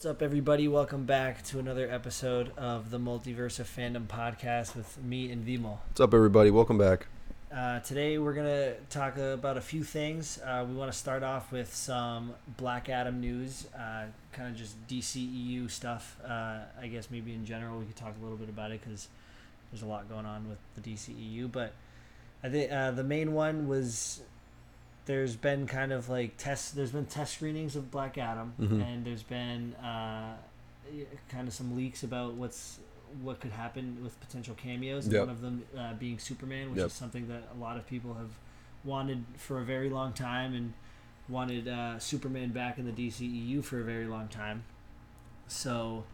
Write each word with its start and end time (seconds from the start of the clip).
What's 0.00 0.06
up, 0.06 0.22
everybody? 0.22 0.66
Welcome 0.66 1.04
back 1.04 1.44
to 1.48 1.58
another 1.58 1.86
episode 1.86 2.56
of 2.56 2.90
the 2.90 2.98
Multiverse 2.98 3.60
of 3.60 3.68
Fandom 3.68 4.06
podcast 4.06 4.74
with 4.74 4.96
me 5.04 5.30
and 5.30 5.46
Vimo. 5.46 5.76
What's 5.88 6.00
up, 6.00 6.14
everybody? 6.14 6.50
Welcome 6.50 6.78
back. 6.78 7.06
Uh, 7.54 7.80
today, 7.80 8.16
we're 8.16 8.32
going 8.32 8.46
to 8.46 8.76
talk 8.88 9.18
about 9.18 9.58
a 9.58 9.60
few 9.60 9.84
things. 9.84 10.40
Uh, 10.42 10.64
we 10.66 10.74
want 10.74 10.90
to 10.90 10.96
start 10.96 11.22
off 11.22 11.52
with 11.52 11.74
some 11.74 12.32
Black 12.56 12.88
Adam 12.88 13.20
news, 13.20 13.66
uh, 13.78 14.04
kind 14.32 14.48
of 14.48 14.56
just 14.56 14.74
DCEU 14.88 15.70
stuff. 15.70 16.16
Uh, 16.26 16.60
I 16.80 16.86
guess 16.86 17.10
maybe 17.10 17.34
in 17.34 17.44
general, 17.44 17.78
we 17.78 17.84
could 17.84 17.96
talk 17.96 18.14
a 18.18 18.22
little 18.22 18.38
bit 18.38 18.48
about 18.48 18.70
it 18.70 18.80
because 18.80 19.08
there's 19.70 19.82
a 19.82 19.86
lot 19.86 20.08
going 20.08 20.24
on 20.24 20.48
with 20.48 20.82
the 20.82 20.94
DCEU. 20.94 21.52
But 21.52 21.74
I 22.42 22.48
think 22.48 22.72
uh, 22.72 22.92
the 22.92 23.04
main 23.04 23.34
one 23.34 23.68
was 23.68 24.22
there's 25.06 25.36
been 25.36 25.66
kind 25.66 25.92
of 25.92 26.08
like 26.08 26.36
test 26.36 26.76
there's 26.76 26.92
been 26.92 27.06
test 27.06 27.34
screenings 27.34 27.74
of 27.76 27.90
black 27.90 28.16
adam 28.18 28.52
Mhm. 28.60 28.82
and 28.82 29.04
there's 29.04 29.22
been 29.22 29.74
uh, 29.76 30.36
kind 31.28 31.48
of 31.48 31.54
some 31.54 31.76
leaks 31.76 32.02
about 32.02 32.34
what's 32.34 32.78
what 33.22 33.40
could 33.40 33.50
happen 33.52 33.98
with 34.02 34.18
potential 34.20 34.54
cameos 34.54 35.08
Yep. 35.08 35.20
one 35.26 35.30
of 35.30 35.40
them 35.40 35.64
uh, 35.76 35.94
being 35.94 36.18
superman 36.18 36.70
which 36.70 36.78
Yep. 36.78 36.86
is 36.88 36.92
something 36.92 37.28
that 37.28 37.42
a 37.54 37.58
lot 37.58 37.76
of 37.76 37.86
people 37.86 38.14
have 38.14 38.30
wanted 38.84 39.24
for 39.36 39.58
a 39.60 39.64
very 39.64 39.90
long 39.90 40.12
time 40.12 40.54
and 40.54 40.72
wanted 41.28 41.66
uh, 41.68 41.98
superman 41.98 42.50
back 42.50 42.78
in 42.78 42.84
the 42.86 42.92
dceu 42.92 43.62
for 43.64 43.80
a 43.80 43.84
very 43.84 44.06
long 44.06 44.28
time 44.28 44.62
so 45.48 46.04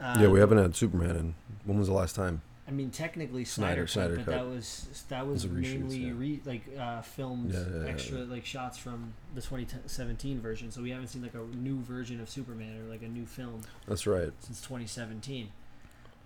uh, 0.00 0.16
yeah, 0.20 0.28
we 0.28 0.40
haven't 0.40 0.56
had 0.56 0.74
Superman 0.74 1.14
in. 1.14 1.34
When 1.66 1.78
was 1.78 1.88
the 1.88 1.92
last 1.94 2.16
time? 2.16 2.40
I 2.70 2.72
mean, 2.72 2.90
technically 2.90 3.44
Snyder- 3.44 3.88
Snyder, 3.88 4.14
Snyder 4.14 4.16
but 4.16 4.24
cut. 4.26 4.30
that 4.30 4.48
was 4.48 5.04
that 5.08 5.26
was 5.26 5.44
reshoots, 5.44 5.72
mainly 5.72 5.96
yeah. 5.96 6.12
re, 6.14 6.40
like 6.44 6.62
uh, 6.78 7.02
filmed 7.02 7.52
Yeah, 7.52 7.64
yeah, 7.82 7.88
extra 7.88 8.18
like 8.20 8.46
shots 8.46 8.78
from 8.78 9.12
the 9.34 9.42
2017 9.42 10.40
version. 10.40 10.70
So 10.70 10.80
we 10.80 10.90
haven't 10.90 11.08
seen 11.08 11.22
like 11.22 11.34
a 11.34 11.56
new 11.56 11.80
version 11.80 12.20
of 12.20 12.30
Superman 12.30 12.80
or 12.80 12.88
like 12.88 13.02
a 13.02 13.08
new 13.08 13.26
film 13.26 13.62
That's 13.88 14.06
right. 14.06 14.30
since 14.38 14.60
2017. 14.60 15.48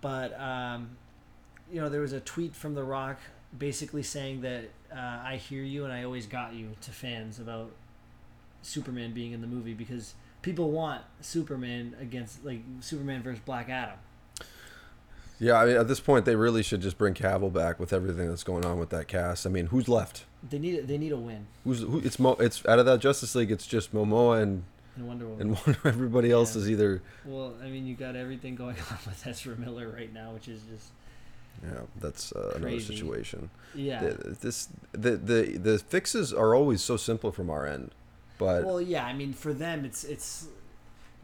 But 0.02 0.38
um, 0.38 0.96
you 1.72 1.80
know, 1.80 1.88
there 1.88 2.02
was 2.02 2.12
a 2.12 2.20
tweet 2.20 2.54
from 2.54 2.74
The 2.74 2.84
Rock 2.84 3.18
basically 3.56 4.02
saying 4.02 4.42
that 4.42 4.64
uh, 4.94 5.22
I 5.24 5.36
hear 5.36 5.62
you 5.62 5.84
and 5.84 5.92
I 5.92 6.04
always 6.04 6.26
got 6.26 6.52
you 6.52 6.72
to 6.82 6.90
fans 6.90 7.38
about 7.38 7.70
Superman 8.60 9.14
being 9.14 9.32
in 9.32 9.40
the 9.40 9.46
movie 9.46 9.74
because 9.74 10.14
people 10.42 10.70
want 10.70 11.02
Superman 11.22 11.96
against 11.98 12.44
like 12.44 12.60
Superman 12.80 13.22
versus 13.22 13.40
Black 13.46 13.70
Adam. 13.70 13.96
Yeah, 15.40 15.54
I 15.60 15.66
mean, 15.66 15.76
at 15.76 15.88
this 15.88 16.00
point, 16.00 16.24
they 16.24 16.36
really 16.36 16.62
should 16.62 16.80
just 16.80 16.96
bring 16.96 17.12
Cavill 17.14 17.52
back 17.52 17.80
with 17.80 17.92
everything 17.92 18.28
that's 18.28 18.44
going 18.44 18.64
on 18.64 18.78
with 18.78 18.90
that 18.90 19.08
cast. 19.08 19.46
I 19.46 19.50
mean, 19.50 19.66
who's 19.66 19.88
left? 19.88 20.24
They 20.48 20.58
need 20.58 20.86
they 20.86 20.98
need 20.98 21.10
a 21.12 21.16
win 21.16 21.46
Who's 21.64 21.80
who? 21.80 21.98
It's 22.00 22.18
Mo. 22.18 22.32
It's 22.34 22.64
out 22.66 22.78
of 22.78 22.86
that 22.86 23.00
Justice 23.00 23.34
League. 23.34 23.50
It's 23.50 23.66
just 23.66 23.92
Momoa 23.94 24.42
and 24.42 24.64
in 24.96 25.06
Wonder 25.06 25.26
Woman. 25.26 25.40
and 25.48 25.56
one, 25.66 25.76
everybody 25.84 26.30
else 26.30 26.54
Yeah. 26.54 26.62
is 26.62 26.70
either. 26.70 27.02
Well, 27.24 27.54
I 27.62 27.68
mean, 27.68 27.86
you 27.86 27.94
got 27.96 28.14
everything 28.14 28.54
going 28.54 28.76
on 28.90 28.98
with 29.06 29.26
Ezra 29.26 29.56
Miller 29.56 29.88
right 29.88 30.12
now, 30.12 30.32
which 30.32 30.46
is 30.48 30.60
just 30.70 30.90
Yeah, 31.64 31.80
that's 32.00 32.30
uh, 32.32 32.52
another 32.56 32.78
situation. 32.80 33.50
yeah. 33.74 34.00
The, 34.04 34.36
this 34.40 34.68
the 34.92 35.16
the 35.16 35.56
the 35.58 35.78
fixes 35.78 36.32
are 36.32 36.54
always 36.54 36.80
so 36.82 36.96
simple 36.96 37.32
from 37.32 37.50
our 37.50 37.66
end, 37.66 37.90
but 38.38 38.64
well, 38.64 38.80
yeah. 38.80 39.04
I 39.04 39.14
mean, 39.14 39.32
for 39.32 39.52
them, 39.52 39.84
it's 39.84 40.04
it's. 40.04 40.46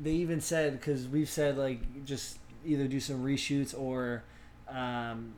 They 0.03 0.13
even 0.13 0.41
said 0.41 0.73
because 0.81 1.07
we've 1.07 1.29
said 1.29 1.59
like 1.59 2.07
just 2.07 2.39
either 2.65 2.87
do 2.89 3.01
some 3.01 3.25
reshoots 3.25 3.79
or, 3.79 4.23
um, 4.69 5.35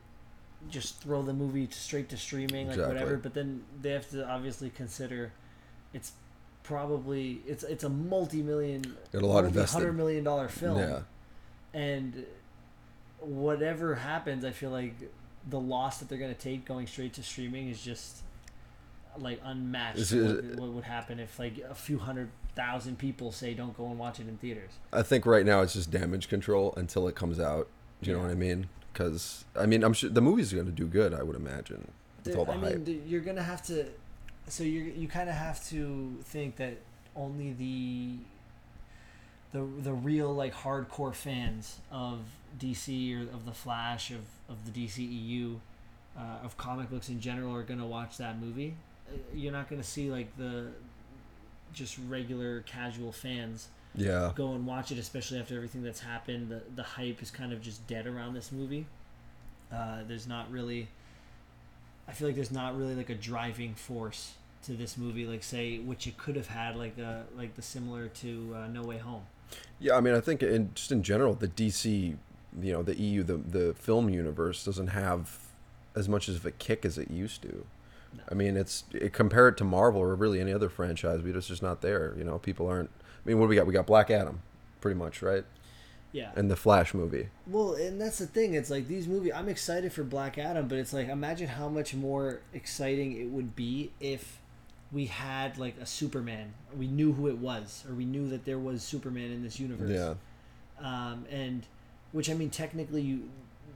just 0.68 1.00
throw 1.02 1.22
the 1.22 1.32
movie 1.32 1.68
straight 1.70 2.08
to 2.10 2.16
streaming, 2.16 2.68
like 2.68 2.76
Exactly. 2.76 2.94
whatever. 2.94 3.16
But 3.16 3.34
then 3.34 3.64
they 3.80 3.90
have 3.90 4.08
to 4.10 4.28
obviously 4.28 4.70
consider, 4.70 5.32
it's 5.92 6.12
probably 6.62 7.40
it's 7.46 7.64
it's 7.64 7.82
a 7.82 7.88
multi-million, 7.88 8.96
a 9.12 9.18
lot 9.18 9.44
invested. 9.44 9.76
hundred 9.78 9.92
million 9.94 10.22
dollar 10.22 10.48
film. 10.48 10.78
Yeah, 10.78 11.00
and 11.74 12.24
whatever 13.20 13.96
happens, 13.96 14.44
I 14.44 14.52
feel 14.52 14.70
like 14.70 14.94
the 15.48 15.58
loss 15.58 15.98
that 15.98 16.08
they're 16.08 16.18
going 16.18 16.34
to 16.34 16.40
take 16.40 16.64
going 16.64 16.86
straight 16.86 17.12
to 17.14 17.22
streaming 17.22 17.68
is 17.68 17.82
just 17.82 18.22
like 19.18 19.40
unmatched. 19.44 19.98
Is 19.98 20.08
to 20.10 20.24
what, 20.24 20.60
what 20.60 20.68
would 20.70 20.84
happen 20.84 21.18
if 21.20 21.38
like 21.38 21.58
a 21.68 21.74
few 21.74 21.98
hundred 21.98 22.30
thousand 22.54 22.98
people 22.98 23.32
say 23.32 23.54
don't 23.54 23.76
go 23.76 23.86
and 23.86 23.98
watch 23.98 24.20
it 24.20 24.28
in 24.28 24.36
theaters? 24.38 24.70
I 24.92 25.02
think 25.02 25.26
right 25.26 25.44
now 25.46 25.60
it's 25.62 25.72
just 25.74 25.90
damage 25.90 26.28
control 26.28 26.74
until 26.76 27.06
it 27.08 27.14
comes 27.14 27.38
out. 27.40 27.68
Do 28.02 28.10
you 28.10 28.16
know 28.16 28.22
what 28.22 28.30
I 28.30 28.34
mean? 28.34 28.68
Because 28.92 29.44
I 29.56 29.66
mean, 29.66 29.82
I'm 29.84 29.92
sure 29.92 30.10
the 30.10 30.20
movie's 30.20 30.52
going 30.52 30.66
to 30.66 30.72
do 30.72 30.86
good. 30.86 31.14
I 31.14 31.22
would 31.22 31.36
imagine 31.36 31.90
with 32.24 32.32
The- 32.34 32.38
all 32.38 32.44
the 32.44 32.52
I 32.52 32.56
hype. 32.58 32.74
mean, 32.76 32.84
the- 32.84 33.00
you're 33.08 33.20
going 33.20 33.36
to 33.36 33.42
have 33.42 33.62
to. 33.66 33.86
So 34.48 34.64
you 34.64 34.80
you 34.96 35.06
kind 35.08 35.28
of 35.28 35.36
have 35.36 35.64
to 35.68 36.18
think 36.24 36.56
that 36.56 36.78
only 37.14 37.52
the 37.52 38.16
the 39.52 39.64
the 39.82 39.92
real 39.92 40.32
like 40.34 40.54
hardcore 40.54 41.14
fans 41.14 41.78
of 41.90 42.20
DC 42.58 43.14
or 43.16 43.22
of 43.34 43.44
the 43.46 43.52
Flash 43.52 44.10
of 44.10 44.20
of 44.48 44.64
the 44.64 44.86
DCEU 44.86 45.60
uh, 46.18 46.44
of 46.44 46.56
comic 46.56 46.90
books 46.90 47.08
in 47.08 47.20
general 47.20 47.54
are 47.54 47.62
gonna 47.62 47.86
watch 47.86 48.16
that 48.18 48.38
movie. 48.40 48.74
Uh, 49.12 49.16
You're 49.34 49.52
not 49.52 49.68
gonna 49.68 49.82
see 49.82 50.10
like 50.10 50.36
the 50.36 50.68
just 51.72 51.98
regular 52.08 52.60
casual 52.60 53.12
fans 53.12 53.68
yeah, 53.94 54.32
go 54.34 54.52
and 54.54 54.66
watch 54.66 54.90
it, 54.90 54.98
especially 54.98 55.38
after 55.38 55.54
everything 55.56 55.82
that's 55.82 56.00
happened. 56.00 56.48
The 56.48 56.62
the 56.74 56.82
hype 56.82 57.22
is 57.22 57.30
kind 57.30 57.52
of 57.52 57.60
just 57.60 57.86
dead 57.86 58.06
around 58.06 58.34
this 58.34 58.50
movie. 58.50 58.86
Uh, 59.72 59.98
there's 60.06 60.26
not 60.26 60.50
really. 60.50 60.88
I 62.08 62.12
feel 62.12 62.28
like 62.28 62.34
there's 62.34 62.50
not 62.50 62.76
really 62.76 62.94
like 62.94 63.10
a 63.10 63.14
driving 63.14 63.74
force 63.74 64.34
to 64.64 64.72
this 64.72 64.96
movie, 64.96 65.26
like 65.26 65.42
say 65.42 65.78
which 65.78 66.06
it 66.06 66.16
could 66.16 66.36
have 66.36 66.48
had, 66.48 66.76
like 66.76 66.96
the 66.96 67.22
like 67.36 67.54
the 67.54 67.62
similar 67.62 68.08
to 68.08 68.56
uh, 68.56 68.66
No 68.68 68.82
Way 68.82 68.98
Home. 68.98 69.22
yeah. 69.78 69.94
I 69.96 70.00
mean, 70.00 70.14
I 70.14 70.20
think 70.20 70.42
in 70.42 70.70
just 70.74 70.90
in 70.90 71.02
general, 71.02 71.34
the 71.34 71.48
DC, 71.48 72.16
you 72.60 72.72
know, 72.72 72.82
the 72.82 72.96
EU, 72.98 73.22
the 73.22 73.36
the 73.36 73.74
film 73.74 74.08
universe 74.08 74.64
doesn't 74.64 74.88
have 74.88 75.38
as 75.94 76.08
much 76.08 76.28
of 76.28 76.46
a 76.46 76.50
kick 76.50 76.86
as 76.86 76.96
it 76.96 77.10
used 77.10 77.42
to. 77.42 77.66
No. 78.16 78.22
I 78.30 78.34
mean, 78.34 78.56
it's 78.56 78.84
it, 78.92 79.12
compare 79.12 79.48
it 79.48 79.56
to 79.58 79.64
Marvel 79.64 80.00
or 80.00 80.14
really 80.14 80.40
any 80.40 80.52
other 80.52 80.68
franchise, 80.68 81.20
but 81.22 81.34
it's 81.36 81.46
just 81.48 81.62
not 81.62 81.80
there. 81.82 82.14
You 82.16 82.24
know, 82.24 82.38
people 82.38 82.66
aren't. 82.66 82.90
I 83.24 83.28
mean, 83.28 83.38
what 83.38 83.46
do 83.46 83.50
we 83.50 83.56
got? 83.56 83.66
We 83.66 83.72
got 83.72 83.86
Black 83.86 84.10
Adam, 84.10 84.42
pretty 84.80 84.98
much, 84.98 85.22
right? 85.22 85.44
Yeah. 86.12 86.30
And 86.36 86.50
the 86.50 86.56
Flash 86.56 86.92
movie. 86.92 87.28
Well, 87.46 87.72
and 87.74 87.98
that's 88.00 88.18
the 88.18 88.26
thing. 88.26 88.52
It's 88.54 88.68
like 88.68 88.86
these 88.86 89.08
movies. 89.08 89.32
I'm 89.34 89.48
excited 89.48 89.92
for 89.92 90.04
Black 90.04 90.36
Adam, 90.38 90.68
but 90.68 90.78
it's 90.78 90.92
like 90.92 91.08
imagine 91.08 91.48
how 91.48 91.68
much 91.68 91.94
more 91.94 92.40
exciting 92.52 93.18
it 93.18 93.28
would 93.30 93.56
be 93.56 93.92
if 94.00 94.38
we 94.92 95.06
had 95.06 95.56
like 95.56 95.76
a 95.80 95.86
Superman. 95.86 96.52
We 96.76 96.86
knew 96.86 97.12
who 97.12 97.28
it 97.28 97.38
was, 97.38 97.84
or 97.88 97.94
we 97.94 98.04
knew 98.04 98.28
that 98.28 98.44
there 98.44 98.58
was 98.58 98.82
Superman 98.82 99.30
in 99.32 99.42
this 99.42 99.58
universe. 99.58 99.90
Yeah. 99.90 100.14
um, 100.80 101.24
and 101.30 101.66
which 102.12 102.28
I 102.28 102.34
mean 102.34 102.50
technically 102.50 103.00
you 103.00 103.30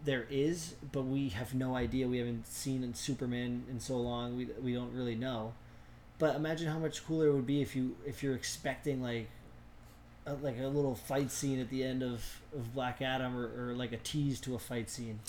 there 0.06 0.26
is, 0.30 0.74
but 0.92 1.02
we 1.02 1.28
have 1.30 1.54
no 1.54 1.76
idea. 1.76 2.08
We 2.08 2.18
haven't 2.18 2.46
seen 2.46 2.94
Superman 2.94 3.64
in 3.70 3.78
so 3.78 3.98
long. 3.98 4.36
We 4.36 4.48
we 4.62 4.72
don't 4.72 4.94
really 4.94 5.16
know. 5.16 5.52
But 6.18 6.36
imagine 6.36 6.68
how 6.68 6.78
much 6.78 7.04
cooler 7.04 7.26
it 7.26 7.34
would 7.34 7.46
be 7.46 7.60
if 7.60 7.76
you 7.76 7.96
if 8.06 8.22
you're 8.22 8.34
expecting 8.34 9.02
like 9.02 9.28
a, 10.26 10.34
like 10.34 10.58
a 10.58 10.66
little 10.66 10.94
fight 10.94 11.30
scene 11.30 11.60
at 11.60 11.70
the 11.70 11.84
end 11.84 12.02
of, 12.02 12.24
of 12.54 12.74
Black 12.74 13.02
Adam 13.02 13.36
or, 13.36 13.70
or 13.70 13.74
like 13.74 13.92
a 13.92 13.98
tease 13.98 14.40
to 14.40 14.54
a 14.54 14.58
fight 14.58 14.90
scene. 14.90 15.20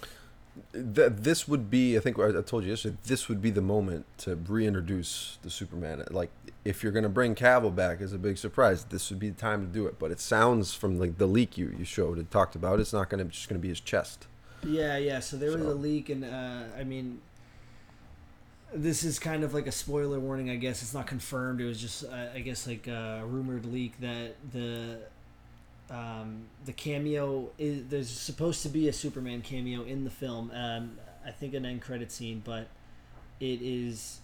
Th- 0.73 1.11
this 1.11 1.47
would 1.47 1.69
be, 1.69 1.95
I 1.97 1.99
think 1.99 2.17
I 2.17 2.41
told 2.41 2.63
you 2.63 2.71
yesterday, 2.71 2.97
this 3.05 3.29
would 3.29 3.41
be 3.41 3.51
the 3.51 3.61
moment 3.61 4.05
to 4.19 4.35
reintroduce 4.35 5.37
the 5.43 5.51
Superman. 5.51 6.03
Like, 6.09 6.31
if 6.65 6.81
you're 6.81 6.91
to 7.03 7.09
bring 7.09 7.35
Cavill 7.35 7.75
back 7.75 8.01
as 8.01 8.11
a 8.11 8.17
big 8.17 8.39
surprise, 8.39 8.85
this 8.85 9.11
would 9.11 9.19
be 9.19 9.29
the 9.29 9.39
time 9.39 9.61
to 9.61 9.67
do 9.71 9.85
it. 9.85 9.99
But 9.99 10.09
it 10.09 10.19
sounds 10.19 10.73
from 10.73 10.99
like 10.99 11.19
the 11.19 11.27
leak 11.27 11.59
you, 11.59 11.75
you 11.77 11.85
showed, 11.85 12.17
and 12.17 12.29
talked 12.31 12.55
about, 12.55 12.79
it's 12.79 12.91
not 12.91 13.07
going 13.07 13.23
to 13.23 13.31
just 13.31 13.47
to 13.49 13.61
be 13.61 13.69
his 13.69 13.79
chest. 13.79 14.25
Yeah, 14.63 14.97
yeah. 14.97 15.19
So 15.19 15.37
there 15.37 15.51
was 15.51 15.61
a 15.61 15.73
leak, 15.73 16.09
and 16.09 16.23
uh, 16.25 16.63
I 16.77 16.83
mean, 16.83 17.21
this 18.73 19.03
is 19.03 19.19
kind 19.19 19.43
of 19.43 19.53
like 19.53 19.67
a 19.67 19.71
spoiler 19.71 20.19
warning. 20.19 20.49
I 20.49 20.55
guess 20.55 20.81
it's 20.81 20.93
not 20.93 21.07
confirmed. 21.07 21.61
It 21.61 21.65
was 21.65 21.79
just, 21.79 22.03
uh, 22.05 22.27
I 22.33 22.39
guess, 22.39 22.67
like 22.67 22.87
a 22.87 23.23
rumored 23.25 23.65
leak 23.65 23.99
that 24.01 24.35
the 24.51 24.99
um, 25.89 26.43
the 26.65 26.73
cameo 26.73 27.49
is 27.57 27.87
there's 27.87 28.09
supposed 28.09 28.61
to 28.63 28.69
be 28.69 28.87
a 28.87 28.93
Superman 28.93 29.41
cameo 29.41 29.83
in 29.83 30.03
the 30.03 30.09
film. 30.09 30.51
Um, 30.53 30.97
I 31.25 31.31
think 31.31 31.53
an 31.53 31.65
end 31.65 31.81
credit 31.81 32.11
scene, 32.11 32.41
but 32.43 32.67
it 33.39 33.61
is 33.61 34.19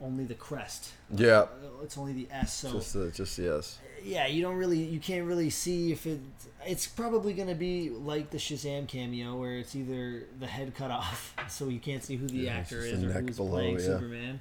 only 0.00 0.24
the 0.24 0.34
crest. 0.34 0.92
Yeah. 1.14 1.40
Uh, 1.42 1.46
it's 1.82 1.96
only 1.98 2.12
the 2.12 2.28
S. 2.30 2.52
So 2.54 2.72
Just, 2.72 2.92
the 2.94 3.10
just 3.10 3.38
yes. 3.38 3.78
yeah, 4.04 4.26
you 4.26 4.42
don't 4.42 4.56
really, 4.56 4.78
you 4.78 4.98
can't 5.00 5.26
really 5.26 5.50
see 5.50 5.92
if 5.92 6.06
it. 6.06 6.20
It's 6.66 6.86
probably 6.86 7.32
gonna 7.34 7.54
be 7.54 7.90
like 7.90 8.30
the 8.30 8.38
Shazam 8.38 8.86
cameo, 8.88 9.36
where 9.36 9.54
it's 9.58 9.74
either 9.76 10.24
the 10.40 10.46
head 10.46 10.74
cut 10.74 10.90
off, 10.90 11.34
so 11.48 11.68
you 11.68 11.78
can't 11.80 12.02
see 12.04 12.16
who 12.16 12.26
the 12.26 12.34
Yeah, 12.38 12.54
actor 12.54 12.80
is 12.80 13.00
the 13.00 13.08
or 13.08 13.20
who's 13.20 13.36
below, 13.36 13.50
playing 13.50 13.78
yeah. 13.78 13.84
Superman, 13.84 14.40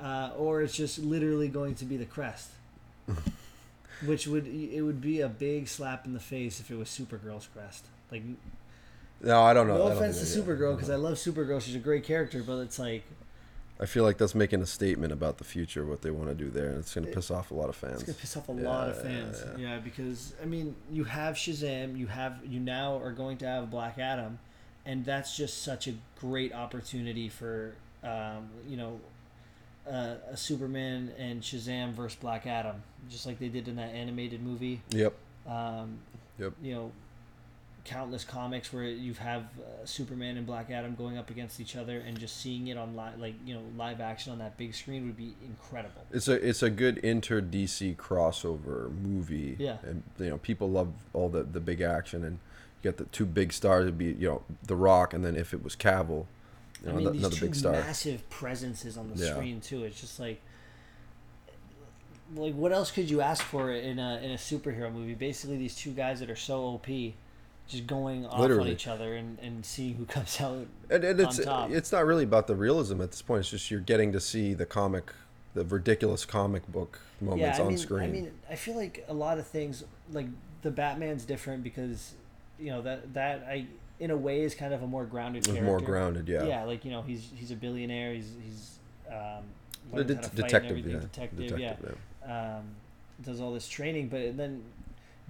uh, 0.00 0.30
or 0.36 0.62
it's 0.62 0.74
just 0.76 0.98
literally 1.00 1.48
going 1.48 1.74
to 1.76 1.84
be 1.84 1.96
the 1.96 2.04
crest, 2.04 2.50
which 4.04 4.26
would 4.26 4.46
it 4.46 4.82
would 4.82 5.00
be 5.00 5.20
a 5.20 5.28
big 5.28 5.68
slap 5.68 6.04
in 6.06 6.12
the 6.12 6.20
face 6.20 6.60
if 6.60 6.70
it 6.70 6.76
was 6.76 6.88
Supergirl's 6.88 7.46
crest. 7.52 7.86
Like, 8.12 8.22
No, 9.20 9.42
I 9.42 9.52
don't 9.54 9.66
know. 9.66 9.78
no 9.78 9.86
offense 9.88 10.18
to 10.20 10.24
think 10.24 10.46
that- 10.46 10.52
yeah. 10.52 10.56
Supergirl, 10.56 10.74
because 10.76 10.90
I 10.90 10.96
love 10.96 11.14
Supergirl, 11.14 11.60
she's 11.60 11.74
a 11.74 11.80
great 11.80 12.04
character, 12.04 12.42
but 12.42 12.58
it's 12.58 12.78
like. 12.78 13.04
I 13.78 13.86
feel 13.86 14.04
like 14.04 14.16
that's 14.18 14.34
making 14.34 14.62
a 14.62 14.66
statement 14.66 15.12
about 15.12 15.36
the 15.38 15.44
future, 15.44 15.84
what 15.84 16.00
they 16.02 16.10
want 16.10 16.28
to 16.30 16.34
do 16.34 16.48
there, 16.50 16.68
and 16.70 16.78
it's 16.78 16.94
going 16.94 17.06
to 17.06 17.12
piss 17.12 17.30
off 17.30 17.50
a 17.50 17.54
lot 17.54 17.68
of 17.68 17.76
fans. 17.76 17.96
It's 17.96 18.04
gonna 18.04 18.18
piss 18.18 18.36
off 18.36 18.48
a 18.48 18.52
lot 18.52 18.88
of 18.88 18.96
Yeah, 18.96 19.02
fans. 19.02 19.42
yeah. 19.58 19.68
Yeah, 19.74 19.78
because 19.78 20.32
I 20.42 20.46
mean, 20.46 20.74
you 20.90 21.04
have 21.04 21.34
Shazam, 21.34 21.98
you 21.98 22.06
have 22.06 22.38
you 22.46 22.58
now 22.60 22.96
are 22.98 23.12
going 23.12 23.36
to 23.38 23.46
have 23.46 23.70
Black 23.70 23.98
Adam, 23.98 24.38
and 24.86 25.04
that's 25.04 25.36
just 25.36 25.62
such 25.62 25.88
a 25.88 25.94
great 26.18 26.54
opportunity 26.54 27.28
for 27.28 27.74
um, 28.02 28.48
you 28.66 28.76
know 28.78 29.00
uh, 29.86 30.14
a 30.30 30.36
Superman 30.36 31.12
and 31.18 31.42
Shazam 31.42 31.92
versus 31.92 32.16
Black 32.18 32.46
Adam, 32.46 32.82
just 33.10 33.26
like 33.26 33.38
they 33.38 33.48
did 33.48 33.68
in 33.68 33.76
that 33.76 33.90
animated 33.94 34.42
movie. 34.42 34.80
Yep. 34.90 35.14
Um, 35.46 35.98
Yep. 36.38 36.52
You 36.62 36.74
know, 36.74 36.92
countless 37.86 38.24
comics 38.24 38.72
where 38.72 38.84
you 38.84 39.14
have 39.14 39.42
uh, 39.42 39.86
Superman 39.86 40.36
and 40.36 40.46
Black 40.46 40.70
Adam 40.70 40.94
going 40.94 41.16
up 41.16 41.30
against 41.30 41.60
each 41.60 41.76
other, 41.76 41.98
and 41.98 42.18
just 42.18 42.36
seeing 42.40 42.66
it 42.66 42.76
on 42.76 42.94
live, 42.94 43.18
like 43.18 43.34
you 43.46 43.54
know, 43.54 43.62
live 43.76 44.00
action 44.00 44.32
on 44.32 44.38
that 44.40 44.58
big 44.58 44.74
screen 44.74 45.06
would 45.06 45.16
be 45.16 45.34
incredible. 45.44 46.02
It's 46.12 46.28
a 46.28 46.34
it's 46.34 46.62
a 46.62 46.68
good 46.70 46.98
inter 46.98 47.40
DC 47.40 47.96
crossover 47.96 48.90
movie. 49.00 49.56
Yeah. 49.58 49.78
And 49.82 50.02
you 50.18 50.28
know, 50.30 50.38
people 50.38 50.68
love 50.70 50.92
all 51.14 51.28
the 51.28 51.42
the 51.44 51.60
big 51.60 51.80
action 51.80 52.24
and 52.24 52.32
you 52.82 52.90
get 52.90 52.98
the 52.98 53.04
two 53.04 53.24
big 53.24 53.52
stars 53.52 53.84
It'd 53.84 53.96
be, 53.96 54.06
you 54.12 54.28
know, 54.28 54.42
The 54.64 54.76
Rock 54.76 55.14
and 55.14 55.24
then 55.24 55.36
if 55.36 55.54
it 55.54 55.62
was 55.64 55.74
Cavill, 55.76 56.26
you 56.84 56.88
know, 56.88 56.92
I 56.92 56.96
mean, 56.96 57.12
these 57.12 57.20
another 57.22 57.40
big 57.40 57.54
star. 57.54 57.72
massive 57.72 58.28
presences 58.28 58.98
on 58.98 59.10
the 59.14 59.24
Yeah. 59.24 59.32
screen 59.32 59.60
too. 59.60 59.84
It's 59.84 60.00
just 60.00 60.20
like, 60.20 60.40
like 62.34 62.54
what 62.54 62.72
else 62.72 62.90
could 62.90 63.08
you 63.08 63.20
ask 63.20 63.42
for 63.44 63.70
in 63.72 63.98
a 63.98 64.18
in 64.22 64.32
a 64.32 64.36
superhero 64.36 64.92
movie? 64.92 65.14
Basically, 65.14 65.56
these 65.56 65.76
two 65.76 65.92
guys 65.92 66.20
that 66.20 66.28
are 66.30 66.36
so 66.36 66.62
OP, 66.64 66.86
just 67.68 67.86
going 67.86 68.26
off 68.26 68.34
on 68.34 68.40
Literally. 68.40 68.72
each 68.72 68.86
other 68.86 69.14
and, 69.14 69.38
and 69.40 69.64
seeing 69.64 69.94
who 69.94 70.04
comes 70.04 70.40
out. 70.40 70.66
And, 70.90 71.04
and 71.04 71.20
it's 71.20 71.38
on 71.40 71.44
top. 71.44 71.70
it's 71.70 71.92
not 71.92 72.06
really 72.06 72.24
about 72.24 72.46
the 72.46 72.54
realism 72.54 73.00
at 73.00 73.10
this 73.10 73.22
point. 73.22 73.40
It's 73.40 73.50
just 73.50 73.70
you're 73.70 73.80
getting 73.80 74.12
to 74.12 74.20
see 74.20 74.54
the 74.54 74.66
comic 74.66 75.12
the 75.54 75.64
ridiculous 75.64 76.26
comic 76.26 76.70
book 76.70 77.00
moments 77.20 77.58
yeah, 77.58 77.64
on 77.64 77.68
mean, 77.68 77.78
screen. 77.78 78.02
I 78.02 78.12
mean, 78.12 78.30
I 78.50 78.56
feel 78.56 78.76
like 78.76 79.04
a 79.08 79.14
lot 79.14 79.38
of 79.38 79.46
things 79.46 79.82
like 80.12 80.26
the 80.62 80.70
Batman's 80.70 81.24
different 81.24 81.64
because, 81.64 82.12
you 82.58 82.70
know 82.70 82.82
that 82.82 83.14
that 83.14 83.46
I 83.48 83.66
in 83.98 84.10
a 84.10 84.16
way 84.16 84.42
is 84.42 84.54
kind 84.54 84.74
of 84.74 84.82
a 84.82 84.86
more 84.86 85.04
grounded 85.04 85.44
character. 85.44 85.64
more 85.64 85.80
grounded, 85.80 86.28
yeah. 86.28 86.44
Yeah, 86.44 86.64
like 86.64 86.84
you 86.84 86.90
know 86.90 87.02
he's 87.02 87.30
he's 87.34 87.50
a 87.50 87.56
billionaire. 87.56 88.12
He's 88.12 88.32
he's 88.44 88.78
um, 89.08 89.44
de- 90.04 90.14
how 90.14 90.20
to 90.20 90.28
fight 90.28 90.36
detective, 90.36 90.86
yeah. 90.86 90.98
detective, 90.98 91.58
yeah. 91.58 91.74
yeah. 92.26 92.56
um, 92.58 92.64
does 93.24 93.40
all 93.40 93.52
this 93.52 93.68
training, 93.68 94.08
but 94.08 94.36
then 94.36 94.62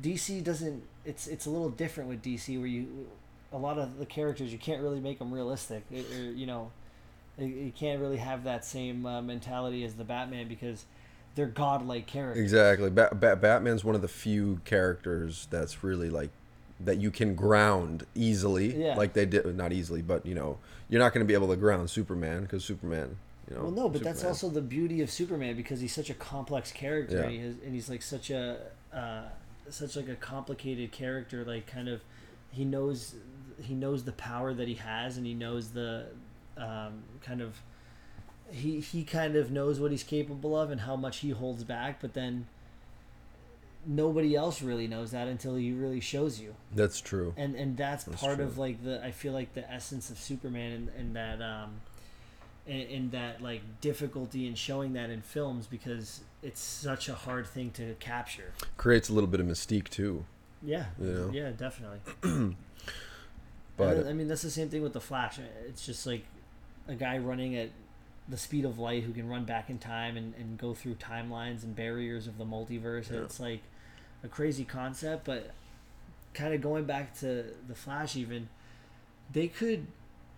DC 0.03 0.43
doesn't. 0.45 0.83
It's 1.05 1.27
it's 1.27 1.47
a 1.47 1.51
little 1.51 1.71
different 1.71 2.09
with 2.09 2.23
DC 2.23 2.59
where 2.59 2.67
you 2.67 3.07
a 3.53 3.57
lot 3.59 3.79
of 3.79 3.99
the 3.99 4.07
characters 4.07 4.53
you 4.53 4.59
can't 4.59 4.83
really 4.83 5.01
make 5.01 5.19
them 5.19 5.33
realistic. 5.33 5.85
It, 5.91 6.05
or, 6.13 6.33
you 6.33 6.47
know, 6.47 6.71
you- 7.39 7.73
can't 7.77 8.01
really 8.01 8.17
have 8.19 8.45
that 8.45 8.65
same 8.65 9.07
uh, 9.07 9.23
mentality 9.23 9.85
as 9.85 9.95
the 9.95 10.05
Batman 10.05 10.49
because 10.49 10.85
they're 11.35 11.47
godlike 11.47 12.07
characters. 12.07 12.43
Exactly. 12.43 12.91
Ba- 12.91 13.11
ba- 13.15 13.37
Batman's 13.37 13.85
one 13.85 13.95
of 13.95 14.03
the 14.03 14.09
few 14.09 14.61
characters 14.65 15.47
that's 15.51 15.85
really 15.85 16.11
like 16.11 16.31
that 16.81 16.99
you 16.99 17.11
can 17.11 17.35
ground 17.35 18.05
easily. 18.15 18.75
Yeah. 18.77 18.97
Like 18.97 19.13
they 19.15 19.25
did, 19.27 19.47
not 19.57 19.73
easily, 19.73 20.03
but 20.03 20.27
you 20.27 20.35
know, 20.35 20.59
you're 20.89 21.01
not 21.01 21.13
going 21.15 21.25
to 21.25 21.29
be 21.29 21.35
able 21.35 21.49
to 21.49 21.57
ground 21.57 21.89
Superman 21.89 22.43
because 22.43 22.65
Superman, 22.65 23.17
you 23.49 23.57
know. 23.57 23.63
Well, 23.65 23.71
no, 23.71 23.89
but 23.89 24.03
that's 24.03 24.25
also 24.25 24.49
the 24.51 24.61
beauty 24.61 25.01
of 25.03 25.11
Superman 25.11 25.57
because 25.57 25.81
he's 25.81 25.95
such 25.95 26.11
a 26.11 26.15
complex 26.15 26.73
character, 26.73 27.17
Yeah. 27.17 27.23
and, 27.23 27.31
he 27.33 27.39
has, 27.39 27.55
and 27.65 27.75
he's 27.75 27.89
like 27.89 28.03
such 28.03 28.31
a 28.31 28.59
uh, 28.93 29.23
such 29.71 29.97
like 29.97 30.09
a 30.09 30.15
complicated 30.17 30.93
character. 30.93 31.45
Like 31.45 31.67
kind 31.67 31.89
of, 31.89 32.03
he 32.51 32.65
knows 32.65 33.15
he 33.63 33.75
knows 33.75 34.05
the 34.05 34.13
power 34.13 34.53
that 34.55 34.69
he 34.69 34.75
has, 34.75 35.17
and 35.17 35.27
he 35.27 35.35
knows 35.35 35.71
the 35.71 36.07
um, 36.57 37.03
kind 37.23 37.41
of 37.41 37.61
he 38.51 38.81
he 38.81 39.05
kind 39.05 39.37
of 39.37 39.51
knows 39.51 39.81
what 39.81 39.91
he's 39.91 40.05
capable 40.05 40.59
of 40.59 40.71
and 40.71 40.83
how 40.83 40.97
much 40.97 41.19
he 41.19 41.31
holds 41.31 41.65
back, 41.65 42.01
but 42.01 42.15
then 42.15 42.47
nobody 43.89 44.35
else 44.35 44.63
really 44.63 44.89
knows 44.89 45.13
that 45.13 45.29
until 45.29 45.55
he 45.55 45.71
really 45.73 46.01
shows 46.01 46.41
you 46.41 46.55
That's 46.75 47.01
true. 47.01 47.33
and 47.37 47.55
and 47.55 47.77
that's, 47.77 48.05
That's 48.05 48.21
part 48.21 48.37
true. 48.37 48.45
of 48.45 48.59
like 48.59 48.83
the 48.83 49.05
I 49.05 49.12
feel 49.12 49.33
like 49.33 49.55
the 49.55 49.71
essence 49.71 50.11
of 50.11 50.19
Superman 50.19 50.73
and, 50.73 50.89
and 50.99 51.17
that 51.17 51.41
um 51.41 51.81
in, 52.67 52.81
in 52.81 53.11
that 53.11 53.41
like 53.41 53.62
difficulty 53.81 54.49
in 54.49 54.55
showing 54.57 54.95
that 54.95 55.11
in 55.11 55.23
films 55.23 55.67
because 55.69 56.21
it's 56.47 56.61
such 56.61 57.09
a 57.09 57.15
hard 57.15 57.47
thing 57.47 57.71
to 57.73 57.95
capture. 57.99 58.53
Creates 58.77 59.09
a 59.09 59.13
little 59.13 59.29
bit 59.29 59.41
of 59.41 59.47
mystique 59.47 59.89
too. 59.89 60.25
Yeah, 60.63 60.87
You 60.99 61.07
know? 61.13 61.31
yeah, 61.33 61.51
definitely. 61.51 62.01
But 63.77 64.07
I 64.07 64.15
mean, 64.15 64.27
that's 64.27 64.41
the 64.41 64.51
same 64.51 64.71
thing 64.71 64.83
with 64.83 64.95
the 64.95 65.03
Flash. 65.03 65.39
It's 65.69 65.85
just 65.85 66.07
like 66.07 66.25
a 66.89 66.95
guy 66.95 67.19
running 67.19 67.57
at 67.57 67.69
the 68.27 68.39
speed 68.39 68.65
of 68.65 68.79
light 68.79 69.03
who 69.03 69.13
can 69.13 69.29
run 69.29 69.45
back 69.45 69.69
in 69.69 69.79
time 69.79 70.17
and, 70.17 70.33
and 70.39 70.57
go 70.57 70.73
through 70.73 70.95
timelines 70.95 71.63
and 71.63 71.77
barriers 71.77 72.27
of 72.27 72.39
the 72.39 72.47
multiverse. 72.47 73.11
Yeah. 73.11 73.19
It's 73.21 73.39
like 73.39 73.61
a 74.25 74.29
crazy 74.29 74.65
concept, 74.65 75.27
but 75.27 75.51
kind 76.33 76.55
of 76.55 76.63
going 76.63 76.85
back 76.85 77.15
to 77.21 77.45
the 77.69 77.75
Flash, 77.75 78.17
even 78.17 78.49
they 79.31 79.47
could 79.49 79.87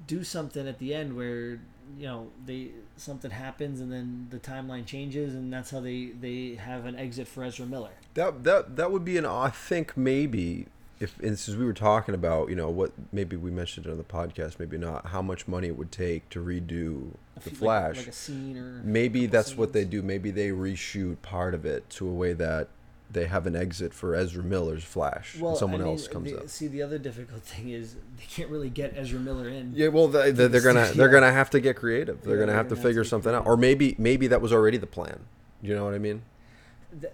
do 0.06 0.24
something 0.24 0.66
at 0.68 0.78
the 0.78 0.94
end 0.94 1.16
where 1.16 1.60
you 1.98 2.06
know 2.06 2.28
they 2.46 2.70
something 2.96 3.30
happens 3.30 3.80
and 3.80 3.90
then 3.92 4.26
the 4.30 4.38
timeline 4.38 4.84
changes 4.84 5.34
and 5.34 5.52
that's 5.52 5.70
how 5.70 5.80
they 5.80 6.06
they 6.20 6.54
have 6.56 6.84
an 6.86 6.96
exit 6.96 7.26
for 7.26 7.44
Ezra 7.44 7.66
Miller. 7.66 7.90
that 8.14 8.44
that 8.44 8.76
that 8.76 8.90
would 8.92 9.04
be 9.04 9.16
an 9.16 9.26
I 9.26 9.48
think 9.48 9.96
maybe 9.96 10.66
if 11.00 11.16
since 11.20 11.48
we 11.48 11.64
were 11.64 11.72
talking 11.72 12.14
about 12.14 12.50
you 12.50 12.56
know 12.56 12.68
what 12.68 12.92
maybe 13.12 13.36
we 13.36 13.50
mentioned 13.50 13.86
it 13.86 13.90
on 13.90 13.98
the 13.98 14.04
podcast 14.04 14.58
maybe 14.58 14.76
not 14.76 15.06
how 15.06 15.22
much 15.22 15.46
money 15.48 15.68
it 15.68 15.78
would 15.78 15.92
take 15.92 16.28
to 16.30 16.40
redo 16.44 17.12
the 17.44 17.50
like- 17.50 17.54
Flash. 17.58 17.96
like, 17.98 18.08
a 18.08 18.12
scene 18.12 18.56
or 18.58 18.80
maybe 18.84 19.26
that's 19.26 19.56
what 19.56 19.72
they 19.72 19.84
do. 19.84 20.02
Maybe 20.02 20.30
they 20.30 20.48
reshoot 20.48 21.22
part 21.22 21.54
of 21.54 21.64
it 21.64 21.88
to 21.90 22.08
a 22.08 22.12
way 22.12 22.32
that 22.34 22.68
they 23.10 23.26
have 23.26 23.46
an 23.46 23.56
exit 23.56 23.94
for 23.94 24.14
Ezra 24.14 24.42
Miller's 24.42 24.84
Flash. 24.84 25.34
and 25.36 25.56
someone 25.56 25.80
I 25.80 25.84
mean, 25.84 25.92
else 25.94 26.08
comes 26.08 26.30
the, 26.30 26.38
up. 26.40 26.48
See, 26.48 26.66
the 26.66 26.82
other 26.82 26.98
difficult 26.98 27.42
thing 27.42 27.70
is 27.70 27.94
they 27.94 28.24
can't 28.28 28.50
really 28.50 28.70
get 28.70 28.92
Ezra 28.96 29.18
Miller 29.18 29.48
in. 29.48 29.72
Yeah, 29.74 29.88
well, 29.88 30.08
they, 30.08 30.30
they're 30.30 30.60
gonna 30.60 30.90
they're 30.94 31.08
gonna 31.08 31.32
have 31.32 31.50
to 31.50 31.60
get 31.60 31.76
creative. 31.76 32.22
They're 32.22 32.34
Yeah, 32.34 32.40
gonna 32.40 32.46
they're 32.52 32.56
have 32.56 32.68
to 32.68 32.74
gonna 32.74 32.80
have 32.82 32.88
figure 32.88 33.02
to 33.02 33.06
get 33.06 33.10
something 33.10 33.34
out, 33.34 33.46
or 33.46 33.56
maybe 33.56 33.94
maybe 33.98 34.26
that 34.28 34.40
was 34.40 34.52
already 34.52 34.76
the 34.78 34.86
plan. 34.86 35.20
You 35.62 35.74
know 35.74 35.84
what 35.84 35.94
I 35.94 35.98
mean? 35.98 36.22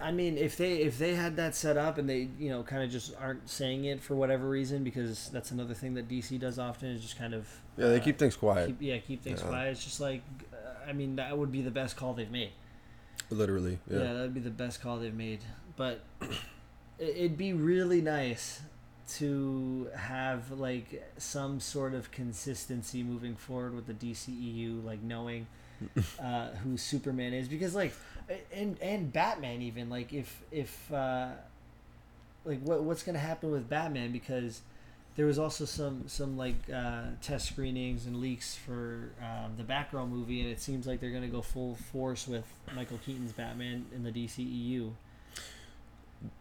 I 0.01 0.13
mean, 0.13 0.39
if 0.39 0.57
they 0.57 0.75
if 0.79 0.99
they 0.99 1.15
had 1.15 1.37
that 1.37 1.55
set 1.55 1.77
up 1.77 1.99
and 1.99 2.09
they 2.09 2.29
you 2.39 2.49
know 2.49 2.63
kind 2.63 2.83
of 2.85 2.91
just 2.91 3.15
aren't 3.21 3.49
saying 3.49 3.85
it 3.87 4.01
for 4.01 4.15
whatever 4.15 4.49
reason, 4.49 4.85
because 4.85 5.29
that's 5.31 5.51
another 5.51 5.75
thing 5.75 5.95
that 5.95 6.09
DC 6.09 6.39
does 6.39 6.59
often 6.59 6.91
is 6.91 7.03
just 7.03 7.19
kind 7.19 7.35
of 7.35 7.49
Yeah, 7.77 7.89
they 7.89 7.97
uh, 7.99 8.03
keep 8.05 8.19
things 8.19 8.37
quiet. 8.37 8.67
keep, 8.69 8.77
yeah 8.81 8.99
keep 8.99 9.23
things 9.23 9.41
Yeah. 9.43 9.49
quiet. 9.49 9.71
It's 9.73 9.85
just 9.85 10.01
like 10.01 10.23
uh, 10.53 10.89
I 10.89 10.93
mean 10.93 11.17
that 11.17 11.37
would 11.37 11.51
be 11.53 11.63
the 11.63 11.73
best 11.73 11.97
call 11.97 12.15
they've 12.15 12.31
made. 12.31 12.53
Literally, 13.31 13.79
Yeah, 13.91 13.99
yeah. 13.99 14.13
that 14.13 14.21
would 14.21 14.35
be 14.35 14.41
the 14.41 14.51
best 14.51 14.81
call 14.81 14.99
they've 14.99 15.13
made. 15.15 15.41
But 15.77 16.03
it- 16.99 17.17
it'd 17.17 17.39
be 17.39 17.53
really 17.53 18.01
nice 18.01 18.63
to 19.17 19.89
have 19.97 20.51
like 20.53 21.13
some 21.19 21.61
sort 21.61 21.95
of 21.95 22.11
consistency 22.11 23.03
moving 23.03 23.37
forward 23.37 23.75
with 23.75 23.87
the 23.87 23.95
DCEU, 23.95 24.83
like 24.85 25.03
knowing 25.03 25.47
uh, 26.21 26.49
who 26.63 26.77
Superman 26.77 27.35
is, 27.35 27.49
because 27.49 27.75
like 27.75 27.93
and 28.53 28.79
and 28.81 29.13
Batman 29.13 29.61
even 29.63 29.91
like 29.91 30.13
if 30.13 30.43
if 30.51 30.93
uh, 30.93 31.31
like 32.45 32.61
what 32.63 32.83
what's 32.83 33.03
gonna 33.03 33.19
happen 33.19 33.51
with 33.51 33.69
Batman 33.69 34.13
because 34.13 34.61
there 35.17 35.27
was 35.27 35.39
also 35.39 35.65
some 35.65 36.05
some 36.09 36.37
like 36.37 36.57
uh, 36.75 37.03
test 37.23 37.47
screenings 37.49 38.07
and 38.07 38.21
leaks 38.21 38.55
for 38.57 39.11
um, 39.23 39.53
the 39.57 39.63
Batgirl 39.63 40.09
movie, 40.09 40.41
and 40.41 40.51
it 40.51 40.61
seems 40.61 40.87
like 40.87 41.01
they're 41.01 41.11
gonna 41.13 41.29
go 41.29 41.43
full 41.43 41.77
force 41.93 42.27
with 42.27 42.45
Michael 42.75 42.99
Keaton's 43.05 43.33
Batman 43.33 43.87
in 43.95 44.03
the 44.03 44.11
DCEU. 44.11 44.91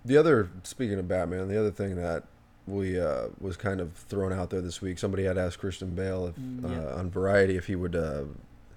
The 0.06 0.18
other, 0.18 0.50
speaking 0.64 1.00
of 1.00 1.08
Batman, 1.08 1.48
the 1.48 1.60
other 1.60 1.72
thing 1.72 1.96
that 1.96 2.24
we 2.68 3.00
uh, 3.00 3.28
was 3.40 3.58
kind 3.58 3.82
of 3.82 3.94
thrown 3.94 4.32
out 4.32 4.50
there 4.50 4.62
this 4.62 4.82
week. 4.82 4.98
Somebody 4.98 5.24
had 5.24 5.38
asked 5.38 5.60
Christian 5.60 5.90
Bale 5.96 6.28
if, 6.28 6.36
Mm, 6.38 6.64
uh, 6.66 6.96
on 6.96 7.10
Variety 7.10 7.58
if 7.58 7.68
he 7.68 7.76
would, 7.76 7.96
uh, 7.96 8.24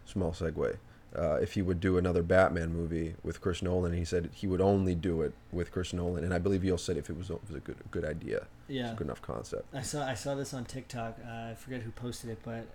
small 0.04 0.32
segue, 0.32 0.76
uh, 1.16 1.34
if 1.36 1.52
he 1.54 1.62
would 1.62 1.80
do 1.80 1.96
another 1.96 2.22
Batman 2.22 2.72
movie 2.72 3.14
with 3.22 3.40
Chris 3.40 3.62
Nolan. 3.62 3.92
He 3.92 4.04
said 4.04 4.30
he 4.32 4.46
would 4.46 4.60
only 4.60 4.94
do 4.94 5.22
it 5.22 5.32
with 5.52 5.70
Chris 5.70 5.92
Nolan, 5.92 6.24
and 6.24 6.34
I 6.34 6.38
believe 6.38 6.62
he 6.62 6.70
also 6.70 6.92
said 6.92 6.96
if 6.96 7.08
it 7.08 7.16
was, 7.16 7.30
it 7.30 7.40
was 7.46 7.54
a 7.56 7.60
good 7.60 7.76
good 7.90 8.04
idea, 8.04 8.38
it's 8.38 8.48
Yeah, 8.68 8.92
a 8.92 8.94
good 8.96 9.06
enough 9.06 9.22
concept. 9.22 9.66
I 9.72 9.82
saw 9.82 10.04
I 10.04 10.14
saw 10.14 10.34
this 10.34 10.52
on 10.52 10.64
TikTok. 10.64 11.18
Uh, 11.24 11.30
I 11.50 11.54
forget 11.54 11.82
who 11.82 11.90
posted 11.92 12.30
it, 12.30 12.38
but 12.44 12.66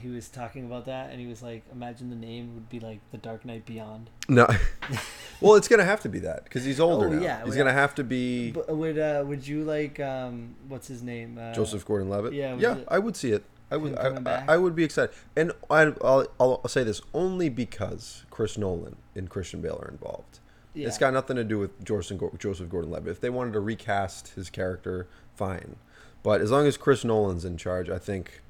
he 0.00 0.08
was 0.08 0.28
talking 0.28 0.64
about 0.64 0.86
that, 0.86 1.10
and 1.10 1.20
he 1.20 1.26
was 1.26 1.42
like, 1.42 1.62
"Imagine 1.72 2.10
the 2.10 2.16
name 2.16 2.54
would 2.54 2.68
be 2.68 2.80
like 2.80 3.00
The 3.10 3.18
Dark 3.18 3.44
Knight 3.44 3.66
Beyond." 3.66 4.10
No, 4.28 4.46
well, 5.40 5.54
it's 5.54 5.68
gonna 5.68 5.84
have 5.84 6.00
to 6.00 6.08
be 6.08 6.18
that 6.20 6.44
because 6.44 6.64
he's 6.64 6.80
older 6.80 7.08
Oh, 7.08 7.12
now. 7.12 7.22
yeah, 7.22 7.44
he's 7.44 7.56
gonna 7.56 7.72
have 7.72 7.94
to 7.96 8.04
be 8.04 8.52
But 8.52 8.74
would 8.76 8.98
uh, 8.98 9.24
would 9.26 9.46
you 9.46 9.64
like 9.64 10.00
um 10.00 10.54
what's 10.68 10.88
his 10.88 11.02
name? 11.02 11.38
Uh, 11.38 11.52
Joseph 11.52 11.84
Gordon-Levitt. 11.84 12.32
yeah, 12.32 12.56
yeah, 12.58 12.76
it- 12.76 12.88
I 12.88 12.98
would 12.98 13.16
see 13.16 13.32
it. 13.32 13.44
I 13.70 13.76
would. 13.76 13.98
I, 13.98 14.44
I, 14.48 14.56
would 14.56 14.74
be 14.74 14.82
excited, 14.82 15.14
and 15.36 15.52
I, 15.68 15.92
I'll, 16.02 16.26
I'll 16.40 16.66
say 16.68 16.84
this 16.84 17.02
only 17.12 17.50
because 17.50 18.24
Chris 18.30 18.56
Nolan 18.56 18.96
and 19.14 19.28
Christian 19.28 19.60
Bale 19.60 19.78
are 19.82 19.90
involved. 19.90 20.38
Yeah. 20.72 20.86
It's 20.86 20.96
got 20.96 21.12
nothing 21.12 21.36
to 21.36 21.44
do 21.44 21.58
with 21.58 21.84
Joseph, 21.84 22.18
Joseph 22.38 22.70
Gordon-Levitt. 22.70 23.10
If 23.10 23.20
they 23.20 23.28
wanted 23.28 23.52
to 23.52 23.60
recast 23.60 24.28
his 24.28 24.48
character, 24.48 25.06
fine. 25.36 25.76
But 26.22 26.40
as 26.40 26.50
long 26.50 26.66
as 26.66 26.78
Chris 26.78 27.04
Nolan's 27.04 27.44
in 27.44 27.58
charge, 27.58 27.90
I 27.90 27.98
think 27.98 28.40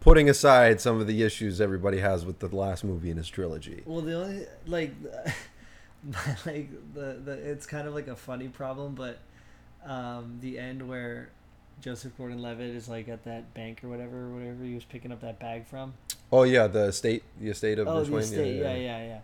putting 0.00 0.28
aside 0.28 0.80
some 0.80 1.00
of 1.00 1.06
the 1.06 1.22
issues 1.22 1.60
everybody 1.60 1.98
has 2.00 2.24
with 2.24 2.38
the 2.38 2.48
last 2.54 2.84
movie 2.84 3.10
in 3.10 3.16
his 3.16 3.28
trilogy. 3.28 3.82
Well, 3.86 4.00
the 4.00 4.14
only 4.14 4.46
like, 4.66 4.92
like 6.46 6.70
the 6.94 7.20
the 7.24 7.32
it's 7.32 7.66
kind 7.66 7.86
of 7.86 7.94
like 7.94 8.08
a 8.08 8.16
funny 8.16 8.48
problem, 8.48 8.94
but 8.94 9.18
um, 9.84 10.38
the 10.40 10.58
end 10.58 10.86
where 10.88 11.30
Joseph 11.80 12.16
Gordon-Levitt 12.18 12.74
is 12.74 12.88
like 12.88 13.08
at 13.08 13.24
that 13.24 13.54
bank 13.54 13.82
or 13.84 13.88
whatever, 13.88 14.28
whatever 14.30 14.64
he 14.64 14.74
was 14.74 14.84
picking 14.84 15.12
up 15.12 15.20
that 15.20 15.38
bag 15.38 15.66
from. 15.66 15.94
Oh 16.32 16.42
yeah, 16.44 16.66
the 16.66 16.84
estate, 16.86 17.22
the 17.40 17.50
estate 17.50 17.78
of 17.78 17.88
Oh, 17.88 18.04
Bruce 18.04 18.08
the 18.08 18.12
Wayne. 18.14 18.22
estate, 18.22 18.56
yeah, 18.62 18.74
yeah, 18.76 19.04
yeah. 19.06 19.18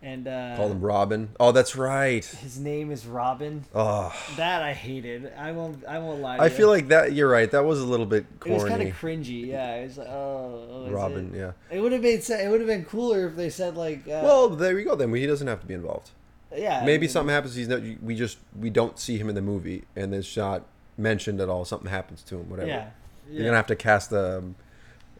And 0.00 0.28
uh, 0.28 0.54
Call 0.56 0.70
him 0.70 0.80
Robin. 0.80 1.30
Oh, 1.40 1.50
that's 1.50 1.74
right. 1.74 2.24
his 2.24 2.56
name 2.60 2.92
is 2.92 3.04
Robin. 3.04 3.64
Oh, 3.74 4.14
That 4.36 4.62
I 4.62 4.72
hated. 4.72 5.32
I 5.36 5.50
won't. 5.50 5.84
I 5.86 5.98
won't 5.98 6.20
lie. 6.20 6.36
To 6.36 6.42
I 6.42 6.46
you. 6.46 6.50
feel 6.52 6.68
like 6.68 6.86
that. 6.88 7.14
You're 7.14 7.28
right. 7.28 7.50
That 7.50 7.64
was 7.64 7.80
a 7.80 7.84
little 7.84 8.06
bit 8.06 8.24
corny. 8.38 8.54
it 8.54 8.62
was 8.62 8.70
kind 8.70 8.82
of 8.88 8.94
cringy. 8.96 9.46
Yeah, 9.48 9.74
it 9.74 9.84
was 9.88 9.98
like, 9.98 10.06
oh, 10.08 10.68
oh 10.86 10.90
Robin, 10.90 11.34
It? 11.34 11.38
yeah. 11.38 11.52
It 11.76 11.80
would 11.80 11.90
have 11.90 12.02
made 12.02 12.22
sense. 12.22 12.42
It 12.42 12.48
would 12.48 12.60
have 12.60 12.68
been 12.68 12.84
cooler 12.84 13.26
if 13.26 13.34
they 13.34 13.50
said 13.50 13.76
like, 13.76 14.00
uh, 14.06 14.20
Well, 14.22 14.50
there 14.50 14.76
we 14.76 14.84
go. 14.84 14.94
Then 14.94 15.12
he 15.12 15.26
doesn't 15.26 15.48
have 15.48 15.60
to 15.62 15.66
be 15.66 15.74
involved. 15.74 16.10
yeah, 16.56 16.80
Maybe 16.84 16.94
I 16.94 16.98
mean, 17.00 17.08
something 17.10 17.34
happens. 17.34 17.56
He's 17.56 17.66
not. 17.68 17.82
We 18.00 18.14
just 18.14 18.38
we 18.56 18.70
don't 18.70 19.00
see 19.00 19.18
him 19.18 19.28
in 19.28 19.34
the 19.34 19.42
movie, 19.42 19.82
and 19.96 20.14
it's 20.14 20.36
not 20.36 20.62
mentioned 20.96 21.40
at 21.40 21.48
all. 21.48 21.64
Something 21.64 21.90
happens 21.90 22.22
to 22.22 22.36
him. 22.36 22.48
Whatever. 22.50 22.68
Yeah, 22.68 22.90
You're 23.28 23.46
gonna 23.46 23.56
have 23.56 23.66
to 23.66 23.76
cast 23.76 24.10
the. 24.10 24.38
Um, 24.38 24.54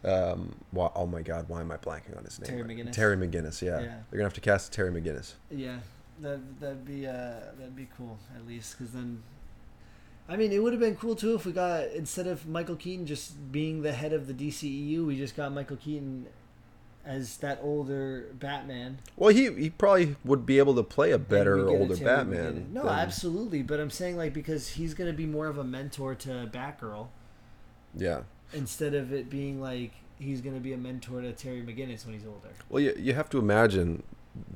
why, 0.02 0.90
oh 0.94 1.06
my 1.06 1.22
God! 1.22 1.48
Why 1.48 1.60
am 1.60 1.70
I 1.70 1.76
blanking 1.76 2.16
on 2.16 2.24
his 2.24 2.38
name? 2.40 2.48
Terry 2.48 2.62
McGinnis. 2.62 2.92
Terry 2.92 3.16
McGinnis. 3.16 3.62
Yeah. 3.62 3.80
Yeah. 3.80 3.86
They're 4.10 4.18
gonna 4.18 4.24
have 4.24 4.34
to 4.34 4.40
cast 4.40 4.72
Terry 4.72 4.90
McGinnis. 4.90 5.34
Yeah, 5.50 5.78
that 6.20 6.40
that'd 6.60 6.86
be 6.86 7.06
uh 7.06 7.34
that'd 7.58 7.76
be 7.76 7.88
cool 7.96 8.18
at 8.36 8.46
least 8.46 8.78
because 8.78 8.92
then, 8.92 9.22
I 10.28 10.36
mean, 10.36 10.52
it 10.52 10.62
would 10.62 10.72
have 10.72 10.80
been 10.80 10.96
cool 10.96 11.16
too 11.16 11.34
if 11.34 11.44
we 11.46 11.52
got 11.52 11.88
instead 11.88 12.26
of 12.26 12.46
Michael 12.46 12.76
Keaton 12.76 13.06
just 13.06 13.50
being 13.52 13.82
the 13.82 13.92
head 13.92 14.12
of 14.12 14.26
the 14.26 14.34
DCEU, 14.34 15.06
we 15.06 15.16
just 15.16 15.36
got 15.36 15.52
Michael 15.52 15.76
Keaton 15.76 16.26
as 17.04 17.38
that 17.38 17.58
older 17.62 18.26
Batman. 18.34 18.98
Well, 19.16 19.30
he 19.34 19.50
he 19.54 19.70
probably 19.70 20.16
would 20.24 20.44
be 20.44 20.58
able 20.58 20.74
to 20.74 20.82
play 20.82 21.10
a 21.10 21.18
better 21.18 21.56
a 21.56 21.70
older 21.70 21.96
Batman. 21.96 22.68
No, 22.72 22.84
than- 22.84 22.98
absolutely, 22.98 23.62
but 23.62 23.80
I'm 23.80 23.90
saying 23.90 24.16
like 24.16 24.34
because 24.34 24.68
he's 24.68 24.94
gonna 24.94 25.12
be 25.14 25.26
more 25.26 25.46
of 25.46 25.56
a 25.58 25.64
mentor 25.64 26.14
to 26.16 26.48
Batgirl 26.52 27.08
Yeah. 27.96 28.22
Instead 28.52 28.94
of 28.94 29.12
it 29.12 29.28
being 29.30 29.60
like 29.60 29.92
he's 30.18 30.40
gonna 30.40 30.60
be 30.60 30.72
a 30.72 30.76
mentor 30.76 31.20
to 31.22 31.32
Terry 31.32 31.62
McGinnis 31.62 32.04
when 32.04 32.14
he's 32.14 32.26
older. 32.26 32.48
Well, 32.68 32.82
you, 32.82 32.94
you 32.98 33.14
have 33.14 33.30
to 33.30 33.38
imagine 33.38 34.02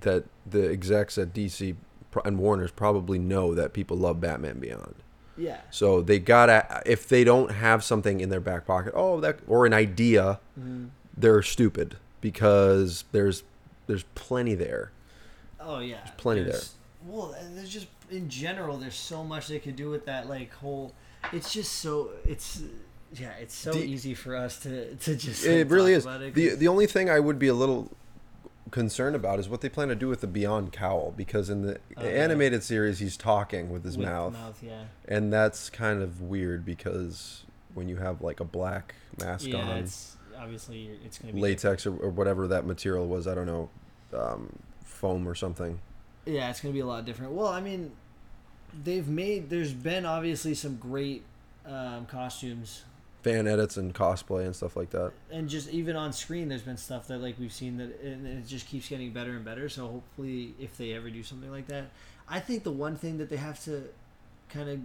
that 0.00 0.24
the 0.46 0.70
execs 0.70 1.18
at 1.18 1.32
DC 1.32 1.76
and 2.24 2.38
Warner's 2.38 2.70
probably 2.70 3.18
know 3.18 3.54
that 3.54 3.72
people 3.72 3.96
love 3.96 4.20
Batman 4.20 4.58
Beyond. 4.58 4.96
Yeah. 5.36 5.60
So 5.70 6.02
they 6.02 6.18
gotta 6.18 6.82
if 6.84 7.08
they 7.08 7.24
don't 7.24 7.52
have 7.52 7.82
something 7.84 8.20
in 8.20 8.28
their 8.28 8.40
back 8.40 8.66
pocket, 8.66 8.92
oh 8.96 9.20
that 9.20 9.38
or 9.46 9.64
an 9.66 9.72
idea, 9.72 10.40
Mhm. 10.60 10.90
they're 11.16 11.42
stupid 11.42 11.96
because 12.20 13.04
there's 13.12 13.42
there's 13.86 14.04
plenty 14.14 14.54
there. 14.54 14.90
Oh 15.60 15.78
yeah, 15.80 15.98
There's 16.04 16.10
plenty 16.16 16.42
There's- 16.42 16.74
Well, 17.06 17.34
there's 17.54 17.70
just 17.70 17.86
in 18.10 18.28
general, 18.28 18.76
there's 18.76 18.94
so 18.94 19.24
much 19.24 19.48
they 19.48 19.58
could 19.58 19.76
do 19.76 19.90
with 19.90 20.04
that 20.06 20.28
like 20.28 20.52
whole. 20.54 20.92
It's 21.32 21.52
just 21.52 21.72
so 21.74 22.10
it's 22.26 22.60
yeah, 23.14 23.32
it's 23.40 23.54
so 23.54 23.72
The- 23.72 23.84
easy 23.84 24.14
for 24.14 24.34
us 24.36 24.58
to 24.60 24.94
to 24.96 25.16
just. 25.16 25.44
It 25.44 25.68
really 25.68 25.92
is. 25.92 26.06
it 26.06 26.34
The 26.34 26.50
the 26.54 26.68
only 26.68 26.86
thing 26.86 27.10
I 27.10 27.20
would 27.20 27.38
be 27.38 27.48
a 27.48 27.54
little 27.54 27.90
concerned 28.70 29.14
about 29.14 29.38
is 29.38 29.48
what 29.50 29.60
they 29.60 29.68
plan 29.68 29.88
to 29.88 29.94
do 29.94 30.08
with 30.08 30.22
the 30.22 30.26
Beyond 30.26 30.72
cowl 30.72 31.12
because 31.14 31.50
in 31.50 31.60
the 31.62 31.78
Oh, 31.96 32.02
animated 32.02 32.62
series 32.62 33.00
he's 33.00 33.18
talking 33.18 33.70
with 33.70 33.84
his 33.84 33.98
with 33.98 34.06
mouth. 34.06 34.32
mouth, 34.32 34.62
yeah, 34.62 34.84
and 35.06 35.30
that's 35.32 35.68
kind 35.68 36.00
of 36.02 36.22
weird 36.22 36.64
because 36.64 37.42
when 37.74 37.88
you 37.88 37.96
have 37.98 38.22
like 38.22 38.40
a 38.40 38.44
black 38.44 38.94
mask 39.20 39.48
yeah. 39.48 39.56
on 39.58 39.76
It's 39.78 40.16
obviously 40.38 40.90
it's 41.04 41.18
gonna 41.18 41.34
be 41.34 41.40
latex 41.40 41.84
or, 41.86 41.94
or 41.96 42.08
whatever 42.08 42.48
that 42.48 42.64
material 42.66 43.06
was 43.06 43.26
i 43.28 43.34
don't 43.34 43.46
know 43.46 43.68
um, 44.14 44.58
foam 44.84 45.28
or 45.28 45.34
something 45.34 45.78
Yeah, 46.24 46.48
it's 46.50 46.60
gonna 46.60 46.72
be 46.74 46.80
a 46.80 46.86
lot 46.86 47.04
different. 47.04 47.32
Well, 47.32 47.48
I 47.48 47.60
mean, 47.60 47.90
they've 48.84 49.06
made. 49.08 49.50
There's 49.50 49.72
been 49.72 50.06
obviously 50.06 50.54
some 50.54 50.76
great 50.76 51.24
um, 51.66 52.06
costumes 52.06 52.84
fan 53.22 53.46
edits 53.46 53.76
and 53.76 53.94
cosplay 53.94 54.44
and 54.44 54.54
stuff 54.54 54.76
like 54.76 54.90
that. 54.90 55.12
And 55.30 55.48
just 55.48 55.68
even 55.70 55.96
on 55.96 56.12
screen 56.12 56.48
there's 56.48 56.62
been 56.62 56.76
stuff 56.76 57.06
that 57.08 57.18
like 57.18 57.38
we've 57.38 57.52
seen 57.52 57.76
that 57.78 58.00
and 58.02 58.26
it 58.26 58.46
just 58.46 58.66
keeps 58.66 58.88
getting 58.88 59.12
better 59.12 59.30
and 59.32 59.44
better. 59.44 59.68
So 59.68 59.86
hopefully 59.86 60.54
if 60.58 60.76
they 60.76 60.92
ever 60.92 61.10
do 61.10 61.22
something 61.22 61.50
like 61.50 61.66
that 61.68 61.90
i 62.28 62.40
think 62.40 62.64
the 62.64 62.72
one 62.72 62.96
thing 62.96 63.18
that 63.18 63.28
they 63.28 63.36
have 63.36 63.62
to 63.64 63.84
kind 64.48 64.68
of 64.68 64.78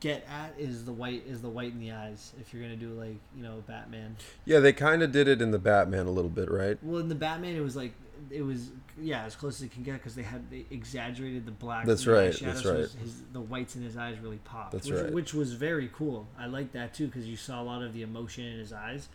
get 0.00 0.26
at 0.30 0.54
is 0.58 0.84
the 0.86 0.92
white 0.92 1.22
is 1.26 1.42
the 1.42 1.48
white 1.48 1.72
in 1.72 1.78
the 1.78 1.92
eyes 1.92 2.32
if 2.40 2.52
you're 2.52 2.62
gonna 2.62 2.74
do 2.74 2.88
like 2.90 3.16
you 3.36 3.42
know 3.42 3.62
batman 3.66 4.16
yeah 4.46 4.58
they 4.58 4.72
kind 4.72 5.02
of 5.02 5.12
did 5.12 5.28
it 5.28 5.42
in 5.42 5.50
the 5.50 5.58
batman 5.58 6.06
a 6.06 6.10
little 6.10 6.30
bit 6.30 6.50
right 6.50 6.78
well 6.82 7.00
in 7.00 7.08
the 7.08 7.14
batman 7.14 7.54
it 7.54 7.60
was 7.60 7.76
like 7.76 7.92
it 8.30 8.42
was 8.42 8.70
yeah 9.00 9.24
as 9.24 9.36
close 9.36 9.56
as 9.56 9.62
it 9.66 9.72
can 9.72 9.82
get 9.82 9.94
because 9.94 10.14
they 10.14 10.22
had 10.22 10.50
they 10.50 10.64
exaggerated 10.70 11.46
the 11.46 11.52
black 11.52 11.86
That's 11.86 12.04
the 12.04 12.12
right, 12.12 12.34
shadows, 12.34 12.54
that's 12.54 12.66
right. 12.66 12.78
his, 12.78 12.94
his, 12.94 13.22
the 13.32 13.40
whites 13.40 13.76
in 13.76 13.82
his 13.82 13.96
eyes 13.96 14.18
really 14.20 14.38
popped 14.38 14.72
That's 14.72 14.88
which, 14.88 15.00
right. 15.00 15.12
which 15.12 15.34
was 15.34 15.52
very 15.52 15.90
cool 15.92 16.26
i 16.38 16.46
like 16.46 16.72
that 16.72 16.94
too 16.94 17.06
because 17.06 17.26
you 17.26 17.36
saw 17.36 17.60
a 17.60 17.64
lot 17.64 17.82
of 17.82 17.92
the 17.92 18.02
emotion 18.02 18.44
in 18.44 18.58
his 18.58 18.72
eyes 18.72 19.08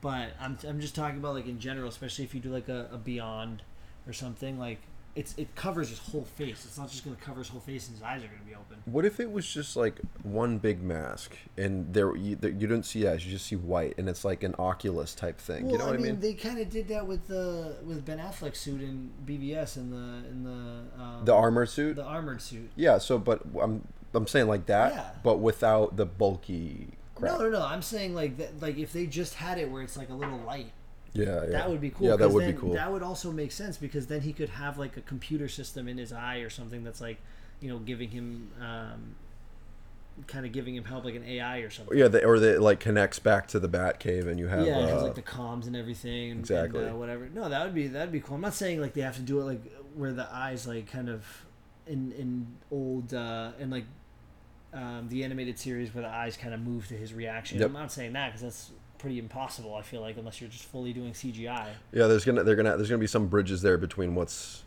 but 0.00 0.30
I'm, 0.40 0.58
I'm 0.66 0.80
just 0.80 0.94
talking 0.94 1.18
about 1.18 1.34
like 1.34 1.46
in 1.46 1.58
general 1.58 1.88
especially 1.88 2.24
if 2.24 2.34
you 2.34 2.40
do 2.40 2.50
like 2.50 2.68
a, 2.68 2.88
a 2.92 2.98
beyond 2.98 3.62
or 4.06 4.12
something 4.12 4.58
like 4.58 4.80
it's 5.14 5.34
it 5.36 5.54
covers 5.54 5.90
his 5.90 5.98
whole 5.98 6.24
face 6.24 6.64
it's 6.64 6.78
not 6.78 6.90
just 6.90 7.04
going 7.04 7.14
to 7.14 7.22
cover 7.22 7.38
his 7.40 7.48
whole 7.48 7.60
face 7.60 7.86
and 7.88 7.96
his 7.96 8.02
eyes 8.02 8.22
are 8.24 8.28
going 8.28 8.38
to 8.40 8.46
be 8.46 8.54
open 8.54 8.78
what 8.86 9.04
if 9.04 9.20
it 9.20 9.30
was 9.30 9.46
just 9.52 9.76
like 9.76 10.00
one 10.22 10.56
big 10.58 10.82
mask 10.82 11.36
and 11.58 11.92
there 11.92 12.16
you, 12.16 12.34
there, 12.36 12.50
you 12.50 12.66
don't 12.66 12.84
see 12.86 13.06
eyes 13.06 13.24
you 13.26 13.30
just 13.30 13.44
see 13.46 13.56
white 13.56 13.92
and 13.98 14.08
it's 14.08 14.24
like 14.24 14.42
an 14.42 14.54
oculus 14.58 15.14
type 15.14 15.38
thing 15.38 15.68
you 15.68 15.76
know 15.76 15.84
what 15.86 15.94
i 15.94 15.98
mean, 15.98 16.18
they 16.20 16.32
kind 16.32 16.58
of 16.58 16.70
did 16.70 16.88
that 16.88 17.06
with 17.06 17.26
the 17.28 17.76
with 17.84 18.04
Ben 18.06 18.18
Affleck's 18.18 18.58
suit 18.60 18.80
in 18.80 19.10
BvS 19.26 19.76
in 19.76 19.90
the 19.90 20.28
in 20.30 20.44
the 20.44 21.02
um, 21.02 21.24
the 21.24 21.34
armor 21.34 21.66
suit 21.66 21.96
the 21.96 22.04
armored 22.04 22.40
suit. 22.40 22.70
yeah 22.76 22.96
so 22.98 23.18
but 23.18 23.42
i'm 23.60 23.86
i'm 24.14 24.26
saying 24.26 24.48
like 24.48 24.64
that 24.66 24.94
Yeah. 24.94 25.10
but 25.22 25.38
without 25.40 25.96
the 25.98 26.06
bulky 26.06 26.88
crap 27.14 27.32
No, 27.38 27.44
no, 27.44 27.50
no. 27.58 27.66
I'm 27.66 27.82
saying 27.82 28.14
like 28.14 28.38
that. 28.38 28.62
Like 28.62 28.78
if 28.78 28.92
they 28.94 29.06
just 29.06 29.34
had 29.34 29.58
it 29.58 29.70
where 29.70 29.82
it's 29.82 29.96
like 29.96 30.08
a 30.08 30.14
little 30.14 30.38
light, 30.38 30.72
yeah, 31.14 31.24
yeah 31.24 31.46
that 31.50 31.70
would 31.70 31.80
be 31.80 31.90
cool. 31.90 32.08
yeah 32.08 32.16
that 32.16 32.30
would 32.30 32.46
be 32.46 32.52
cool 32.52 32.74
That 32.74 32.90
would 32.90 33.02
also 33.02 33.32
make 33.32 33.52
sense 33.52 33.76
because 33.76 34.06
then 34.06 34.22
he 34.22 34.32
could 34.32 34.48
have 34.48 34.78
like 34.78 34.96
a 34.96 35.02
computer 35.02 35.48
system 35.48 35.88
in 35.88 35.98
his 35.98 36.12
eye 36.12 36.38
or 36.38 36.50
something 36.50 36.84
that's 36.84 37.00
like, 37.00 37.18
you 37.60 37.68
know, 37.68 37.78
giving 37.78 38.10
him, 38.10 38.50
um, 38.60 39.14
kind 40.26 40.46
of 40.46 40.52
giving 40.52 40.74
him 40.74 40.84
help 40.84 41.04
like 41.04 41.14
an 41.14 41.24
AI 41.24 41.58
or 41.58 41.70
something. 41.70 41.96
Yeah, 41.96 42.08
the, 42.08 42.24
or 42.24 42.38
that 42.38 42.60
like 42.60 42.80
connects 42.80 43.18
back 43.18 43.46
to 43.48 43.60
the 43.60 43.68
Bat 43.68 44.00
Cave, 44.00 44.26
and 44.26 44.38
you 44.38 44.48
have 44.48 44.66
yeah, 44.66 44.78
it 44.78 44.88
has 44.88 45.02
uh, 45.02 45.04
like 45.04 45.14
the 45.14 45.22
comms 45.22 45.66
and 45.66 45.76
everything. 45.76 46.30
And, 46.32 46.40
Exactly. 46.40 46.82
And, 46.82 46.92
uh, 46.92 46.96
whatever. 46.96 47.28
No, 47.32 47.48
that 47.48 47.64
would 47.64 47.74
be 47.74 47.88
that'd 47.88 48.12
be 48.12 48.20
cool. 48.20 48.36
I'm 48.36 48.42
not 48.42 48.54
saying 48.54 48.80
like 48.80 48.94
they 48.94 49.00
have 49.02 49.16
to 49.16 49.22
do 49.22 49.40
it 49.40 49.44
like 49.44 49.60
where 49.94 50.12
the 50.12 50.28
eyes 50.32 50.66
like 50.66 50.90
kind 50.90 51.08
of 51.08 51.24
in 51.86 52.12
in 52.12 52.46
old 52.70 53.12
uh 53.12 53.52
in 53.58 53.70
like 53.70 53.84
um, 54.74 55.08
the 55.08 55.22
animated 55.24 55.58
series 55.58 55.94
where 55.94 56.02
the 56.02 56.08
eyes 56.08 56.36
kind 56.36 56.54
of 56.54 56.60
move 56.60 56.88
to 56.88 56.94
his 56.94 57.12
reaction. 57.12 57.58
Yep. 57.58 57.66
I'm 57.68 57.72
not 57.74 57.92
saying 57.92 58.14
that 58.14 58.28
because 58.28 58.40
that's 58.42 58.70
pretty 59.02 59.18
impossible. 59.18 59.74
I 59.74 59.82
feel 59.82 60.00
like 60.00 60.16
unless 60.16 60.40
you're 60.40 60.48
just 60.48 60.64
fully 60.64 60.92
doing 60.92 61.12
CGI. 61.12 61.66
yeah. 61.92 62.06
There's 62.06 62.24
gonna 62.24 62.44
they're 62.44 62.54
gonna 62.56 62.76
there's 62.76 62.88
gonna 62.88 63.00
be 63.00 63.06
some 63.08 63.26
bridges 63.26 63.60
there 63.60 63.76
between 63.76 64.14
what's 64.14 64.62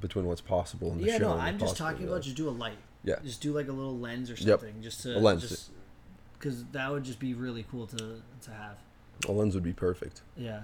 between 0.00 0.26
what's 0.26 0.42
possible 0.42 0.92
and 0.92 1.00
the 1.00 1.06
Yeah, 1.06 1.18
show. 1.18 1.34
no, 1.34 1.40
I'm 1.40 1.58
just 1.58 1.76
talking 1.76 2.06
about 2.06 2.22
just 2.22 2.36
do 2.36 2.48
a 2.48 2.50
light. 2.52 2.76
Yeah. 3.02 3.16
Just 3.24 3.40
do 3.40 3.52
like 3.54 3.68
a 3.68 3.72
little 3.72 3.98
lens 3.98 4.30
or 4.30 4.34
Yep. 4.34 4.60
something, 4.60 4.82
just 4.82 5.02
to 5.02 5.16
A 5.16 5.18
lens. 5.18 5.48
just 5.48 5.70
because 6.38 6.64
that 6.72 6.90
would 6.92 7.04
just 7.04 7.18
be 7.18 7.32
really 7.34 7.64
cool 7.70 7.86
to 7.88 8.22
to 8.42 8.50
have. 8.50 8.76
a 9.28 9.32
lens 9.32 9.54
would 9.54 9.64
be 9.64 9.72
perfect, 9.72 10.20
Yeah. 10.36 10.62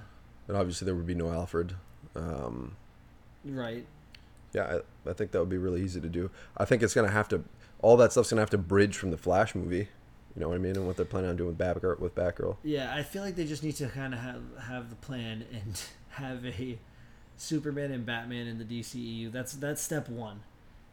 and 0.49 0.57
obviously 0.57 0.85
there 0.85 0.95
would 0.95 1.07
be 1.07 1.15
no 1.15 1.31
Alfred. 1.33 1.75
Um, 2.15 2.77
Right. 3.45 3.87
yeah, 4.53 4.81
I, 5.07 5.11
I 5.11 5.13
think 5.15 5.31
that 5.33 5.41
would 5.41 5.49
be 5.51 5.59
really 5.59 5.83
easy 5.83 6.01
to 6.01 6.09
do. 6.09 6.31
I 6.57 6.65
think 6.67 6.83
it's 6.83 6.93
gonna 6.95 7.11
have 7.11 7.29
to 7.29 7.45
all 7.81 7.97
that 7.99 8.13
stuff's 8.13 8.29
gonna 8.31 8.43
have 8.43 8.51
to 8.51 8.59
bridge 8.59 8.97
from 8.99 9.11
the 9.11 9.19
Flash 9.19 9.55
movie. 9.55 9.89
You 10.37 10.43
know 10.43 10.49
what 10.51 10.57
I 10.57 10.59
mean? 10.59 10.77
And 10.77 10.87
what 10.87 10.97
they're 10.97 11.07
planning 11.07 11.31
on 11.31 11.37
doing 11.37 11.57
with 11.57 11.59
Batgirl 11.59 11.99
with 11.99 12.15
Batgirl. 12.15 12.57
Yeah, 12.63 12.95
I 12.95 13.03
feel 13.03 13.23
like 13.23 13.37
they 13.37 13.47
just 13.47 13.63
need 13.63 13.77
to 13.77 13.89
kind 13.89 14.13
of 14.13 14.21
have 14.21 14.43
have 14.69 14.91
the 14.91 14.97
plan 14.97 15.45
and 15.53 15.81
have 16.11 16.45
a 16.45 16.79
Superman 17.39 17.91
and 17.91 18.05
Batman 18.05 18.47
in 18.47 18.59
the 18.59 18.65
DCEU. 18.65 19.33
That's 19.33 19.55
that's 19.55 19.81
step 19.81 20.09
one, 20.11 20.41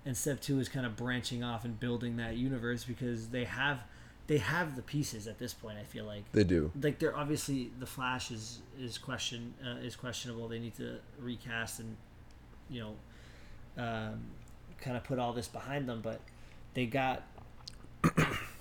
and 0.06 0.16
step 0.16 0.40
two 0.42 0.60
is 0.60 0.70
kind 0.70 0.86
of 0.86 0.96
branching 0.96 1.44
off 1.44 1.66
and 1.66 1.78
building 1.80 2.16
that 2.18 2.38
universe 2.38 2.86
because 2.86 3.30
they 3.30 3.44
have 3.44 3.84
they 4.28 4.38
have 4.38 4.78
the 4.78 4.82
pieces 4.82 5.28
at 5.28 5.40
this 5.40 5.54
point. 5.54 5.78
I 5.78 5.84
feel 5.84 6.06
like 6.06 6.24
They 6.32 6.46
do. 6.46 6.72
like 6.82 7.00
they're 7.00 7.16
obviously 7.16 7.72
the 7.80 7.86
Flash 7.86 8.32
is 8.32 8.60
is 8.80 8.98
question 8.98 9.54
uh, 9.66 9.80
is 9.86 9.98
questionable. 9.98 10.48
They 10.48 10.60
need 10.60 10.76
to 10.78 11.00
recast 11.20 11.80
and 11.82 11.98
you 12.70 12.80
know 12.82 13.84
um, 13.84 14.22
kind 14.80 14.96
of 14.96 15.04
put 15.04 15.20
all 15.20 15.34
this 15.34 15.50
behind 15.50 15.90
them, 15.90 16.00
but 16.02 16.22
they 16.76 16.86
got 16.86 17.24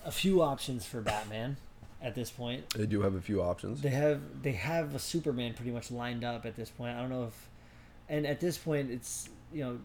a 0.04 0.10
few 0.10 0.42
options 0.42 0.84
for 0.84 1.00
Batman 1.00 1.56
at 2.00 2.14
this 2.14 2.30
point. 2.30 2.68
They 2.70 2.86
do 2.86 3.02
have 3.02 3.14
a 3.14 3.20
few 3.20 3.42
options. 3.42 3.80
They 3.80 3.90
have 3.90 4.42
they 4.42 4.52
have 4.52 4.94
a 4.94 4.98
Superman 4.98 5.54
pretty 5.54 5.70
much 5.70 5.90
lined 5.90 6.24
up 6.24 6.44
at 6.46 6.56
this 6.56 6.70
point. 6.70 6.96
I 6.96 7.00
don't 7.00 7.10
know 7.10 7.24
if, 7.24 7.48
and 8.08 8.26
at 8.26 8.40
this 8.40 8.58
point 8.58 8.90
it's 8.90 9.28
you 9.52 9.64
know, 9.64 9.78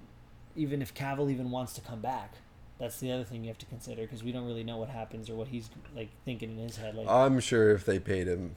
even 0.55 0.81
if 0.81 0.93
Cavill 0.93 1.31
even 1.31 1.51
wants 1.51 1.74
to 1.74 1.81
come 1.81 2.01
back, 2.01 2.36
that's 2.79 3.00
the 3.00 3.12
other 3.12 3.24
thing 3.24 3.43
you 3.43 3.50
have 3.50 3.57
to 3.59 3.65
consider 3.65 4.01
because 4.03 4.24
we 4.24 4.31
don't 4.31 4.45
really 4.45 4.63
know 4.63 4.77
what 4.77 4.89
happens 4.89 5.29
or 5.29 5.36
what 5.36 5.47
he's 5.47 5.69
like 5.95 6.09
thinking 6.25 6.51
in 6.51 6.57
his 6.57 6.77
head. 6.77 6.95
Like 6.95 7.07
I'm 7.07 7.39
sure 7.39 7.71
if 7.71 7.86
they 7.86 8.00
paid 8.00 8.27
him 8.27 8.55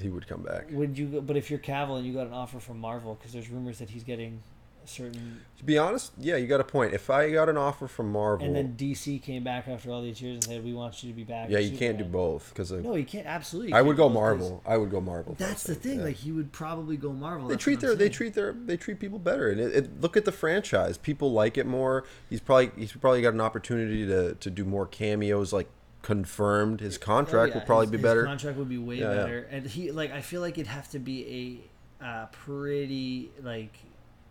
he 0.00 0.08
would 0.08 0.26
come 0.26 0.42
back. 0.42 0.66
Would 0.70 0.98
you? 0.98 1.22
But 1.22 1.36
if 1.36 1.50
you're 1.50 1.58
Cavill 1.58 1.96
and 1.96 2.06
you 2.06 2.12
got 2.12 2.26
an 2.26 2.32
offer 2.32 2.60
from 2.60 2.78
Marvel, 2.78 3.14
because 3.14 3.32
there's 3.32 3.48
rumors 3.48 3.78
that 3.78 3.90
he's 3.90 4.04
getting 4.04 4.42
certain, 4.88 5.40
To 5.58 5.64
be 5.64 5.76
honest, 5.78 6.12
yeah, 6.18 6.36
you 6.36 6.46
got 6.46 6.60
a 6.60 6.64
point. 6.64 6.94
If 6.94 7.08
I 7.10 7.30
got 7.30 7.48
an 7.48 7.56
offer 7.56 7.86
from 7.88 8.12
Marvel, 8.12 8.46
and 8.46 8.54
then 8.54 8.74
DC 8.76 9.22
came 9.22 9.42
back 9.44 9.68
after 9.68 9.90
all 9.90 10.02
these 10.02 10.20
years 10.20 10.34
and 10.34 10.44
said, 10.44 10.64
"We 10.64 10.72
want 10.74 11.02
you 11.02 11.10
to 11.10 11.16
be 11.16 11.24
back." 11.24 11.48
yeah, 11.50 11.58
you 11.58 11.76
can't 11.76 11.96
do 11.98 12.04
both 12.04 12.50
because 12.50 12.70
No, 12.72 12.94
you 12.94 13.04
can't. 13.04 13.26
Absolutely, 13.26 13.72
I 13.72 13.78
you 13.80 13.86
would 13.86 13.96
can't 13.96 13.96
go 13.96 14.08
do 14.08 14.14
both 14.14 14.22
'cause 14.22 14.40
Marvel. 14.40 14.62
I 14.66 14.76
would 14.76 14.90
go 14.90 15.00
Marvel. 15.00 15.34
That's 15.38 15.62
the 15.64 15.74
thing. 15.74 15.98
yeah. 15.98 16.04
Like 16.06 16.16
he 16.16 16.32
would 16.32 16.52
probably 16.52 16.96
go 16.96 17.12
Marvel. 17.12 17.48
they 17.48 17.54
that's 17.54 17.62
treat 17.64 17.80
their 17.80 17.92
I'm 17.92 17.98
they 17.98 18.08
treat 18.08 18.34
their 18.34 18.52
they 18.52 18.76
treat 18.76 19.00
people 19.00 19.18
better 19.18 19.50
and 19.50 19.60
it, 19.60 19.74
it, 19.74 20.00
look 20.00 20.16
at 20.16 20.24
the 20.24 20.32
franchise 20.32 20.98
people 20.98 21.32
like 21.32 21.56
it 21.58 21.66
more 21.66 22.04
he's 22.30 22.40
probably 22.40 22.70
he's 22.76 22.92
probably 22.92 23.22
got 23.22 23.34
an 23.34 23.40
opportunity 23.40 24.06
to 24.06 24.34
to 24.34 24.50
do 24.50 24.64
more 24.64 24.86
cameos 24.86 25.52
like 25.52 25.68
confirmed 26.02 26.80
his 26.80 26.98
contract 26.98 27.50
Oh, 27.50 27.54
yeah, 27.54 27.58
will 27.60 27.66
probably 27.66 27.86
his- 27.86 27.90
be 27.92 27.96
his 27.98 28.02
better 28.04 28.24
contract 28.24 28.58
would 28.58 28.68
be 28.68 28.78
way 28.78 28.96
Yeah, 28.96 29.10
yeah. 29.10 29.16
better, 29.16 29.38
and 29.50 29.66
he 29.66 29.90
like 29.90 30.12
I 30.12 30.20
feel 30.20 30.40
like 30.40 30.54
it'd 30.58 30.66
have 30.68 30.88
to 30.90 30.98
be 31.00 31.60
a 32.00 32.04
uh, 32.04 32.26
pretty 32.26 33.30
like 33.42 33.72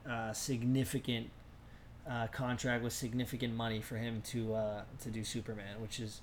uh, 0.10 0.34
significant 0.34 1.30
uh, 2.10 2.28
contract 2.28 2.84
with 2.84 2.94
significant 2.94 3.54
money 3.56 3.82
for 3.82 3.96
him 3.98 4.22
to 4.26 4.54
uh, 4.54 4.82
to 5.02 5.10
do 5.10 5.24
Superman, 5.24 5.82
which 5.82 6.00
is 6.00 6.22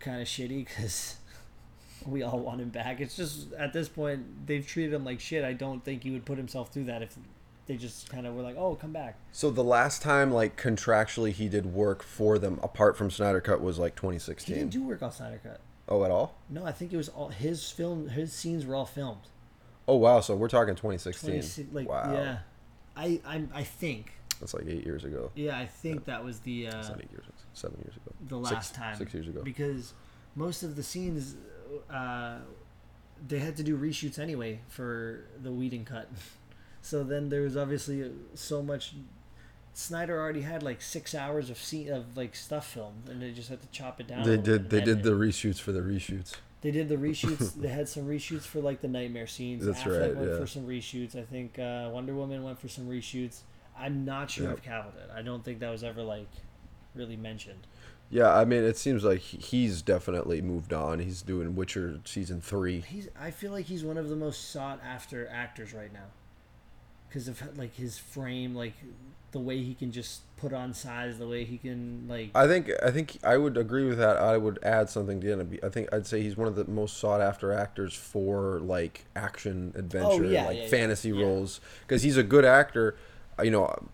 kind 0.00 0.20
of 0.20 0.26
shitty 0.28 0.66
because 0.66 1.16
we 2.06 2.22
all 2.22 2.38
want 2.40 2.60
him 2.60 2.68
back. 2.70 3.00
It's 3.00 3.16
just 3.16 3.52
at 3.54 3.72
this 3.72 3.88
point 3.88 4.46
they've 4.46 4.66
treated 4.66 4.92
him 4.92 5.04
like 5.04 5.20
shit. 5.20 5.44
I 5.44 5.52
don't 5.52 5.84
think 5.84 6.02
he 6.02 6.10
would 6.10 6.24
put 6.24 6.36
himself 6.38 6.72
through 6.72 6.84
that 6.84 7.02
if 7.02 7.16
they 7.66 7.76
just 7.76 8.10
kind 8.10 8.26
of 8.26 8.34
were 8.34 8.42
like, 8.42 8.56
"Oh, 8.58 8.74
come 8.74 8.92
back." 8.92 9.16
so 9.32 9.50
the 9.50 9.64
last 9.64 10.02
time 10.02 10.30
like 10.32 10.60
contractually 10.60 11.30
he 11.32 11.48
did 11.48 11.66
work 11.66 12.02
for 12.02 12.38
them 12.38 12.58
apart 12.62 12.96
from 12.96 13.10
Snyder 13.10 13.40
Cut 13.40 13.60
was 13.62 13.78
like 13.78 13.92
He 13.94 14.00
2016 14.00 14.56
didn't 14.56 14.70
do 14.72 14.82
work 14.84 15.02
on 15.02 15.12
Snyder 15.12 15.40
Cut. 15.42 15.60
oh 15.88 16.04
at 16.04 16.10
all 16.10 16.34
No, 16.50 16.64
I 16.66 16.72
think 16.72 16.92
it 16.92 16.96
was 16.96 17.08
all 17.08 17.28
his 17.28 17.70
film. 17.70 18.08
His 18.08 18.32
scenes 18.32 18.66
were 18.66 18.74
all 18.74 18.84
filmed. 18.86 19.22
oh 19.88 19.96
wow 19.96 20.20
so 20.20 20.34
we're 20.36 20.48
talking 20.48 20.74
2016 20.74 21.30
26 21.30 21.68
like 21.72 21.88
wow 21.88 22.12
yeah 22.12 22.38
i 22.96 23.20
i 23.26 23.42
i 23.54 23.62
think. 23.62 24.12
That's 24.40 24.54
like 24.54 24.66
eight 24.66 24.84
years 24.84 25.04
ago. 25.04 25.30
Yeah 25.34 25.56
i 25.58 25.66
think 25.66 26.04
that 26.06 26.24
was 26.24 26.40
the 26.40 26.68
uh 26.68 26.82
not 26.82 27.00
eight 27.00 27.10
years 27.12 27.24
seven 27.52 27.78
years 27.84 27.96
ago. 27.96 28.12
the 28.28 28.38
Six- 28.48 28.54
last 28.54 28.74
time. 28.74 28.96
six 28.96 29.14
years 29.14 29.28
ago. 29.28 29.42
Because 29.42 29.94
most 30.34 30.62
of 30.62 30.76
the 30.76 30.82
scenes 30.82 31.36
uh 31.90 32.38
they 33.26 33.38
had 33.38 33.56
to 33.56 33.62
do 33.62 33.76
reshoots 33.78 34.18
anyway 34.18 34.60
for 34.68 35.24
the 35.42 35.50
Whedon 35.52 35.84
cut. 35.84 36.08
So 36.82 37.02
then 37.02 37.30
there 37.30 37.40
was 37.40 37.56
obviously 37.56 38.10
so 38.34 38.62
much 38.62 38.94
Snyder 39.72 40.20
already 40.20 40.42
had 40.42 40.62
like 40.62 40.82
six 40.82 41.14
hours 41.14 41.48
of 41.48 41.56
scene 41.56 41.90
of 41.90 42.14
like 42.14 42.36
stuff 42.36 42.66
filmed, 42.74 43.08
and 43.08 43.22
they 43.22 43.32
just 43.32 43.48
had 43.48 43.62
to 43.62 43.68
chop 43.68 44.00
it 44.00 44.06
down. 44.06 44.22
they 44.24 44.36
did 44.36 44.68
they 44.68 44.80
did 44.80 44.98
edit 44.98 45.02
the 45.02 45.12
reshoots 45.12 45.58
for 45.58 45.72
the 45.72 45.80
reshoots 45.80 46.34
They 46.64 46.70
did 46.70 46.88
the 46.88 46.96
reshoots. 46.96 47.54
they 47.60 47.68
had 47.68 47.88
some 47.88 48.04
reshoots 48.08 48.42
for 48.42 48.60
like 48.60 48.80
the 48.80 48.88
nightmare 48.88 49.26
scenes. 49.26 49.66
That's 49.66 49.82
Affleck 49.82 50.00
right, 50.00 50.16
Went 50.16 50.30
yeah. 50.30 50.38
for 50.38 50.46
some 50.46 50.66
reshoots. 50.66 51.14
I 51.14 51.22
think 51.22 51.58
uh, 51.58 51.90
Wonder 51.92 52.14
Woman 52.14 52.42
went 52.42 52.58
for 52.58 52.68
some 52.68 52.88
reshoots. 52.88 53.40
I'm 53.78 54.04
not 54.06 54.30
sure 54.30 54.48
Yep. 54.48 54.58
if 54.58 54.64
Cavill 54.64 54.92
did. 54.94 55.10
I 55.14 55.20
don't 55.22 55.44
think 55.44 55.58
that 55.60 55.70
was 55.70 55.84
ever 55.84 56.02
like 56.02 56.28
really 56.94 57.16
mentioned. 57.16 57.66
Yeah, 58.10 58.32
I 58.34 58.44
mean, 58.44 58.62
it 58.62 58.76
seems 58.78 59.04
like 59.04 59.20
he's 59.20 59.82
definitely 59.82 60.40
moved 60.40 60.72
on. 60.72 61.00
He's 61.00 61.20
doing 61.22 61.54
Witcher 61.54 62.00
season 62.04 62.40
three. 62.40 62.80
He's. 62.80 63.08
I 63.20 63.30
feel 63.30 63.52
like 63.52 63.66
he's 63.66 63.84
one 63.84 63.98
of 63.98 64.08
the 64.08 64.16
most 64.16 64.50
sought 64.50 64.80
after 64.84 65.28
actors 65.28 65.74
right 65.74 65.92
now, 65.92 66.06
because 67.14 67.28
of 67.28 67.56
like 67.56 67.76
his 67.76 67.96
frame, 67.96 68.56
like 68.56 68.74
the 69.30 69.38
way 69.38 69.62
he 69.62 69.74
can 69.74 69.92
just 69.92 70.22
put 70.36 70.52
on 70.52 70.74
size, 70.74 71.18
the 71.18 71.28
way 71.28 71.44
he 71.44 71.58
can 71.58 72.06
like. 72.08 72.30
I 72.34 72.48
think 72.48 72.70
I 72.82 72.90
think 72.90 73.18
I 73.22 73.36
would 73.36 73.56
agree 73.56 73.86
with 73.86 73.98
that. 73.98 74.16
I 74.16 74.36
would 74.36 74.58
add 74.64 74.90
something 74.90 75.20
to 75.20 75.38
it. 75.40 75.60
I 75.64 75.68
think 75.68 75.92
I'd 75.92 76.08
say 76.08 76.22
he's 76.22 76.36
one 76.36 76.48
of 76.48 76.56
the 76.56 76.64
most 76.64 76.96
sought 76.98 77.20
after 77.20 77.52
actors 77.52 77.94
for 77.94 78.58
like 78.58 79.04
action 79.14 79.72
adventure, 79.76 80.24
Oh, 80.24 80.28
yeah, 80.28 80.46
like 80.46 80.58
yeah, 80.58 80.66
fantasy 80.68 81.10
yeah. 81.10 81.22
roles, 81.24 81.60
because 81.86 82.02
he's 82.02 82.16
a 82.16 82.24
good 82.24 82.44
actor. 82.44 82.96
Uh, 83.38 83.44
You 83.44 83.52
know, 83.52 83.66
I'm 83.66 83.88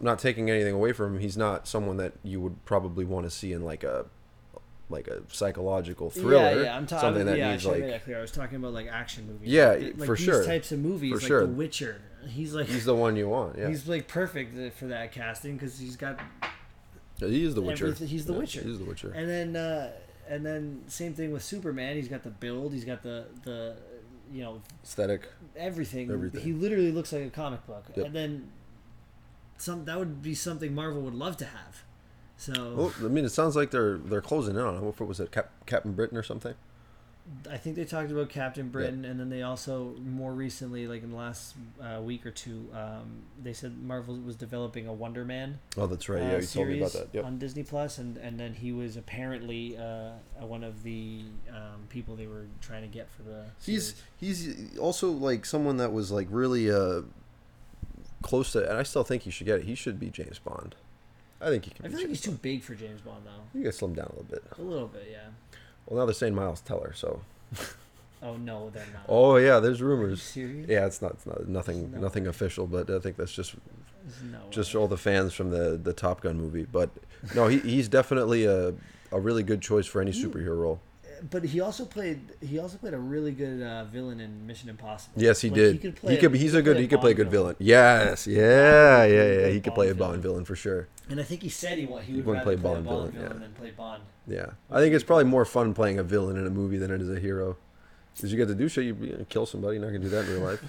not 0.00 0.18
taking 0.18 0.50
anything 0.50 0.74
away 0.74 0.92
from 0.92 1.14
him. 1.14 1.20
He's 1.20 1.38
not 1.38 1.66
someone 1.66 1.96
that 1.96 2.12
you 2.22 2.40
would 2.42 2.62
probably 2.66 3.06
want 3.06 3.24
to 3.24 3.30
see 3.30 3.52
in 3.52 3.64
like 3.64 3.82
a 3.82 4.04
like 4.90 5.08
a 5.08 5.20
psychological 5.28 6.10
thriller. 6.10 6.56
Yeah, 6.56 6.62
yeah, 6.62 6.76
I'm 6.76 6.86
talking. 6.86 7.00
something 7.00 7.26
that 7.26 7.38
yeah, 7.38 7.52
needs 7.52 7.66
I 7.66 7.70
like 7.70 7.80
make 7.80 7.90
that 7.90 8.04
clear. 8.04 8.18
I 8.18 8.20
was 8.20 8.32
talking 8.32 8.56
about 8.56 8.72
like 8.72 8.88
action 8.88 9.26
movies. 9.26 9.48
Yeah, 9.48 9.70
like, 9.70 9.80
like 9.98 10.06
for 10.06 10.16
these 10.16 10.24
sure. 10.24 10.44
types 10.44 10.72
of 10.72 10.78
movies, 10.78 11.12
For 11.12 11.18
like 11.18 11.26
sure. 11.26 11.40
The 11.46 11.52
Witcher. 11.52 12.00
He's 12.28 12.54
like 12.54 12.66
he's 12.66 12.84
the 12.84 12.94
one 12.94 13.16
you 13.16 13.28
want. 13.28 13.56
Yeah, 13.58 13.68
He's 13.68 13.88
like 13.88 14.06
perfect 14.08 14.74
for 14.76 14.86
that 14.86 15.12
casting 15.12 15.54
because 15.56 15.78
he's 15.78 15.96
got, 15.96 16.20
he 17.18 17.44
is 17.44 17.54
the 17.54 17.62
Witcher. 17.62 17.92
he's 17.92 18.26
the 18.26 18.32
Yeah, 18.34 18.38
Witcher. 18.38 18.62
He's 18.62 18.78
the 18.78 18.84
Witcher. 18.84 19.12
and 19.14 19.28
then 19.28 19.56
uh, 19.56 19.92
and 20.28 20.44
then 20.44 20.82
same 20.88 21.14
thing 21.14 21.32
with 21.32 21.42
Superman. 21.42 21.96
He's 21.96 22.08
got 22.08 22.22
the 22.22 22.30
build. 22.30 22.72
He's 22.72 22.84
got 22.84 23.02
the 23.02 23.24
the, 23.44 23.76
you 24.32 24.42
know 24.42 24.60
Aesthetic. 24.84 25.28
everything. 25.56 26.10
Everything. 26.10 26.40
He 26.42 26.52
literally 26.52 26.92
looks 26.92 27.12
like 27.12 27.22
a 27.24 27.30
comic 27.30 27.66
book. 27.66 27.84
Yep. 27.96 28.06
And 28.06 28.14
then 28.14 28.52
some 29.56 29.84
that 29.86 29.98
would 29.98 30.22
be 30.22 30.34
something 30.34 30.74
Marvel 30.74 31.00
would 31.02 31.14
love 31.14 31.36
to 31.38 31.44
have. 31.46 31.82
So 32.36 32.74
Well, 32.76 32.92
I 33.00 33.08
mean, 33.08 33.24
it 33.24 33.30
sounds 33.30 33.56
like 33.56 33.70
they're 33.70 33.98
they're 33.98 34.20
closing 34.20 34.54
in 34.54 34.60
on 34.62 34.76
it. 34.76 34.80
What 34.82 35.00
was 35.00 35.18
it, 35.18 35.32
Cap, 35.32 35.50
Captain 35.66 35.92
Britain 35.92 36.16
or 36.16 36.22
something? 36.22 36.54
I 37.50 37.56
think 37.56 37.76
they 37.76 37.84
talked 37.84 38.10
about 38.10 38.28
Captain 38.30 38.68
Britain, 38.68 39.04
and 39.04 39.18
then 39.20 39.28
they 39.28 39.42
also 39.42 39.94
more 40.04 40.32
recently, 40.32 40.86
like 40.86 41.02
in 41.02 41.10
the 41.10 41.16
last 41.16 41.54
uh, 41.80 42.00
week 42.00 42.24
or 42.24 42.30
two, 42.30 42.68
um, 42.74 43.22
they 43.42 43.52
said 43.52 43.82
Marvel 43.82 44.16
was 44.16 44.36
developing 44.36 44.86
a 44.86 44.92
Wonder 44.92 45.24
Man. 45.24 45.58
Oh, 45.76 45.86
that's 45.86 46.08
right. 46.08 46.22
uh, 46.22 46.24
Yeah, 46.26 46.38
you 46.38 46.46
told 46.46 46.68
me 46.68 46.78
about 46.78 46.92
that. 46.92 47.08
Yep. 47.12 47.24
on 47.24 47.38
Disney 47.38 47.62
Plus, 47.62 47.98
and 47.98 48.16
and 48.18 48.38
then 48.40 48.54
he 48.54 48.72
was 48.72 48.96
apparently 48.96 49.76
uh, 49.76 50.12
one 50.40 50.64
of 50.64 50.82
the 50.82 51.22
um, 51.50 51.86
people 51.88 52.16
they 52.16 52.26
were 52.26 52.46
trying 52.60 52.82
to 52.82 52.88
get 52.88 53.08
for 53.10 53.22
the. 53.22 53.44
He's 53.62 53.94
series. 54.20 54.48
he's 54.70 54.78
also 54.78 55.10
like 55.10 55.44
someone 55.44 55.76
that 55.78 55.92
was 55.92 56.10
like 56.10 56.28
really 56.30 56.70
uh 56.70 57.02
close 58.22 58.52
to, 58.52 58.68
and 58.68 58.78
I 58.78 58.82
still 58.82 59.04
think 59.04 59.22
he 59.22 59.30
should 59.30 59.46
get 59.46 59.60
it. 59.60 59.64
He 59.64 59.74
should 59.74 60.00
be 60.00 60.10
James 60.10 60.38
Bond. 60.38 60.74
I 61.40 61.50
think 61.50 61.66
he 61.66 61.70
can. 61.70 61.84
I 61.84 61.88
be 61.88 61.92
feel 61.94 61.98
like 62.00 62.06
James 62.08 62.24
he's 62.24 62.32
too 62.32 62.38
big 62.40 62.62
for 62.62 62.74
James 62.74 63.00
Bond 63.00 63.22
though. 63.24 63.58
You 63.58 63.64
gotta 63.64 63.76
slim 63.76 63.94
down 63.94 64.06
a 64.06 64.10
little 64.10 64.24
bit. 64.24 64.42
A 64.58 64.62
little 64.62 64.88
bit, 64.88 65.08
yeah. 65.10 65.28
Well, 65.88 66.00
now 66.00 66.06
they're 66.06 66.14
saying 66.14 66.34
Miles 66.34 66.60
Teller, 66.60 66.92
so. 66.94 67.20
Oh 68.20 68.36
no, 68.36 68.68
they're 68.70 68.84
not. 68.92 69.04
Oh 69.08 69.36
yeah, 69.36 69.60
there's 69.60 69.80
Are 69.80 69.84
you 69.84 69.90
rumors. 69.90 70.20
serious? 70.20 70.68
Yeah, 70.68 70.86
it's 70.86 71.00
not, 71.00 71.12
it's 71.12 71.24
not 71.24 71.46
nothing, 71.46 71.92
No. 71.92 72.00
nothing 72.00 72.26
official, 72.26 72.66
but 72.66 72.90
I 72.90 72.98
think 72.98 73.16
that's 73.16 73.30
just 73.32 73.54
no 74.24 74.38
just 74.50 74.74
way. 74.74 74.80
all 74.80 74.88
the 74.88 74.96
fans 74.96 75.34
from 75.34 75.50
the 75.50 75.78
the 75.80 75.92
Top 75.92 76.22
Gun 76.22 76.36
movie. 76.36 76.64
But 76.64 76.90
no, 77.36 77.46
he 77.46 77.60
he's 77.60 77.86
definitely 77.86 78.44
a 78.44 78.74
a 79.12 79.20
really 79.20 79.44
good 79.44 79.62
choice 79.62 79.86
for 79.86 80.00
any 80.00 80.10
superhero 80.10 80.58
role. 80.58 80.80
But 81.30 81.44
he 81.44 81.60
also 81.60 81.84
played. 81.84 82.20
He 82.40 82.58
also 82.58 82.76
played 82.78 82.94
a 82.94 82.98
really 82.98 83.32
good 83.32 83.62
uh, 83.62 83.84
villain 83.84 84.20
in 84.20 84.46
Mission 84.46 84.68
Impossible. 84.68 85.20
Yes, 85.20 85.40
he 85.40 85.48
Like, 85.48 85.56
did. 85.56 85.72
He 85.74 85.78
could 85.78 85.94
He 85.94 86.00
play. 86.00 86.16
could. 86.18 86.32
be 86.32 86.38
He's 86.38 86.54
a 86.54 86.62
good. 86.62 86.76
He 86.78 86.86
could 86.88 87.00
play 87.00 87.10
a 87.12 87.14
good 87.14 87.30
villain. 87.30 87.56
Yes. 87.58 88.26
Yeah. 88.26 89.04
Yeah. 89.04 89.32
Yeah. 89.40 89.48
He 89.48 89.60
could 89.60 89.74
play 89.74 89.88
a 89.88 89.94
Bond 89.94 90.12
villain. 90.12 90.20
villain 90.22 90.44
for 90.44 90.54
sure. 90.56 90.88
And 91.10 91.18
I 91.18 91.22
think 91.22 91.42
he 91.42 91.48
said 91.48 91.78
he 91.78 91.86
wa- 91.86 91.98
he 92.00 92.14
would 92.14 92.26
rather 92.26 92.40
play 92.44 92.54
play, 92.56 92.62
Bond 92.62 92.78
a 92.78 92.82
Bond 92.82 92.98
villain, 92.98 93.12
villain, 93.12 93.32
yeah. 93.32 93.38
than 93.46 93.52
play 93.54 93.70
Bond. 93.70 94.02
Yeah. 94.26 94.46
I 94.70 94.80
think 94.80 94.94
it's 94.94 95.04
probably 95.04 95.24
more 95.24 95.44
fun 95.44 95.74
playing 95.74 95.98
a 95.98 96.02
villain 96.02 96.36
in 96.36 96.46
a 96.46 96.50
movie 96.50 96.78
than 96.78 96.90
it 96.90 97.00
is 97.00 97.10
a 97.10 97.18
hero. 97.18 97.56
Because 98.14 98.30
you 98.32 98.36
get 98.38 98.48
to 98.48 98.54
do 98.54 98.68
shit. 98.68 98.84
You 98.84 99.26
kill 99.28 99.46
somebody. 99.46 99.76
You're 99.76 99.84
not 99.86 99.92
gonna 99.92 100.00
do 100.04 100.08
that 100.10 100.24
in 100.26 100.32
real 100.34 100.40
life, 100.44 100.62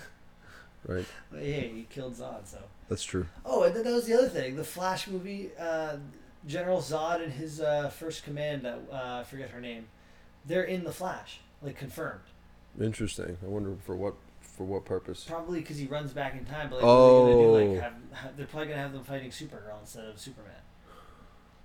right? 0.87 1.05
But 1.31 1.41
hey, 1.41 1.71
he 1.75 1.87
killed 1.89 2.13
Zod, 2.15 2.45
so. 2.47 2.59
That's 2.87 3.03
true. 3.03 3.25
Oh, 3.45 3.63
and 3.63 3.75
then 3.75 3.83
that 3.83 3.93
was 3.93 4.05
the 4.05 4.13
other 4.13 4.29
thing. 4.29 4.55
The 4.55 4.63
Flash 4.63 5.07
movie, 5.07 5.49
uh, 5.59 5.97
General 6.47 6.79
Zod 6.79 7.23
and 7.23 7.33
his 7.33 7.59
uh, 7.59 7.89
first 7.89 8.23
command, 8.23 8.63
that 8.63 8.79
uh, 8.91 9.19
I 9.19 9.23
forget 9.23 9.49
her 9.49 9.59
name, 9.61 9.87
they're 10.45 10.63
in 10.63 10.83
the 10.83 10.91
Flash, 10.91 11.39
like 11.61 11.77
confirmed. 11.77 12.21
Interesting. 12.79 13.37
I 13.43 13.47
wonder 13.47 13.75
for 13.85 13.95
what 13.95 14.15
for 14.41 14.65
what 14.65 14.85
purpose. 14.85 15.23
Probably 15.23 15.61
because 15.61 15.77
he 15.77 15.87
runs 15.87 16.11
back 16.11 16.33
in 16.33 16.45
time. 16.45 16.69
But 16.69 16.77
like, 16.77 16.85
are 16.85 17.25
they 17.25 17.31
gonna 17.31 17.43
do? 17.43 17.49
Oh. 17.49 17.51
Like, 17.51 17.81
have, 17.81 17.93
have, 18.11 18.37
they're 18.37 18.45
probably 18.45 18.67
gonna 18.67 18.81
have 18.81 18.93
them 18.93 19.03
fighting 19.03 19.31
Supergirl 19.31 19.79
instead 19.81 20.05
of 20.05 20.19
Superman. 20.19 20.53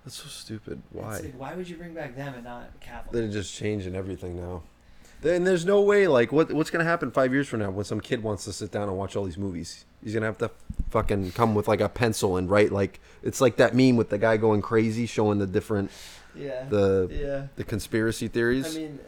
That's 0.04 0.16
so 0.16 0.28
stupid. 0.28 0.82
Why? 0.92 1.18
like, 1.18 1.34
why 1.36 1.54
would 1.54 1.68
you 1.68 1.76
bring 1.76 1.94
back 1.94 2.14
them 2.14 2.34
and 2.34 2.44
not 2.44 2.78
Cavill? 2.80 3.10
They're 3.10 3.28
just 3.28 3.54
changing 3.54 3.96
everything 3.96 4.36
now. 4.36 4.62
Then 5.22 5.44
there's 5.44 5.64
no 5.64 5.80
way. 5.80 6.06
Like, 6.06 6.30
what 6.30 6.52
what's 6.52 6.70
gonna 6.70 6.84
happen 6.84 7.10
five 7.10 7.32
years 7.32 7.48
from 7.48 7.60
now 7.60 7.70
when 7.70 7.84
some 7.84 8.00
kid 8.00 8.22
wants 8.22 8.44
to 8.44 8.52
sit 8.52 8.70
down 8.70 8.88
and 8.88 8.96
watch 8.98 9.16
all 9.16 9.24
these 9.24 9.38
movies? 9.38 9.86
He's 10.02 10.12
gonna 10.12 10.26
have 10.26 10.38
to 10.38 10.50
fucking 10.90 11.32
come 11.32 11.54
with 11.54 11.66
like 11.66 11.80
a 11.80 11.88
pencil 11.88 12.36
and 12.36 12.48
write 12.48 12.70
like 12.70 13.00
it's 13.22 13.40
like 13.40 13.56
that 13.56 13.74
meme 13.74 13.96
with 13.96 14.10
the 14.10 14.18
guy 14.18 14.36
going 14.36 14.60
crazy 14.62 15.06
showing 15.06 15.38
the 15.38 15.46
different 15.46 15.90
yeah. 16.36 16.64
the 16.68 17.08
yeah. 17.10 17.46
the 17.56 17.64
conspiracy 17.64 18.28
theories. 18.28 18.76
I 18.76 18.80
mean, 18.80 18.98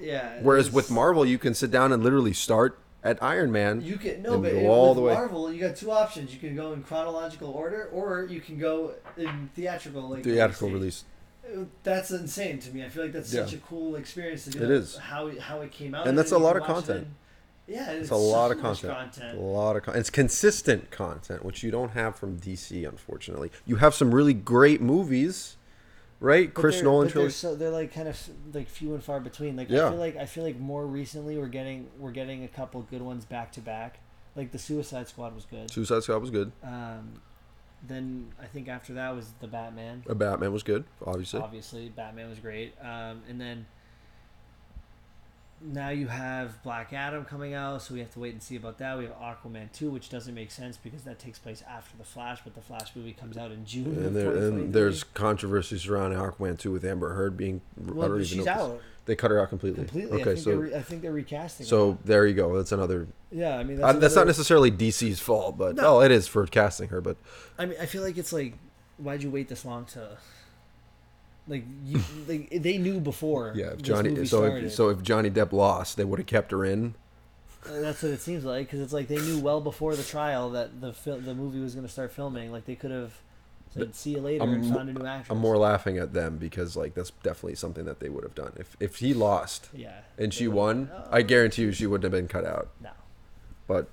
yeah. 0.00 0.38
Whereas 0.42 0.70
with 0.70 0.90
Marvel, 0.90 1.24
you 1.26 1.38
can 1.38 1.54
sit 1.54 1.70
down 1.70 1.92
and 1.92 2.02
literally 2.02 2.32
start 2.32 2.78
at 3.02 3.22
Iron 3.22 3.52
Man. 3.52 3.80
You 3.82 3.96
can 3.96 4.22
no, 4.22 4.34
and 4.34 4.42
but 4.42 4.54
all 4.54 4.88
with 4.90 4.96
the 4.96 5.02
way. 5.02 5.14
Marvel, 5.14 5.52
you 5.52 5.60
got 5.60 5.76
two 5.76 5.90
options. 5.90 6.32
You 6.32 6.40
can 6.40 6.54
go 6.56 6.72
in 6.72 6.82
chronological 6.82 7.50
order, 7.50 7.88
or 7.92 8.26
you 8.30 8.40
can 8.40 8.58
go 8.58 8.94
in 9.16 9.50
theatrical. 9.54 10.08
Like 10.08 10.24
theatrical 10.24 10.68
release. 10.70 11.04
release. 11.48 11.66
That's 11.82 12.10
insane 12.10 12.60
to 12.60 12.70
me. 12.72 12.84
I 12.84 12.88
feel 12.88 13.02
like 13.04 13.12
that's 13.12 13.32
Yeah. 13.32 13.44
such 13.44 13.54
a 13.54 13.58
cool 13.58 13.96
experience 13.96 14.44
to 14.44 14.50
do. 14.50 14.62
It 14.62 14.70
is. 14.70 14.96
how 14.96 15.30
how 15.38 15.60
it 15.62 15.72
came 15.72 15.94
out, 15.94 16.06
And 16.06 16.16
that's 16.16 16.32
a 16.32 16.38
lot 16.38 16.56
of 16.56 16.62
watch 16.62 16.70
it 16.70 16.86
content. 16.86 17.06
yeah, 17.66 17.90
it's, 17.90 18.02
It's 18.02 18.10
a 18.10 18.16
lot 18.16 18.50
of 18.52 18.62
much 18.62 18.82
content. 18.82 19.38
A 19.38 19.40
lot 19.40 19.76
of 19.76 19.82
con- 19.82 19.96
it's 19.96 20.10
consistent 20.10 20.90
content, 20.90 21.44
which 21.44 21.62
you 21.62 21.70
don't 21.70 21.90
have 21.92 22.16
from 22.16 22.36
DC, 22.38 22.84
unfortunately. 22.88 23.50
You 23.66 23.76
have 23.76 23.94
some 23.94 24.14
really 24.14 24.34
great 24.34 24.80
movies, 24.80 25.56
right? 26.20 26.52
But 26.54 26.60
Chris 26.60 26.82
Nolan 26.82 27.06
but 27.08 27.08
they're 27.08 27.12
trilogy. 27.14 27.32
So 27.34 27.54
they're 27.56 27.70
like 27.70 27.92
kind 27.92 28.08
of 28.08 28.18
like 28.52 28.68
few 28.68 28.94
and 28.94 29.02
far 29.02 29.18
between. 29.20 29.56
Like 29.56 29.70
I 29.70 29.74
Yeah. 29.74 29.90
feel 29.90 29.98
like 29.98 30.16
I 30.16 30.26
feel 30.26 30.44
like 30.44 30.58
more 30.58 30.86
recently 30.86 31.36
we're 31.38 31.48
getting 31.48 31.88
we're 31.98 32.12
getting 32.12 32.44
a 32.44 32.48
couple 32.48 32.80
good 32.82 33.02
ones 33.02 33.24
back 33.24 33.50
to 33.52 33.60
back. 33.60 33.98
Like 34.36 34.52
the 34.52 34.58
Suicide 34.58 35.08
Squad 35.08 35.34
was 35.34 35.44
good. 35.44 35.70
Suicide 35.70 36.02
Squad 36.04 36.18
was 36.20 36.30
good. 36.30 36.52
Um, 36.62 37.20
then 37.86 38.32
I 38.40 38.46
think 38.46 38.68
after 38.68 38.92
that 38.94 39.14
was 39.16 39.32
the 39.40 39.48
Batman. 39.48 40.04
A 40.08 40.14
Batman 40.14 40.52
was 40.52 40.62
good, 40.62 40.84
obviously. 41.04 41.40
Obviously, 41.40 41.88
Batman 41.88 42.28
was 42.28 42.38
great. 42.38 42.74
Um, 42.80 43.22
and 43.28 43.40
then 43.40 43.66
now 45.62 45.90
you 45.90 46.06
have 46.08 46.62
Black 46.62 46.92
Adam 46.92 47.24
coming 47.24 47.52
out, 47.54 47.82
so 47.82 47.92
we 47.94 48.00
have 48.00 48.10
to 48.12 48.18
wait 48.20 48.32
and 48.32 48.42
see 48.42 48.56
about 48.56 48.78
that. 48.78 48.96
We 48.96 49.04
have 49.04 49.14
Aquaman 49.18 49.70
2, 49.72 49.90
which 49.90 50.08
doesn't 50.08 50.34
make 50.34 50.50
sense 50.50 50.76
because 50.78 51.02
that 51.02 51.18
takes 51.18 51.38
place 51.38 51.62
after 51.68 51.96
the 51.98 52.04
Flash, 52.04 52.40
but 52.44 52.54
the 52.54 52.60
Flash 52.62 52.96
movie 52.96 53.12
comes 53.12 53.36
out 53.36 53.50
in 53.50 53.66
June. 53.66 53.86
And, 54.04 54.16
there, 54.16 54.34
and 54.36 54.72
there's 54.72 55.04
controversy 55.04 55.76
surrounding 55.78 56.18
Aquaman 56.18 56.58
2 56.58 56.72
with 56.72 56.84
Amber 56.84 57.14
Heard 57.14 57.36
being. 57.36 57.60
I 57.88 57.92
well, 57.92 58.22
she's 58.22 58.46
out 58.46 58.80
They 59.04 59.16
cut 59.16 59.30
her 59.30 59.38
out 59.40 59.50
completely. 59.50 59.84
completely. 59.84 60.18
I 60.18 60.22
Okay, 60.22 60.34
think 60.34 60.44
so 60.44 60.52
re- 60.54 60.74
I 60.74 60.82
think 60.82 61.02
they're 61.02 61.12
recasting. 61.12 61.66
so 61.66 61.92
her. 61.92 61.98
there 62.04 62.26
you 62.26 62.34
go. 62.34 62.56
That's 62.56 62.72
another. 62.72 63.06
yeah, 63.30 63.56
I 63.58 63.62
mean 63.64 63.76
That's, 63.78 63.92
that's, 63.94 64.00
that's 64.00 64.14
not 64.16 64.26
necessarily 64.26 64.70
DC's 64.70 65.20
fault, 65.20 65.58
but 65.58 65.76
No. 65.76 65.98
oh, 65.98 66.00
it 66.00 66.10
is 66.10 66.26
for 66.26 66.46
casting 66.46 66.88
her. 66.88 67.00
But 67.02 67.16
I 67.58 67.66
mean, 67.66 67.76
I 67.80 67.84
feel 67.86 68.02
like 68.02 68.16
it's 68.16 68.32
like, 68.32 68.54
why'd 68.96 69.22
you 69.22 69.30
wait 69.30 69.48
this 69.48 69.64
long 69.66 69.84
to? 69.86 70.16
Like 71.48 71.64
you, 71.84 72.00
like 72.28 72.48
they 72.62 72.78
knew 72.78 73.00
before. 73.00 73.52
yeah, 73.56 73.70
if 73.72 73.82
Johnny. 73.82 74.24
So 74.26 74.44
if, 74.44 74.72
so 74.72 74.88
if 74.90 75.02
Johnny 75.02 75.30
Depp 75.30 75.52
lost, 75.52 75.96
they 75.96 76.04
would 76.04 76.18
have 76.18 76.26
kept 76.26 76.52
her 76.52 76.64
in. 76.64 76.94
Uh, 77.66 77.80
That's 77.80 78.02
what 78.02 78.12
it 78.12 78.20
seems 78.20 78.44
like 78.44 78.66
because 78.66 78.80
it's 78.80 78.92
like 78.92 79.08
they 79.08 79.18
knew 79.18 79.38
well 79.38 79.60
before 79.60 79.94
the 79.94 80.02
trial 80.02 80.50
that 80.50 80.80
the 80.80 80.92
fil- 80.92 81.18
the 81.20 81.34
movie 81.34 81.60
was 81.60 81.74
going 81.74 81.86
to 81.86 81.92
start 81.92 82.10
filming. 82.12 82.50
Like 82.52 82.64
they 82.64 82.74
could 82.76 82.90
have 82.90 83.12
said, 83.74 83.94
"See 83.94 84.12
you 84.12 84.18
later" 84.20 84.42
I'm 84.44 84.54
and 84.54 84.74
found 84.74 84.88
a 84.88 84.92
new 84.94 85.04
actress. 85.06 85.30
I'm 85.30 85.38
more 85.38 85.58
laughing 85.58 85.98
at 85.98 86.12
them 86.14 86.38
because 86.38 86.74
like 86.76 86.94
that's 86.94 87.10
definitely 87.22 87.56
something 87.56 87.84
that 87.84 88.00
they 88.00 88.08
would 88.08 88.24
have 88.24 88.34
done. 88.34 88.52
If 88.56 88.76
if 88.80 88.96
he 88.96 89.12
lost 89.12 89.68
Yeah. 89.74 90.00
and 90.16 90.32
she 90.32 90.48
won, 90.48 90.90
Oh, 90.92 91.04
I 91.10 91.22
guarantee 91.22 91.62
you 91.62 91.72
she 91.72 91.86
wouldn't 91.86 92.04
have 92.04 92.12
been 92.18 92.28
cut 92.28 92.46
out. 92.46 92.68
No. 92.82 92.90
But 93.66 93.88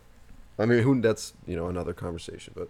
I 0.57 0.65
mean, 0.65 0.83
who? 0.83 1.01
That's 1.01 1.33
you 1.45 1.55
know 1.57 1.67
another 1.67 1.93
conversation. 1.93 2.53
But 2.55 2.69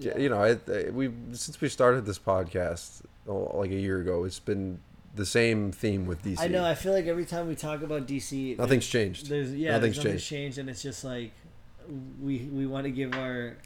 yeah, 0.00 0.18
you 0.18 0.28
know, 0.28 0.58
we 0.92 1.10
since 1.32 1.60
we 1.60 1.68
started 1.68 2.06
this 2.06 2.18
podcast 2.18 3.02
oh, 3.28 3.50
like 3.54 3.70
a 3.70 3.78
year 3.78 4.00
ago, 4.00 4.24
it's 4.24 4.40
been 4.40 4.80
the 5.14 5.26
same 5.26 5.72
theme 5.72 6.06
with 6.06 6.22
DC. 6.22 6.40
I 6.40 6.48
know. 6.48 6.64
I 6.64 6.74
feel 6.74 6.92
like 6.92 7.06
every 7.06 7.24
time 7.24 7.48
we 7.48 7.54
talk 7.54 7.82
about 7.82 8.06
DC, 8.06 8.58
Nothing's 8.58 8.86
changed. 8.86 9.28
There's 9.28 9.54
yeah, 9.54 9.72
Nothing's 9.72 9.96
there's 9.96 10.04
nothing's 10.04 10.26
changed, 10.26 10.58
and 10.58 10.70
it's 10.70 10.82
just 10.82 11.04
like 11.04 11.32
we 12.20 12.38
we 12.52 12.66
want 12.66 12.84
to 12.84 12.90
give 12.90 13.14
our 13.14 13.56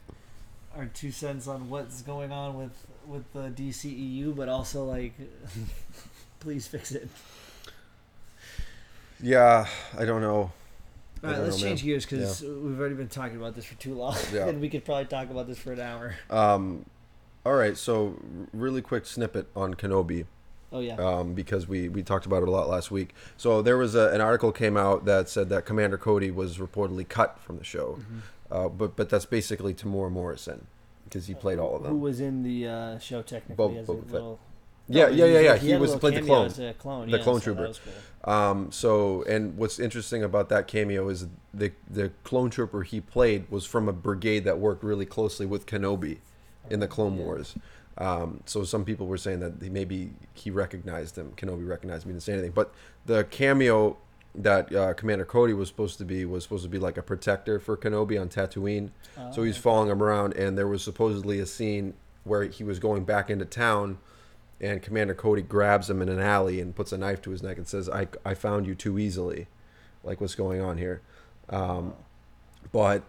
our 0.77 0.87
two 0.87 1.11
cents 1.11 1.47
on 1.47 1.71
what's 1.71 2.03
going 2.03 2.33
on 2.33 2.57
with 2.57 2.87
with 3.07 3.33
the 3.33 3.51
DCEU, 3.51 4.35
but 4.35 4.49
also 4.49 4.85
like, 4.85 5.13
please 6.41 6.67
fix 6.67 6.93
it. 6.93 7.09
Yeah, 9.21 9.67
I 9.97 10.05
don't 10.05 10.21
know. 10.21 10.53
All 11.23 11.31
right, 11.31 11.39
let's 11.41 11.57
know, 11.57 11.69
change 11.69 11.81
man. 11.83 11.87
gears 11.93 12.05
because 12.07 12.43
we've 12.43 12.79
already 12.79 12.95
been 12.97 13.09
talking 13.09 13.37
about 13.37 13.55
this 13.55 13.65
for 13.65 13.75
too 13.77 13.95
long, 13.95 14.17
Yeah. 14.33 14.47
and 14.49 14.61
we 14.61 14.69
could 14.69 14.85
probably 14.85 15.07
talk 15.07 15.31
about 15.31 15.47
this 15.47 15.59
for 15.59 15.73
an 15.73 15.81
hour. 15.81 16.15
Um, 16.31 16.85
all 17.47 17.55
right, 17.55 17.77
so 17.77 18.19
really 18.53 18.83
quick 18.83 19.07
snippet 19.07 19.47
on 19.57 19.75
Kenobi. 19.75 20.27
Oh 20.73 20.81
yeah. 20.81 20.97
um, 20.97 21.35
because 21.35 21.69
we, 21.69 21.89
we 21.89 22.03
talked 22.03 22.27
about 22.27 22.43
it 22.43 22.49
a 22.49 22.51
lot 22.51 22.69
last 22.69 22.91
week. 22.91 23.15
So 23.37 23.63
there 23.63 23.77
was 23.79 23.95
a, 23.95 24.09
an 24.11 24.21
article 24.21 24.51
came 24.51 24.77
out 24.77 25.05
that 25.05 25.29
said 25.29 25.49
that 25.51 25.65
Commander 25.65 25.97
Cody 25.97 26.31
was 26.33 26.59
reportedly 26.59 27.09
cut 27.09 27.39
from 27.39 27.59
the 27.59 27.65
show, 27.65 27.99
Mm-hmm. 28.01 28.19
uh, 28.51 28.69
but 28.69 28.97
but 28.97 29.09
that's 29.09 29.25
basically 29.25 29.73
Temuera 29.73 30.11
Morrison 30.11 30.67
because 31.05 31.27
he 31.27 31.35
played 31.35 31.59
all 31.61 31.77
of 31.77 31.83
them. 31.85 31.93
Who 31.93 31.99
was 31.99 32.21
in 32.21 32.43
the 32.43 32.67
uh, 32.67 32.99
show 32.99 33.23
technically 33.23 33.55
Bob- 33.57 33.77
as 33.77 33.89
a 33.89 33.95
Fett. 33.95 34.11
little. 34.13 34.41
Yeah, 34.89 35.07
No, 35.07 35.13
yeah, 35.13 35.25
yeah, 35.27 35.41
yeah. 35.41 35.57
He, 35.57 35.69
He 35.71 35.77
was 35.77 35.95
played 35.97 36.15
the 36.17 36.23
clone. 36.23 36.49
a 36.61 36.75
clone. 36.75 37.09
The 37.11 37.17
yeah, 37.19 37.23
clone 37.23 37.41
so 37.41 37.45
trooper. 37.55 37.67
Cool. 37.67 37.93
Um, 38.25 38.73
so 38.73 39.23
and 39.25 39.57
what's 39.57 39.79
interesting 39.79 40.23
about 40.23 40.49
that 40.49 40.67
cameo 40.67 41.09
is 41.09 41.27
the 41.53 41.73
the 41.91 42.11
clone 42.25 42.51
trooper 42.51 42.83
he 42.83 43.01
played 43.01 43.51
was 43.51 43.67
from 43.67 43.89
a 43.89 43.93
brigade 43.93 44.45
that 44.45 44.59
worked 44.59 44.83
really 44.83 45.07
closely 45.07 45.45
with 45.47 45.67
Kenobi 45.67 46.19
in 46.71 46.81
the 46.81 46.89
Clone 46.89 47.19
Wars. 47.19 47.55
Um, 47.99 48.41
so 48.47 48.65
some 48.65 48.85
people 48.85 49.07
were 49.07 49.19
saying 49.19 49.41
that 49.41 49.55
he, 49.63 49.69
maybe 49.69 50.11
he 50.33 50.51
recognized 50.51 51.17
him. 51.19 51.33
Kenobi 51.37 51.69
recognized 51.69 52.07
me 52.07 52.13
didn't 52.13 52.23
say 52.23 52.33
anything. 52.33 52.53
But 52.53 52.73
the 53.07 53.25
cameo 53.25 53.99
that 54.35 54.75
uh, 54.75 54.95
Commander 54.95 55.25
Cody 55.25 55.53
was 55.53 55.69
supposed 55.69 55.99
to 55.99 56.05
be 56.05 56.25
was 56.25 56.43
supposed 56.43 56.65
to 56.65 56.69
be 56.69 56.79
like 56.79 56.97
a 56.97 57.03
protector 57.03 57.61
for 57.61 57.77
Kenobi 57.77 58.21
on 58.21 58.29
Tatooine. 58.29 58.91
So 59.33 59.43
he's 59.45 59.59
Oh, 59.59 59.61
following 59.61 59.91
him 59.91 60.03
around, 60.03 60.35
and 60.35 60.59
there 60.59 60.67
was 60.67 60.83
supposedly 60.83 61.39
a 61.39 61.47
scene 61.47 61.95
where 62.25 62.45
he 62.45 62.65
was 62.65 62.79
going 62.79 63.05
back 63.05 63.31
into 63.31 63.45
town, 63.45 63.99
and 64.65 64.83
Commander 64.83 65.15
Cody 65.15 65.43
grabs 65.43 65.89
him 65.91 66.01
in 66.03 66.09
an 66.09 66.21
alley 66.21 66.61
and 66.61 66.75
puts 66.75 66.93
a 66.93 66.99
knife 66.99 67.21
to 67.23 67.31
his 67.31 67.43
neck 67.43 67.57
and 67.59 67.67
says, 67.69 67.89
"I 67.89 68.09
I 68.25 68.35
found 68.35 68.67
you 68.67 68.75
too 68.75 68.99
easily, 68.99 69.47
like 70.03 70.21
what's 70.21 70.35
going 70.35 70.61
on 70.61 70.79
here." 70.79 71.01
Um, 71.51 71.95
but 72.73 73.03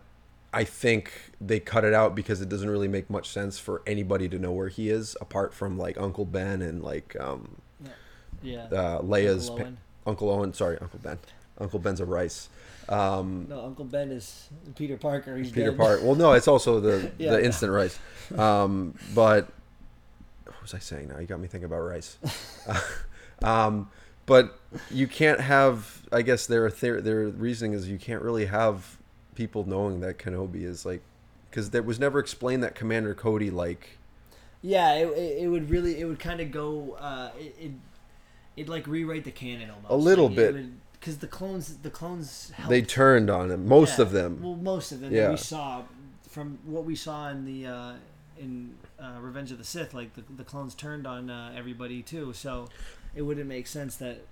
I 0.54 0.64
think 0.64 1.12
they 1.42 1.60
cut 1.60 1.84
it 1.84 1.94
out 1.94 2.16
because 2.16 2.42
it 2.42 2.50
doesn't 2.50 2.70
really 2.70 2.88
make 2.88 3.10
much 3.10 3.30
sense 3.30 3.58
for 3.60 3.82
anybody 3.88 4.28
to 4.30 4.38
know 4.40 4.52
where 4.52 4.70
he 4.70 4.90
is, 4.90 5.16
apart 5.22 5.54
from 5.54 5.78
like 5.78 5.98
Uncle 6.00 6.26
Ben 6.26 6.62
and 6.62 6.84
like 6.84 7.16
um, 7.20 7.56
yeah. 8.42 8.64
uh, 8.72 9.02
Leia's 9.02 9.50
Uncle 9.50 9.56
pa- 9.58 9.64
Owen. 9.64 9.78
Uncle 10.06 10.30
Owen. 10.30 10.54
Sorry, 10.54 10.78
Uncle 10.80 11.00
Ben. 11.02 11.18
Uncle 11.60 11.80
Ben's 11.80 12.02
a 12.02 12.06
rice. 12.06 12.50
Um, 12.90 13.48
No, 13.50 13.66
Uncle 13.66 13.86
Ben 13.86 14.12
is 14.12 14.50
Peter 14.76 14.98
Parker. 14.98 15.36
He's 15.38 15.52
Peter 15.52 15.72
dead. 15.72 15.80
Park. 15.80 16.02
Well, 16.04 16.16
no, 16.16 16.34
it's 16.34 16.48
also 16.48 16.80
the 16.80 17.12
Yeah. 17.18 17.32
the 17.32 17.44
instant 17.44 17.72
rice. 17.72 17.98
Um, 18.38 18.94
but 19.16 19.50
was 20.66 20.74
I 20.74 20.80
saying 20.80 21.10
now? 21.10 21.20
You 21.20 21.28
got 21.28 21.40
me 21.40 21.48
thinking 21.48 21.66
about 21.66 21.82
rice. 21.82 22.18
um, 23.44 23.90
but 24.26 24.60
you 24.90 25.08
can't 25.08 25.40
have. 25.40 26.02
I 26.12 26.22
guess 26.24 26.48
their 26.48 26.70
their 26.72 27.02
their 27.02 27.28
reasoning 27.28 27.74
is 27.74 27.88
you 27.88 27.98
can't 28.00 28.22
really 28.22 28.46
have 28.46 28.98
people 29.36 29.68
knowing 29.68 30.00
that 30.00 30.18
Kenobi 30.18 30.64
is 30.64 30.86
like 30.86 31.02
because 31.50 31.70
there 31.70 31.84
was 31.84 32.00
never 32.00 32.20
explained 32.20 32.64
that 32.64 32.74
Commander 32.74 33.14
Cody 33.14 33.52
like 33.52 33.98
Yeah, 34.62 34.94
it, 34.96 35.08
it, 35.10 35.44
it 35.44 35.48
would 35.50 35.70
really 35.70 36.00
it 36.00 36.06
would 36.06 36.20
kind 36.20 36.40
of 36.42 36.52
go 36.52 36.98
uh, 37.00 37.30
it, 37.38 37.56
it 37.60 37.72
it'd 38.56 38.70
like 38.70 38.88
rewrite 38.88 39.26
the 39.26 39.32
canon 39.32 39.70
almost 39.70 39.92
A 39.92 39.96
little 39.96 40.28
Like, 40.28 40.36
bit. 40.38 40.66
because 41.00 41.18
the 41.18 41.28
clones 41.28 41.76
the 41.84 41.90
clones 41.92 42.52
helped. 42.56 42.70
they 42.70 42.82
turned 42.82 43.30
on 43.30 43.52
him. 43.52 43.68
Most 43.68 44.00
Yeah, 44.00 44.06
of 44.06 44.12
them. 44.12 44.42
Well, 44.42 44.56
most 44.56 44.92
of 44.94 45.02
them 45.02 45.14
Yeah. 45.14 45.24
that 45.24 45.32
we 45.32 45.38
saw 45.38 45.84
from 46.30 46.58
what 46.66 46.86
we 46.86 46.96
saw 46.96 47.30
in 47.30 47.46
the 47.46 47.68
uh, 47.68 47.94
in 48.40 48.74
uh, 49.00 49.20
Revenge 49.20 49.52
of 49.52 49.58
the 49.58 49.64
Sith, 49.64 49.94
like 49.94 50.14
the 50.14 50.24
the 50.36 50.44
clones 50.44 50.76
turned 50.76 51.06
on 51.06 51.30
uh, 51.30 51.54
everybody 51.56 52.02
too. 52.02 52.34
So 52.34 52.68
it 53.16 53.24
wouldn't 53.24 53.48
make 53.48 53.68
sense 53.68 53.96
that 53.98 54.26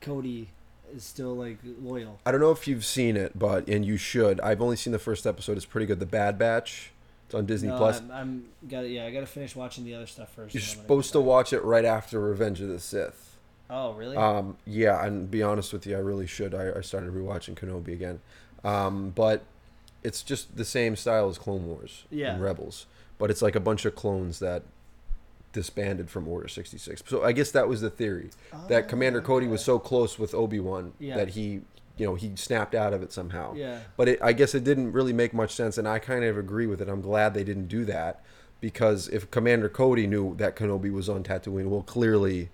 Cody 0.00 0.48
is 0.94 1.04
still 1.04 1.34
like 1.34 1.58
loyal. 1.80 2.20
I 2.24 2.32
don't 2.32 2.40
know 2.40 2.50
if 2.50 2.66
you've 2.68 2.84
seen 2.84 3.16
it, 3.16 3.38
but 3.38 3.68
and 3.68 3.84
you 3.84 3.96
should. 3.96 4.40
I've 4.40 4.62
only 4.62 4.76
seen 4.76 4.92
the 4.92 4.98
first 4.98 5.26
episode. 5.26 5.56
It's 5.56 5.66
pretty 5.66 5.86
good. 5.86 6.00
The 6.00 6.06
Bad 6.06 6.38
Batch. 6.38 6.92
It's 7.26 7.34
on 7.34 7.44
Disney 7.44 7.70
no, 7.70 7.76
Plus. 7.76 8.00
I'm, 8.00 8.10
I'm 8.12 8.44
got 8.68 8.88
yeah. 8.88 9.04
I 9.04 9.10
got 9.10 9.20
to 9.20 9.26
finish 9.26 9.56
watching 9.56 9.84
the 9.84 9.94
other 9.94 10.06
stuff 10.06 10.32
first. 10.34 10.54
You're 10.54 10.60
and 10.60 10.70
then 10.70 10.78
I'm 10.78 10.82
supposed 10.84 11.12
to 11.12 11.20
watch 11.20 11.52
it 11.52 11.64
right 11.64 11.84
after 11.84 12.20
Revenge 12.20 12.60
of 12.60 12.68
the 12.68 12.78
Sith. 12.78 13.36
Oh 13.68 13.94
really? 13.94 14.16
Um, 14.16 14.56
yeah, 14.64 15.04
and 15.04 15.28
be 15.30 15.42
honest 15.42 15.72
with 15.72 15.86
you, 15.86 15.96
I 15.96 16.00
really 16.00 16.26
should. 16.26 16.54
I, 16.54 16.78
I 16.78 16.80
started 16.82 17.12
rewatching 17.12 17.54
Kenobi 17.54 17.92
again, 17.92 18.20
um, 18.62 19.10
but 19.10 19.42
it's 20.04 20.22
just 20.22 20.56
the 20.56 20.64
same 20.64 20.94
style 20.94 21.28
as 21.28 21.36
Clone 21.36 21.66
Wars 21.66 22.04
Yeah. 22.10 22.34
and 22.34 22.42
Rebels, 22.42 22.86
but 23.18 23.30
it's 23.30 23.42
like 23.42 23.54
a 23.56 23.60
bunch 23.60 23.84
of 23.84 23.94
clones 23.94 24.38
that 24.40 24.62
disbanded 25.52 26.10
from 26.10 26.28
Order 26.28 26.48
sixty 26.48 26.78
six. 26.78 27.02
So 27.06 27.24
I 27.24 27.32
guess 27.32 27.50
that 27.52 27.68
was 27.68 27.80
the 27.80 27.90
theory 27.90 28.30
that 28.68 28.84
ah, 28.84 28.88
Commander 28.88 29.20
Cody 29.22 29.46
was 29.46 29.64
so 29.64 29.78
close 29.78 30.18
with 30.18 30.34
Obi 30.34 30.60
Wan 30.60 30.92
Oh, 30.92 30.96
Yeah. 30.98 31.16
that 31.16 31.30
he, 31.30 31.62
you 31.96 32.06
know, 32.06 32.14
he 32.14 32.32
snapped 32.36 32.74
out 32.74 32.92
of 32.92 33.02
it 33.02 33.12
somehow. 33.12 33.54
Yeah. 33.54 33.80
But 33.96 34.08
it, 34.08 34.18
I 34.22 34.32
guess 34.34 34.54
it 34.54 34.64
didn't 34.64 34.92
really 34.92 35.14
make 35.14 35.32
much 35.32 35.54
sense, 35.54 35.78
and 35.78 35.88
I 35.88 35.98
kind 35.98 36.24
of 36.24 36.36
agree 36.36 36.66
with 36.66 36.80
it. 36.82 36.88
I'm 36.88 37.00
glad 37.00 37.32
they 37.32 37.44
didn't 37.44 37.68
do 37.68 37.84
that 37.86 38.22
because 38.60 39.08
if 39.08 39.30
Commander 39.30 39.68
Cody 39.70 40.06
knew 40.06 40.34
that 40.36 40.56
Kenobi 40.56 40.92
was 40.92 41.08
on 41.08 41.22
Tatooine, 41.22 41.68
well, 41.68 41.82
clearly, 41.82 42.50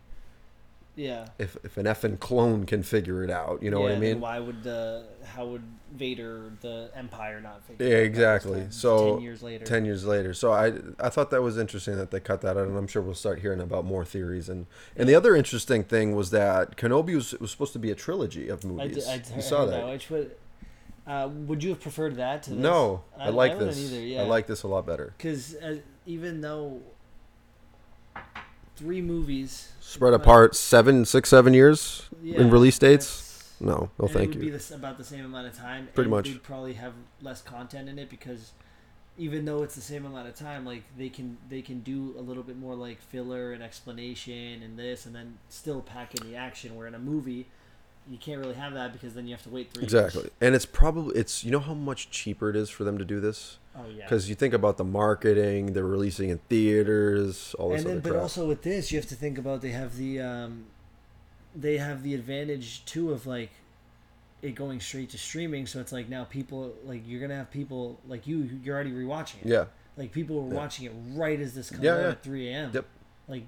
Yeah. 0.95 1.27
if 1.39 1.57
if 1.65 1.77
an 1.77 1.87
effing 1.87 2.21
clone 2.21 2.65
can 2.67 2.83
figure 2.83 3.25
it 3.25 3.31
out, 3.31 3.63
you 3.63 3.71
know 3.71 3.79
yeah, 3.79 3.85
what 3.85 3.93
I 3.93 3.99
mean? 3.99 4.21
Why 4.21 4.39
would 4.39 4.63
the 4.63 5.07
how 5.25 5.47
would 5.47 5.63
Vader 5.95 6.53
the 6.61 6.91
Empire 6.95 7.41
not 7.41 7.65
figure? 7.65 7.87
Yeah, 7.87 7.97
it 7.97 8.01
out 8.01 8.07
exactly. 8.07 8.67
So, 8.71 9.15
ten 9.15 9.23
years 9.23 9.43
later. 9.43 9.65
Ten 9.65 9.85
years 9.85 10.05
later, 10.05 10.35
so 10.35 10.53
I 10.53 10.75
I 11.01 11.09
thought 11.09 11.31
that 11.31 11.43
was 11.43 11.57
interesting 11.57 11.97
that 11.97 12.11
they 12.11 12.21
cut 12.21 12.43
that 12.43 12.57
out, 12.57 12.67
and 12.67 12.77
I'm 12.77 12.87
sure 12.87 13.01
we'll 13.01 13.15
start 13.15 13.41
hearing 13.41 13.61
about 13.61 13.85
more 13.85 14.05
theories. 14.05 14.49
And 14.49 14.67
and 14.97 15.09
the 15.09 15.15
other 15.15 15.35
interesting 15.35 15.83
thing 15.83 16.15
was 16.15 16.31
that 16.31 16.77
Kenobi 16.77 17.15
was 17.15 17.33
was 17.35 17.51
supposed 17.51 17.73
to 17.73 17.79
be 17.79 17.91
a 17.91 17.95
trilogy 17.95 18.49
of 18.49 18.65
I, 18.65 18.69
movies. 18.69 18.97
did, 18.97 19.09
I 19.09 19.15
you 19.15 19.35
heard 19.35 19.45
saw 19.45 19.65
that. 19.67 19.87
Which 19.89 20.11
would 20.11 20.37
uh, 21.07 21.29
would 21.33 21.65
you 21.65 21.71
have 21.71 21.81
preferred 21.81 22.17
that 22.17 22.43
to 22.45 22.51
this? 22.51 22.59
No, 22.59 23.03
I, 23.19 23.31
like 23.31 23.55
wouldn't 23.55 23.71
this. 23.71 23.93
Either, 23.93 24.05
yeah. 24.05 24.23
I 24.23 24.25
like 24.25 24.47
this 24.47 24.63
a 24.63 24.69
lot 24.69 24.87
better. 24.87 25.15
because 25.17 25.55
uh, 25.57 25.79
even 26.07 26.41
though 26.41 26.81
three 28.77 29.03
movies 29.03 29.73
Spread 29.81 30.15
apart 30.15 30.57
seven, 30.57 31.05
six, 31.05 31.29
seven 31.29 31.53
years 31.53 32.09
yeah, 32.23 32.41
in 32.41 32.51
release 32.51 32.79
dates. 32.79 33.53
No, 33.61 33.91
no, 33.99 34.07
and 34.07 34.11
thank 34.11 34.17
it 34.17 34.29
would 34.29 34.35
you. 34.37 34.41
Be 34.41 34.51
this, 34.51 34.71
about 34.71 34.97
the 34.97 35.05
same 35.05 35.25
amount 35.25 35.47
of 35.47 35.57
time. 35.57 35.89
Pretty 35.95 36.07
and 36.07 36.11
much. 36.11 36.25
They'd 36.29 36.43
probably 36.43 36.73
have 36.75 36.95
less 37.21 37.43
content 37.43 37.89
in 37.89 37.99
it 37.99 38.09
because 38.09 38.53
even 39.19 39.45
though 39.45 39.63
it's 39.63 39.75
the 39.75 39.83
same 39.83 40.07
amount 40.07 40.29
of 40.29 40.35
time, 40.35 40.65
like 40.65 40.85
they 40.97 41.11
can 41.11 41.37
they 41.49 41.61
can 41.61 41.81
do 41.81 42.15
a 42.19 42.23
little 42.23 42.43
bit 42.43 42.57
more 42.57 42.75
like 42.75 43.03
filler 43.03 43.53
and 43.53 43.63
explanation 43.63 44.63
and 44.63 44.79
this, 44.79 45.05
and 45.05 45.15
then 45.15 45.39
still 45.51 45.83
pack 45.83 46.15
in 46.15 46.27
the 46.27 46.37
action. 46.37 46.75
Where 46.75 46.87
in 46.87 46.95
a 46.95 46.99
movie, 46.99 47.49
you 48.11 48.19
can't 48.19 48.41
really 48.41 48.55
have 48.55 48.75
that 48.75 48.93
because 48.93 49.15
then 49.15 49.27
you 49.27 49.35
have 49.35 49.43
to 49.45 49.51
wait 49.51 49.73
three. 49.73 49.85
Exactly, 49.85 50.23
Years. 50.23 50.33
and 50.41 50.55
it's 50.55 50.67
probably 50.67 51.17
it's 51.19 51.45
you 51.45 51.51
know 51.51 51.61
how 51.61 51.75
much 51.75 52.11
cheaper 52.11 52.51
it 52.51 52.57
is 52.57 52.69
for 52.71 52.85
them 52.85 52.99
to 52.99 53.05
do 53.05 53.21
this 53.21 53.59
Oh 53.77 53.85
yeah. 53.89 54.05
because 54.05 54.29
you 54.29 54.35
think 54.35 54.53
about 54.55 54.77
the 54.77 54.85
marketing, 54.85 55.73
they're 55.73 55.85
releasing 55.87 56.29
in 56.31 56.39
theaters, 56.49 57.55
all 57.59 57.71
this 57.71 57.83
and 57.83 57.91
then, 57.91 58.01
but 58.01 58.11
crap. 58.13 58.23
also 58.23 58.47
with 58.47 58.63
this, 58.63 58.91
you 58.93 58.99
have 58.99 59.09
to 59.09 59.15
think 59.15 59.39
about 59.39 59.61
they 59.63 59.71
have 59.71 59.97
the 59.97 60.21
um, 60.21 60.65
they 61.55 61.79
have 61.79 62.03
the 62.03 62.15
advantage 62.15 62.85
too 62.85 63.13
of 63.13 63.27
like 63.27 63.51
it 64.43 64.55
going 64.57 64.81
straight 64.81 65.09
to 65.11 65.19
streaming. 65.19 65.67
So 65.67 65.81
it's 65.81 65.93
like 65.93 66.09
now 66.09 66.25
people 66.25 66.75
like 66.85 67.03
you're 67.07 67.21
gonna 67.21 67.37
have 67.37 67.51
people 67.51 67.99
like 68.09 68.27
you 68.27 68.49
you're 68.65 68.75
already 68.75 68.91
rewatching 68.93 69.43
it. 69.43 69.47
yeah, 69.47 69.67
Like 69.97 70.11
people 70.13 70.43
were 70.43 70.49
Yeah. 70.53 70.61
watching 70.61 70.87
it 70.87 70.93
right 71.15 71.39
as 71.41 71.55
this 71.55 71.71
comes 71.71 71.85
Yeah, 71.85 71.93
out 71.95 72.01
yeah. 72.01 72.09
at 72.11 72.23
3 72.25 72.49
a.m. 72.49 72.71
Yep. 72.75 72.85
Like 73.29 73.45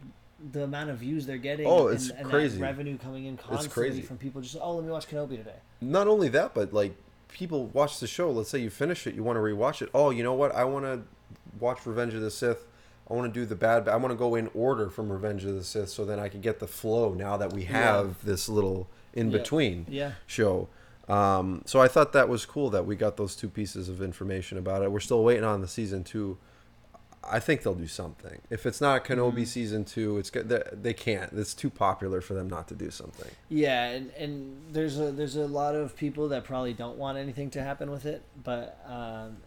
the 0.52 0.64
amount 0.64 0.90
of 0.90 0.98
views 0.98 1.26
they're 1.26 1.38
getting. 1.38 1.66
Oh, 1.66 1.88
and, 1.88 1.96
it's 1.96 2.10
and 2.10 2.28
crazy. 2.28 2.58
That 2.58 2.64
revenue 2.64 2.98
coming 2.98 3.26
in 3.26 3.36
constantly 3.36 3.68
crazy. 3.90 4.02
from 4.02 4.18
people 4.18 4.40
just 4.40 4.56
oh 4.60 4.74
let 4.76 4.84
me 4.84 4.90
watch 4.90 5.08
Kenobi 5.08 5.36
today. 5.36 5.56
not 5.80 6.06
only 6.08 6.28
that, 6.28 6.54
but 6.54 6.72
like 6.72 6.94
people 7.28 7.66
watch 7.66 8.00
the 8.00 8.06
show. 8.06 8.30
Let's 8.30 8.50
say 8.50 8.58
you 8.58 8.70
finish 8.70 9.06
it, 9.06 9.14
you 9.14 9.22
want 9.22 9.36
to 9.36 9.40
rewatch 9.40 9.82
it. 9.82 9.90
Oh, 9.94 10.10
you 10.10 10.22
know 10.22 10.34
what? 10.34 10.54
I 10.54 10.64
want 10.64 10.84
to 10.84 11.02
watch 11.58 11.84
Revenge 11.86 12.14
of 12.14 12.20
the 12.20 12.30
Sith. 12.30 12.66
I 13.10 13.14
want 13.14 13.32
to 13.32 13.40
do 13.40 13.44
the 13.44 13.54
bad. 13.56 13.88
I 13.88 13.96
want 13.96 14.12
to 14.12 14.16
go 14.16 14.34
in 14.34 14.50
order 14.54 14.88
from 14.88 15.10
Revenge 15.12 15.44
of 15.44 15.54
the 15.54 15.64
Sith, 15.64 15.90
so 15.90 16.04
then 16.04 16.18
I 16.18 16.28
can 16.28 16.40
get 16.40 16.58
the 16.58 16.66
flow. 16.66 17.12
Now 17.12 17.36
that 17.36 17.52
we 17.52 17.64
have 17.64 18.24
this 18.24 18.48
little 18.48 18.88
in 19.12 19.30
Yeah. 19.30 19.38
between 19.38 19.86
Yeah. 19.88 20.12
show. 20.26 20.68
Um, 21.06 21.62
so 21.66 21.80
I 21.82 21.88
thought 21.88 22.14
that 22.14 22.30
was 22.30 22.46
cool 22.46 22.70
that 22.70 22.86
we 22.86 22.96
got 22.96 23.18
those 23.18 23.36
two 23.36 23.50
pieces 23.50 23.90
of 23.90 24.00
information 24.00 24.56
about 24.56 24.82
it. 24.82 24.90
We're 24.90 25.00
still 25.00 25.22
waiting 25.22 25.44
on 25.44 25.60
the 25.60 25.68
season 25.68 26.02
two. 26.02 26.38
I 27.30 27.40
think 27.40 27.62
they'll 27.62 27.74
do 27.74 27.86
something. 27.86 28.40
If 28.50 28.66
it's 28.66 28.80
not 28.80 29.04
Kenobi 29.04 29.42
Mhm. 29.42 29.46
season 29.46 29.84
two, 29.84 30.18
it's 30.18 30.30
good. 30.30 30.48
They, 30.48 30.62
they 30.72 30.92
can't. 30.94 31.32
It's 31.32 31.54
too 31.54 31.70
popular 31.70 32.20
for 32.20 32.34
them 32.34 32.48
not 32.48 32.68
to 32.68 32.74
do 32.74 32.90
something. 32.90 33.30
Yeah, 33.48 33.86
and, 33.86 34.10
and 34.12 34.56
there's 34.72 34.98
a 34.98 35.10
there's 35.12 35.36
a 35.36 35.46
lot 35.46 35.74
of 35.74 35.96
people 35.96 36.28
that 36.28 36.44
probably 36.44 36.72
don't 36.74 36.98
want 36.98 37.18
anything 37.18 37.50
to 37.50 37.62
happen 37.62 37.90
with 37.90 38.04
it, 38.06 38.22
but 38.42 38.78
um, 38.86 39.38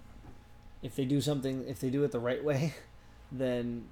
if 0.82 0.96
they 0.96 1.06
do 1.06 1.22
something, 1.22 1.66
if 1.68 1.80
they 1.80 1.90
do 1.90 2.04
it 2.04 2.12
the 2.12 2.20
right 2.20 2.44
way, 2.44 2.74
then 3.32 3.86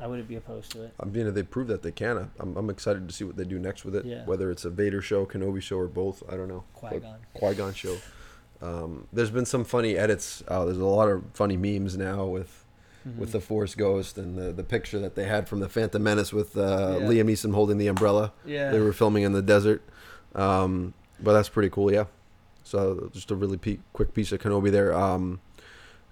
I 0.00 0.06
wouldn't 0.06 0.28
be 0.28 0.34
opposed 0.36 0.72
to 0.72 0.82
it. 0.82 0.94
I 0.98 1.04
mean, 1.04 1.26
if 1.26 1.34
they 1.34 1.42
prove 1.44 1.68
that 1.68 1.82
they 1.82 1.92
can. 1.92 2.30
I'm, 2.40 2.56
I'm 2.56 2.68
excited 2.68 3.06
to 3.08 3.14
see 3.14 3.24
what 3.24 3.36
they 3.36 3.44
do 3.44 3.58
next 3.58 3.84
with 3.84 3.94
it. 3.94 4.04
Yeah. 4.04 4.24
Whether 4.24 4.50
it's 4.50 4.64
a 4.64 4.70
Vader 4.70 5.00
show, 5.00 5.24
Kenobi 5.24 5.62
show, 5.62 5.78
or 5.78 5.86
both. 5.86 6.22
I 6.28 6.36
don't 6.36 6.48
know. 6.48 6.64
Qui 6.74 6.98
Gon. 6.98 7.16
Qui 7.32 7.54
Gon 7.54 7.72
show. 7.74 7.96
Um, 8.64 9.06
there's 9.12 9.30
been 9.30 9.44
some 9.44 9.64
funny 9.64 9.96
edits. 9.96 10.42
Uh, 10.48 10.64
there's 10.64 10.78
a 10.78 10.84
lot 10.84 11.08
of 11.08 11.22
funny 11.34 11.56
memes 11.56 11.96
now 11.96 12.24
with 12.24 12.60
Mm-hmm. 13.06 13.20
with 13.20 13.32
the 13.32 13.40
Force 13.40 13.74
Ghost 13.74 14.16
and 14.16 14.38
the, 14.38 14.50
the 14.50 14.64
picture 14.64 14.98
that 14.98 15.14
they 15.14 15.24
had 15.24 15.46
from 15.46 15.60
the 15.60 15.68
Phantom 15.68 16.02
Menace 16.02 16.32
with 16.32 16.56
uh, 16.56 16.96
Yeah. 17.00 17.06
Liam 17.06 17.26
Neeson 17.28 17.52
holding 17.52 17.76
the 17.76 17.86
umbrella. 17.86 18.32
yeah, 18.46 18.70
They 18.70 18.80
were 18.80 18.94
filming 18.94 19.24
in 19.24 19.32
the 19.34 19.42
desert. 19.42 19.82
Um, 20.34 20.94
but 21.20 21.34
that's 21.34 21.50
pretty 21.50 21.68
cool, 21.68 21.92
yeah. 21.92 22.04
So 22.62 23.10
just 23.12 23.30
a 23.30 23.34
really 23.34 23.58
pe- 23.58 23.80
quick 23.92 24.14
piece 24.14 24.32
of 24.32 24.40
Kenobi 24.40 24.70
there. 24.70 24.94
Um, 24.94 25.40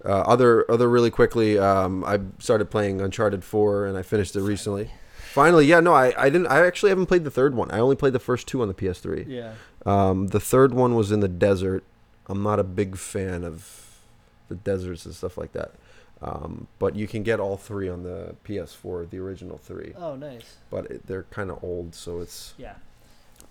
uh, 0.04 0.10
other 0.20 0.70
other 0.70 0.86
really 0.86 1.10
quickly, 1.10 1.58
um, 1.58 2.04
I 2.04 2.20
started 2.38 2.70
playing 2.70 3.00
Uncharted 3.00 3.42
4 3.42 3.86
and 3.86 3.96
I 3.96 4.02
finished 4.02 4.36
it 4.36 4.42
recently. 4.42 4.90
Finally, 5.32 5.64
yeah, 5.64 5.80
no, 5.80 5.94
I, 5.94 6.12
I 6.22 6.28
didn't. 6.28 6.48
I 6.48 6.66
actually 6.66 6.90
haven't 6.90 7.06
played 7.06 7.24
the 7.24 7.30
third 7.30 7.54
one. 7.54 7.70
I 7.70 7.78
only 7.78 7.96
played 7.96 8.12
the 8.12 8.18
first 8.18 8.46
two 8.46 8.60
on 8.60 8.68
the 8.68 8.74
PS3. 8.74 9.24
yeah, 9.26 9.54
Um, 9.86 10.26
the 10.26 10.40
third 10.40 10.74
one 10.74 10.94
was 10.94 11.10
in 11.10 11.20
the 11.20 11.28
desert. 11.28 11.84
I'm 12.26 12.42
not 12.42 12.58
a 12.58 12.64
big 12.64 12.96
fan 12.96 13.44
of 13.44 13.98
the 14.48 14.54
deserts 14.54 15.06
and 15.06 15.14
stuff 15.14 15.36
like 15.38 15.52
that. 15.52 15.72
Um, 16.20 16.68
but 16.78 16.94
you 16.94 17.08
can 17.08 17.24
get 17.24 17.40
all 17.40 17.56
three 17.56 17.88
on 17.88 18.04
the 18.04 18.36
PS4, 18.44 19.10
the 19.10 19.18
original 19.18 19.58
three. 19.58 19.92
oh 19.96 20.14
nice, 20.14 20.56
But 20.70 20.86
it, 20.90 21.06
they're 21.06 21.24
kind 21.24 21.50
of 21.50 21.62
old, 21.64 21.94
so 21.96 22.20
it's 22.20 22.54
yeah. 22.58 22.74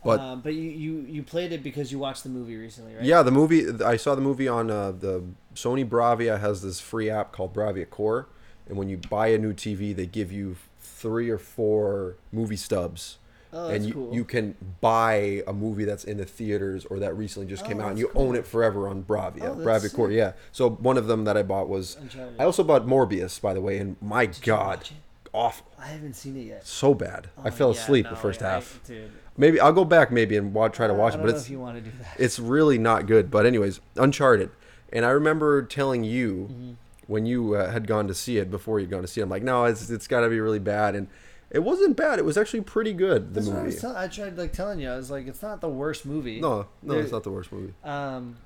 But- 0.05 0.19
um, 0.19 0.41
but 0.41 0.53
you, 0.53 0.61
you 0.69 0.99
you 1.07 1.21
played 1.23 1.51
it 1.51 1.61
because 1.63 1.91
you 1.91 1.99
watched 1.99 2.23
the 2.23 2.29
movie 2.29 2.55
recently, 2.55 2.95
right? 2.95 3.03
yeah. 3.03 3.21
The 3.23 3.31
movie 3.31 3.65
I 3.83 3.97
saw 3.97 4.15
the 4.15 4.21
movie 4.21 4.47
on 4.47 4.71
uh, 4.71 4.91
the 4.93 5.21
Sony 5.53 5.87
Bravia 5.87 6.39
has 6.39 6.61
this 6.61 6.79
free 6.79 7.09
app 7.09 7.31
called 7.33 7.53
Bravia 7.53 7.87
Core, 7.89 8.27
and 8.69 8.77
when 8.77 8.87
you 8.87 8.97
buy 8.97 9.27
a 9.27 9.37
new 9.37 9.53
TV, 9.53 9.93
they 9.95 10.05
give 10.07 10.31
you 10.31 10.55
three 10.79 11.29
or 11.29 11.37
four 11.37 12.15
movie 12.31 12.55
stubs 12.55 13.17
oh, 13.53 13.69
and 13.69 13.85
you, 13.85 13.93
cool. 13.93 14.13
you 14.13 14.23
can 14.23 14.55
buy 14.81 15.43
a 15.47 15.53
movie 15.53 15.85
that's 15.85 16.03
in 16.03 16.17
the 16.17 16.25
theaters 16.25 16.85
or 16.85 16.99
that 16.99 17.15
recently 17.15 17.47
just 17.47 17.63
Oh, 17.63 17.67
came 17.67 17.79
out 17.81 17.89
and 17.91 17.99
you 17.99 18.07
cool. 18.09 18.29
own 18.29 18.35
it 18.35 18.45
forever 18.45 18.87
on 18.87 19.03
Bravia. 19.03 19.43
Oh, 19.49 19.55
Bravia 19.55 19.93
Core, 19.93 20.11
yeah. 20.11 20.33
So 20.51 20.69
one 20.69 20.97
of 20.97 21.07
them 21.07 21.25
that 21.25 21.37
I 21.37 21.43
bought 21.43 21.69
was 21.69 21.97
Uncharted. 22.01 22.35
I 22.39 22.43
also 22.45 22.63
bought 22.63 22.85
Morbius, 22.85 23.39
by 23.41 23.53
the 23.53 23.61
way, 23.61 23.77
and 23.77 23.95
my 24.01 24.25
Did 24.27 24.41
god, 24.43 24.77
watch 24.79 24.91
awful. 25.33 25.65
I 25.79 25.87
haven't 25.87 26.15
seen 26.15 26.35
it 26.37 26.43
yet. 26.45 26.65
So 26.67 26.93
bad. 26.93 27.29
I 27.41 27.47
Oh, 27.47 27.51
fell 27.51 27.73
yeah, 27.73 27.79
asleep 27.81 28.05
no, 28.05 28.11
the 28.11 28.17
first 28.17 28.41
I- 28.41 28.51
half. 28.51 28.79
dude. 28.85 29.09
Maybe 29.37 29.59
I'll 29.61 29.71
go 29.73 29.85
back 29.85 30.11
maybe 30.11 30.35
and 30.35 30.53
wa- 30.53 30.67
try 30.67 30.87
to 30.87 30.93
watch 30.93 31.15
it, 31.15 31.17
but 31.19 31.27
know 31.27 31.35
it's 31.35 31.45
if 31.45 31.49
you 31.51 31.59
want 31.59 31.77
to 31.77 31.81
do 31.81 31.91
that. 31.99 32.19
it's 32.19 32.37
really 32.37 32.77
not 32.77 33.07
good. 33.07 33.31
But 33.31 33.45
anyways, 33.45 33.79
Uncharted. 33.95 34.49
And 34.91 35.05
I 35.05 35.09
remember 35.11 35.61
telling 35.63 36.03
you 36.03 36.49
Mhm. 36.51 36.75
when 37.07 37.25
you 37.25 37.55
uh, 37.55 37.71
had 37.71 37.87
gone 37.87 38.09
to 38.09 38.13
see 38.13 38.37
it 38.39 38.51
before 38.51 38.81
you'd 38.81 38.89
gone 38.89 39.01
to 39.03 39.07
see 39.07 39.21
it. 39.21 39.23
I'm 39.23 39.29
like, 39.29 39.41
no, 39.41 39.63
it's 39.63 39.89
it's 39.89 40.05
got 40.05 40.19
to 40.21 40.29
be 40.29 40.41
really 40.41 40.59
bad, 40.59 40.95
and 40.95 41.07
it 41.51 41.59
wasn't 41.59 41.95
bad. 41.97 42.17
It 42.17 42.25
was 42.25 42.37
actually 42.37 42.61
pretty 42.61 42.93
good. 42.93 43.33
The 43.33 43.41
That's 43.41 43.51
I 43.51 43.53
movie. 43.53 43.65
was 43.67 43.81
tell- 43.81 43.95
I 43.97 44.07
tried 44.07 44.37
like 44.37 44.53
telling 44.53 44.79
you. 44.79 44.89
I 44.89 44.95
was 44.97 45.11
like, 45.11 45.27
it's 45.27 45.41
not 45.41 45.61
the 45.61 45.69
worst 45.69 46.05
movie. 46.05 46.39
No, 46.41 46.65
no, 46.81 46.93
There- 46.93 47.03
it's 47.03 47.11
not 47.11 47.23
the 47.23 47.31
worst 47.31 47.51
movie. 47.51 47.73
Um, 47.83 48.37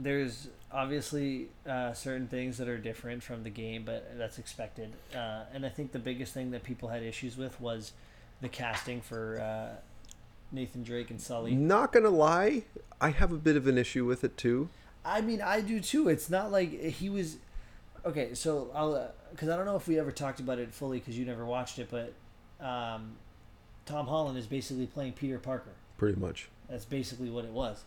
there's 0.00 0.48
obviously 0.72 1.48
uh, 1.68 1.92
certain 1.92 2.26
things 2.26 2.56
that 2.58 2.68
are 2.68 2.78
different 2.78 3.22
from 3.22 3.42
the 3.42 3.50
game, 3.50 3.82
but 3.84 4.16
that's 4.16 4.38
expected. 4.38 4.92
Uh, 5.14 5.42
and 5.52 5.66
I 5.66 5.68
think 5.68 5.92
the 5.92 5.98
biggest 5.98 6.32
thing 6.32 6.50
that 6.52 6.62
people 6.62 6.88
had 6.88 7.02
issues 7.02 7.36
with 7.36 7.60
was 7.60 7.92
the 8.40 8.48
casting 8.48 9.00
for 9.00 9.38
uh, 9.40 9.76
Nathan 10.50 10.82
Drake 10.82 11.10
and 11.10 11.20
Sully. 11.20 11.54
Not 11.54 11.92
gonna 11.92 12.08
lie, 12.10 12.64
I 13.00 13.10
have 13.10 13.32
a 13.32 13.36
bit 13.36 13.56
of 13.56 13.66
an 13.66 13.76
issue 13.78 14.04
with 14.04 14.24
it 14.24 14.36
too. 14.36 14.68
I 15.04 15.20
mean, 15.20 15.42
I 15.42 15.60
do 15.60 15.80
too. 15.80 16.08
It's 16.08 16.30
not 16.30 16.50
like 16.52 16.70
he 16.80 17.08
was. 17.10 17.36
Okay, 18.06 18.34
so 18.34 18.70
I'll 18.74 19.12
because 19.32 19.48
I 19.48 19.56
don't 19.56 19.66
know 19.66 19.76
if 19.76 19.88
we 19.88 19.98
ever 19.98 20.12
talked 20.12 20.40
about 20.40 20.58
it 20.58 20.72
fully 20.72 20.98
because 20.98 21.18
you 21.18 21.24
never 21.24 21.44
watched 21.44 21.78
it, 21.78 21.88
but 21.90 22.12
um, 22.64 23.16
Tom 23.84 24.06
Holland 24.06 24.38
is 24.38 24.46
basically 24.46 24.86
playing 24.86 25.14
Peter 25.14 25.38
Parker. 25.38 25.72
Pretty 25.98 26.18
much. 26.18 26.48
That's 26.70 26.84
basically 26.84 27.30
what 27.30 27.44
it 27.44 27.50
was, 27.50 27.84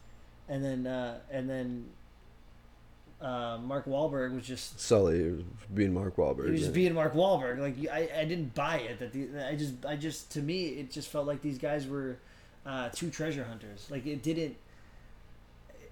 and 0.49 0.63
then 0.63 0.85
uh, 0.85 1.19
and 1.31 1.49
then 1.49 1.85
uh, 3.21 3.57
Mark 3.57 3.85
Wahlberg 3.85 4.35
was 4.35 4.45
just 4.45 4.79
Sully 4.79 5.31
was 5.31 5.43
being 5.73 5.93
Mark 5.93 6.17
Wahlberg. 6.17 6.45
he 6.45 6.51
was 6.51 6.61
yeah. 6.61 6.67
just 6.67 6.73
being 6.73 6.93
Mark 6.93 7.13
Wahlberg. 7.13 7.59
Like 7.59 7.75
I, 7.91 8.21
I 8.21 8.25
didn't 8.25 8.53
buy 8.53 8.77
it. 8.77 8.99
That 8.99 9.13
the, 9.13 9.47
I 9.47 9.55
just 9.55 9.85
I 9.85 9.95
just 9.95 10.31
to 10.33 10.41
me 10.41 10.67
it 10.67 10.91
just 10.91 11.09
felt 11.09 11.25
like 11.25 11.41
these 11.41 11.57
guys 11.57 11.87
were 11.87 12.17
uh, 12.65 12.89
two 12.89 13.09
treasure 13.09 13.43
hunters. 13.43 13.87
Like 13.89 14.05
it 14.05 14.21
didn't. 14.21 14.57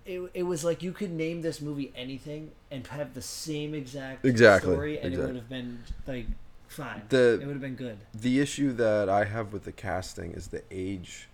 It, 0.05 0.21
it 0.33 0.43
was 0.43 0.63
like 0.65 0.83
you 0.83 0.91
could 0.91 1.11
name 1.11 1.41
this 1.41 1.61
movie 1.61 1.91
anything 1.95 2.51
and 2.71 2.85
have 2.87 3.13
the 3.13 3.21
same 3.21 3.73
exact 3.73 4.25
Exactly, 4.25 4.73
story 4.73 4.99
and 4.99 5.13
it 5.13 5.17
would 5.19 5.35
have 5.35 5.49
been 5.49 5.79
like 6.07 6.25
fine. 6.67 7.03
The- 7.09 7.39
it 7.41 7.45
would 7.45 7.53
have 7.53 7.61
been 7.61 7.75
good. 7.75 7.97
the 8.13 8.39
issue 8.39 8.73
that 8.73 9.07
I 9.09 9.23
have 9.25 9.53
with 9.53 9.63
the 9.63 9.71
casting 9.71 10.31
is 10.33 10.47
the 10.47 10.61
age, 10.71 11.29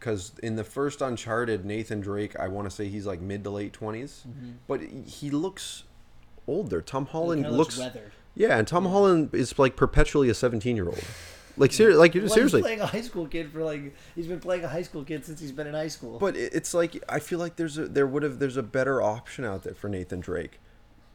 because 0.00 0.32
in 0.42 0.56
the 0.56 0.64
first 0.64 1.00
Uncharted, 1.00 1.64
Nathan 1.64 2.00
Drake, 2.00 2.38
I 2.38 2.48
want 2.48 2.68
to 2.68 2.74
say 2.74 2.88
he's 2.88 3.06
like 3.06 3.20
mid 3.20 3.44
to 3.44 3.50
late 3.50 3.72
20s 3.78 4.26
Mm-hmm. 4.26 4.50
but 4.66 4.80
he 4.82 5.30
looks 5.30 5.84
older. 6.48 6.80
Tom 6.82 7.06
Holland 7.06 7.44
Kinda 7.44 7.56
looks, 7.56 7.78
weathered. 7.78 8.10
yeah, 8.34 8.58
and 8.58 8.66
Tom 8.66 8.86
Holland 8.86 9.32
is 9.34 9.58
like 9.58 9.76
perpetually 9.76 10.28
a 10.28 10.34
seventeen 10.34 10.74
year 10.76 10.86
old. 10.86 11.04
Like 11.58 11.72
ser- 11.72 11.94
like 11.94 12.14
you're 12.14 12.24
Well, 12.24 12.34
seriously. 12.34 12.60
he's 12.60 12.64
playing 12.66 12.80
a 12.80 12.86
high 12.86 13.00
school 13.00 13.26
kid 13.26 13.50
for 13.52 13.62
like 13.62 13.94
he's 14.14 14.26
been 14.26 14.40
playing 14.40 14.64
a 14.64 14.68
high 14.68 14.82
school 14.82 15.04
kid 15.04 15.24
since 15.24 15.40
he's 15.40 15.52
been 15.52 15.66
in 15.66 15.74
high 15.74 15.88
school. 15.88 16.18
But 16.18 16.36
it's 16.36 16.72
like 16.74 17.02
I 17.08 17.18
feel 17.18 17.38
like 17.38 17.56
there's 17.56 17.78
a 17.78 17.86
there 17.88 18.06
would 18.06 18.22
have 18.22 18.38
there's 18.38 18.56
a 18.56 18.62
better 18.62 19.02
option 19.02 19.44
out 19.44 19.62
there 19.64 19.74
for 19.74 19.88
Nathan 19.88 20.20
Drake, 20.20 20.60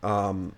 um, 0.04 0.56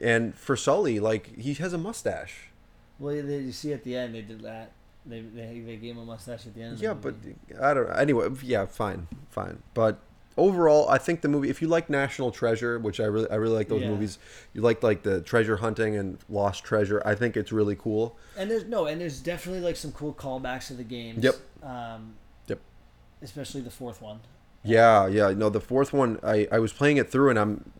and 0.00 0.34
for 0.34 0.56
Sully 0.56 1.00
like 1.00 1.36
he 1.36 1.54
has 1.54 1.72
a 1.72 1.78
mustache. 1.78 2.50
Well, 2.98 3.14
they, 3.22 3.38
you 3.38 3.52
see 3.52 3.72
at 3.72 3.84
the 3.84 3.96
end 3.96 4.14
they 4.14 4.22
did 4.22 4.42
that. 4.42 4.72
They 5.06 5.20
they, 5.22 5.60
they 5.60 5.76
gave 5.76 5.94
him 5.94 5.98
a 5.98 6.04
mustache 6.04 6.46
at 6.46 6.54
the 6.54 6.62
end. 6.62 6.72
Of 6.74 6.78
the 6.78 6.84
Yeah, 6.84 6.94
but. 6.94 7.14
I 7.60 7.74
don't. 7.74 7.90
Anyway, 7.92 8.28
yeah, 8.42 8.66
fine, 8.66 9.08
fine. 9.30 9.62
But 9.74 9.98
overall, 10.36 10.88
I 10.88 10.98
think 10.98 11.20
the 11.20 11.28
movie. 11.28 11.50
If 11.50 11.60
you 11.62 11.68
like 11.68 11.90
National 11.90 12.30
Treasure, 12.30 12.78
which 12.78 13.00
I 13.00 13.04
really 13.04 13.30
I 13.30 13.34
really 13.36 13.54
like 13.54 13.68
those 13.68 13.82
Yeah. 13.82 13.88
movies. 13.90 14.18
You 14.54 14.62
like 14.62 14.82
like 14.82 15.02
the 15.02 15.20
treasure 15.20 15.56
hunting 15.58 15.96
and 15.96 16.18
Lost 16.28 16.64
Treasure. 16.64 17.02
I 17.04 17.14
think 17.14 17.36
it's 17.36 17.52
really 17.52 17.76
cool. 17.76 18.16
and 18.36 18.50
there's 18.50 18.64
no, 18.64 18.86
and 18.86 19.00
there's 19.00 19.20
definitely 19.20 19.60
like 19.62 19.76
some 19.76 19.92
cool 19.92 20.14
callbacks 20.14 20.68
to 20.68 20.74
the 20.74 20.84
games. 20.84 21.22
Yep. 21.24 21.34
Um, 21.62 22.14
Yep. 22.48 22.58
Especially 23.22 23.60
the 23.60 23.70
fourth 23.70 24.00
one. 24.00 24.20
Yeah, 24.62 25.06
yeah. 25.06 25.30
No, 25.32 25.48
the 25.50 25.60
fourth 25.60 25.92
one, 25.92 26.18
I 26.22 26.46
I 26.52 26.58
was 26.58 26.72
playing 26.72 26.96
it 26.98 27.10
through, 27.10 27.30
and 27.30 27.38
I'm. 27.38 27.72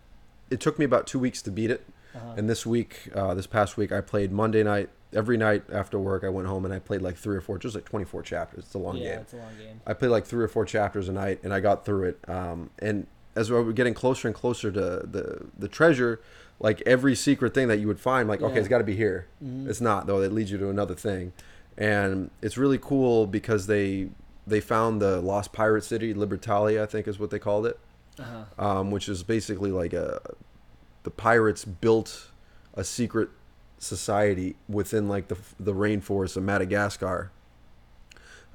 It 0.50 0.60
took 0.60 0.78
me 0.78 0.84
about 0.84 1.06
two 1.06 1.18
weeks 1.18 1.42
to 1.42 1.50
beat 1.50 1.70
it. 1.70 1.86
Uh-huh. 2.14 2.34
And 2.36 2.50
this 2.50 2.66
week, 2.66 3.08
uh, 3.14 3.34
this 3.34 3.46
past 3.46 3.76
week, 3.76 3.92
I 3.92 4.00
played 4.00 4.32
Monday 4.32 4.62
night. 4.64 4.88
Every 5.12 5.36
night 5.36 5.64
after 5.72 5.98
work, 5.98 6.22
I 6.22 6.28
went 6.28 6.46
home 6.46 6.64
and 6.64 6.72
I 6.72 6.78
played 6.78 7.02
like 7.02 7.16
three 7.16 7.36
or 7.36 7.40
four, 7.40 7.58
just 7.58 7.74
like 7.74 7.84
24 7.84 8.22
chapters. 8.22 8.64
It's 8.64 8.74
a 8.74 8.78
long 8.78 8.94
game. 8.94 9.02
yeah, 9.04 9.10
game. 9.14 9.20
it's 9.22 9.32
a 9.32 9.36
long 9.36 9.56
game. 9.58 9.80
I 9.86 9.92
played 9.92 10.08
like 10.10 10.24
three 10.24 10.44
or 10.44 10.48
four 10.48 10.64
chapters 10.64 11.08
a 11.08 11.12
night, 11.12 11.40
and 11.42 11.52
I 11.52 11.58
got 11.60 11.84
through 11.84 12.04
it. 12.10 12.18
Um, 12.28 12.70
and 12.78 13.06
as 13.34 13.50
we 13.50 13.56
we're 13.60 13.72
getting 13.72 13.94
closer 13.94 14.28
and 14.28 14.34
closer 14.34 14.70
to 14.70 14.80
the 14.80 15.46
the 15.58 15.68
treasure, 15.68 16.20
like 16.60 16.80
every 16.86 17.14
secret 17.16 17.54
thing 17.54 17.66
that 17.68 17.78
you 17.78 17.86
would 17.88 17.98
find, 18.00 18.28
like 18.28 18.40
okay, 18.42 18.58
it's 18.58 18.68
got 18.68 18.78
to 18.78 18.84
be 18.84 18.94
here. 18.96 19.26
Mhm. 19.44 19.68
It's 19.68 19.80
not 19.80 20.06
though. 20.06 20.20
It 20.22 20.32
leads 20.32 20.50
you 20.52 20.58
to 20.58 20.68
another 20.68 20.94
thing, 20.94 21.32
and 21.76 22.30
it's 22.42 22.56
really 22.56 22.78
cool 22.78 23.26
because 23.26 23.66
they 23.66 24.10
they 24.46 24.60
found 24.60 25.00
the 25.02 25.20
lost 25.20 25.52
pirate 25.52 25.82
city, 25.84 26.12
Libertalia, 26.14 26.82
I 26.82 26.86
think 26.86 27.06
is 27.08 27.18
what 27.18 27.30
they 27.30 27.38
called 27.38 27.66
it, 27.66 27.78
Uh-huh. 28.18 28.64
um, 28.78 28.90
which 28.90 29.08
is 29.08 29.22
basically 29.22 29.70
like 29.72 29.92
a 29.92 30.20
the 31.02 31.10
pirates 31.10 31.64
built 31.64 32.30
a 32.74 32.84
secret 32.84 33.28
society 33.80 34.54
within 34.68 35.08
like 35.08 35.26
the 35.26 35.36
the 35.58 35.74
rainforest 35.74 36.36
of 36.36 36.44
Madagascar. 36.44 37.32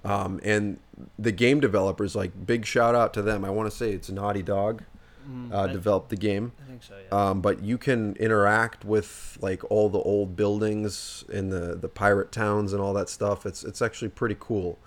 Um, 0.05 0.39
and 0.43 0.77
the 1.19 1.31
game 1.31 1.59
developers, 1.59 2.15
like 2.15 2.45
big 2.45 2.65
shout 2.65 2.95
out 2.95 3.13
to 3.15 3.21
them. 3.23 3.43
I 3.43 3.49
want 3.49 3.69
to 3.69 3.75
say 3.75 3.91
it's 3.91 4.09
Naughty 4.09 4.43
Dog 4.43 4.83
Mm, 5.29 5.51
uh, 5.51 5.61
I, 5.61 5.67
developed 5.71 6.09
the 6.09 6.15
game. 6.15 6.51
I 6.63 6.69
think 6.69 6.83
so. 6.83 6.93
Yeah. 6.97 7.29
Um, 7.29 7.41
but 7.41 7.63
you 7.63 7.77
can 7.77 8.15
interact 8.17 8.85
with 8.85 9.37
like 9.41 9.63
all 9.71 9.89
the 9.89 9.99
old 9.99 10.35
buildings 10.35 11.23
in 11.29 11.49
the 11.49 11.75
the 11.75 11.87
pirate 11.87 12.31
towns 12.31 12.73
and 12.73 12.81
all 12.81 12.93
that 12.93 13.09
stuff. 13.09 13.45
It's 13.45 13.63
it's 13.63 13.81
actually 13.81 14.09
pretty 14.09 14.35
cool. 14.39 14.77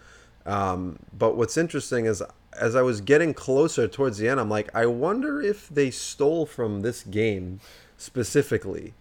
Um, 0.47 0.99
but 1.17 1.37
what's 1.37 1.57
interesting 1.57 2.07
is 2.07 2.23
as 2.53 2.75
I 2.77 2.83
was 2.83 3.01
getting 3.01 3.35
closer 3.35 3.87
towards 3.87 4.19
the 4.19 4.29
end, 4.29 4.41
I'm 4.41 4.49
like, 4.49 4.75
I 4.75 4.87
wonder 4.87 5.41
if 5.41 5.69
they 5.69 5.91
stole 5.91 6.47
from 6.47 6.81
this 6.81 7.03
game 7.03 7.61
specifically 7.97 8.95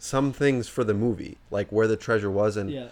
some 0.00 0.32
things 0.32 0.66
for 0.66 0.82
the 0.82 0.94
movie, 0.94 1.38
like 1.50 1.70
where 1.70 1.86
the 1.86 1.96
treasure 1.96 2.30
was, 2.30 2.56
and 2.56 2.70
yeah. 2.70 2.88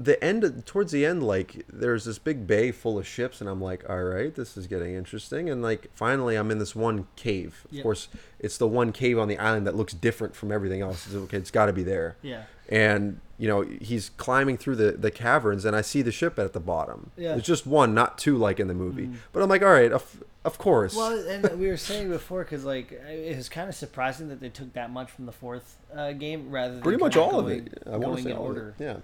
The 0.00 0.22
end 0.22 0.62
towards 0.64 0.92
the 0.92 1.04
end 1.04 1.22
like 1.22 1.64
there's 1.72 2.04
this 2.04 2.18
big 2.18 2.46
bay 2.46 2.70
full 2.70 2.98
of 2.98 3.06
ships 3.06 3.40
and 3.40 3.50
i'm 3.50 3.60
like 3.60 3.88
all 3.90 4.02
right 4.04 4.34
this 4.36 4.56
is 4.56 4.66
getting 4.68 4.94
interesting 4.94 5.50
and 5.50 5.60
like 5.60 5.88
finally 5.92 6.36
i'm 6.36 6.50
in 6.52 6.58
this 6.58 6.74
one 6.76 7.06
cave 7.16 7.62
of 7.64 7.72
Yeah. 7.72 7.82
course 7.82 8.06
it's 8.38 8.58
the 8.58 8.68
one 8.68 8.92
cave 8.92 9.18
on 9.18 9.26
the 9.26 9.38
island 9.38 9.66
that 9.66 9.74
looks 9.74 9.92
different 9.94 10.36
from 10.36 10.52
everything 10.52 10.80
else 10.82 11.06
it's, 11.06 11.14
okay 11.16 11.36
it's 11.36 11.50
got 11.50 11.66
to 11.66 11.72
be 11.72 11.82
there 11.82 12.16
Yeah. 12.22 12.44
and 12.68 13.20
you 13.38 13.48
know 13.48 13.62
he's 13.80 14.10
climbing 14.10 14.56
through 14.56 14.76
the, 14.76 14.92
the 14.92 15.10
caverns 15.10 15.64
and 15.64 15.74
i 15.74 15.80
see 15.80 16.02
the 16.02 16.12
ship 16.12 16.38
at 16.38 16.52
the 16.52 16.60
bottom 16.60 17.10
Yeah. 17.16 17.34
it's 17.34 17.46
just 17.46 17.66
one 17.66 17.92
not 17.92 18.18
two 18.18 18.36
like 18.36 18.60
in 18.60 18.68
the 18.68 18.74
movie 18.74 19.06
Mhm. 19.08 19.16
but 19.32 19.42
i'm 19.42 19.48
like 19.48 19.62
all 19.62 19.72
right 19.72 19.90
of, 19.90 20.22
of 20.44 20.58
course 20.58 20.94
Well, 20.94 21.18
and 21.28 21.58
we 21.58 21.66
were 21.66 21.76
saying 21.76 22.08
before 22.08 22.44
because 22.44 22.64
like 22.64 22.92
it 22.92 23.36
was 23.36 23.48
kind 23.48 23.68
of 23.68 23.74
surprising 23.74 24.28
that 24.28 24.38
they 24.40 24.48
took 24.48 24.72
that 24.74 24.90
much 24.90 25.10
from 25.10 25.26
the 25.26 25.32
fourth 25.32 25.76
uh, 25.92 26.12
game 26.12 26.50
rather 26.50 26.74
than 26.74 26.82
pretty 26.82 26.98
much 26.98 27.16
all 27.16 27.42
going, 27.42 27.60
of 27.62 27.66
it 27.66 27.82
i 27.92 27.98
going 27.98 28.22
say 28.22 28.30
in 28.30 28.36
order. 28.36 28.68
of 28.70 28.80
it. 28.80 28.84
yeah 28.84 28.96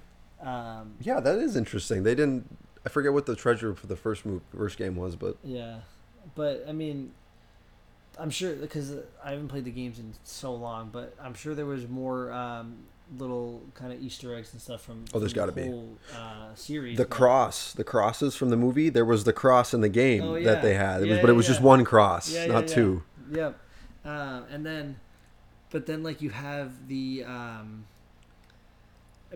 Um, 0.45 0.95
yeah 1.01 1.21
that 1.21 1.39
is 1.39 1.57
interesting 1.57 2.03
they 2.03 2.15
didn't 2.15 2.45
i 2.85 2.89
forget 2.91 3.13
what 3.15 3.25
the 3.27 3.35
treasure 3.35 3.75
for 3.75 3.87
the 3.87 3.97
first 3.97 4.27
move 4.27 4.43
first 4.57 4.77
game 4.77 4.95
was 4.97 5.17
but 5.17 5.37
Yeah, 5.43 5.79
but 6.35 6.65
I 6.69 6.73
mean, 6.73 7.13
I'm 8.19 8.31
sure 8.31 8.55
because 8.55 8.95
I 9.25 9.31
haven't 9.33 9.49
played 9.49 9.65
the 9.65 9.71
games 9.71 9.99
in 9.99 10.13
so 10.23 10.55
long, 10.55 10.91
but 10.93 11.15
I'm 11.21 11.35
sure 11.35 11.55
there 11.55 11.67
was 11.67 11.89
more 11.89 12.31
um, 12.33 12.77
little 13.19 13.61
kind 13.75 13.93
of 13.93 14.01
Easter 14.01 14.35
eggs 14.37 14.53
and 14.53 14.63
stuff 14.63 14.83
from. 14.83 15.05
Oh, 15.13 15.19
there's 15.19 15.33
gotta 15.33 15.53
be. 15.53 15.63
whole, 15.67 15.97
Uh, 16.15 16.55
series. 16.55 16.97
the 16.97 17.03
that- 17.05 17.11
cross, 17.11 17.73
the 17.73 17.85
crosses 17.85 18.37
from 18.37 18.51
the 18.51 18.57
movie. 18.57 18.89
There 18.89 19.05
was 19.05 19.25
the 19.25 19.33
cross 19.33 19.75
in 19.75 19.81
the 19.81 19.89
game 19.89 20.23
Oh, 20.23 20.35
yeah. 20.37 20.53
that 20.53 20.63
they 20.63 20.75
had. 20.75 20.99
It 21.03 21.09
was, 21.09 21.17
Yeah, 21.17 21.21
but 21.23 21.29
it 21.31 21.33
yeah, 21.33 21.37
was 21.37 21.47
just 21.47 21.61
one 21.61 21.85
cross, 21.85 22.31
Yeah, 22.33 22.47
not 22.47 22.55
yeah, 22.55 22.61
yeah. 22.69 22.75
two. 22.75 23.03
Yep. 23.33 23.59
Uh, 24.05 24.41
and 24.51 24.65
then, 24.65 24.97
but 25.71 25.87
then 25.87 26.03
like 26.03 26.23
you 26.23 26.31
have 26.31 26.87
the 26.89 27.25
um, 27.25 27.85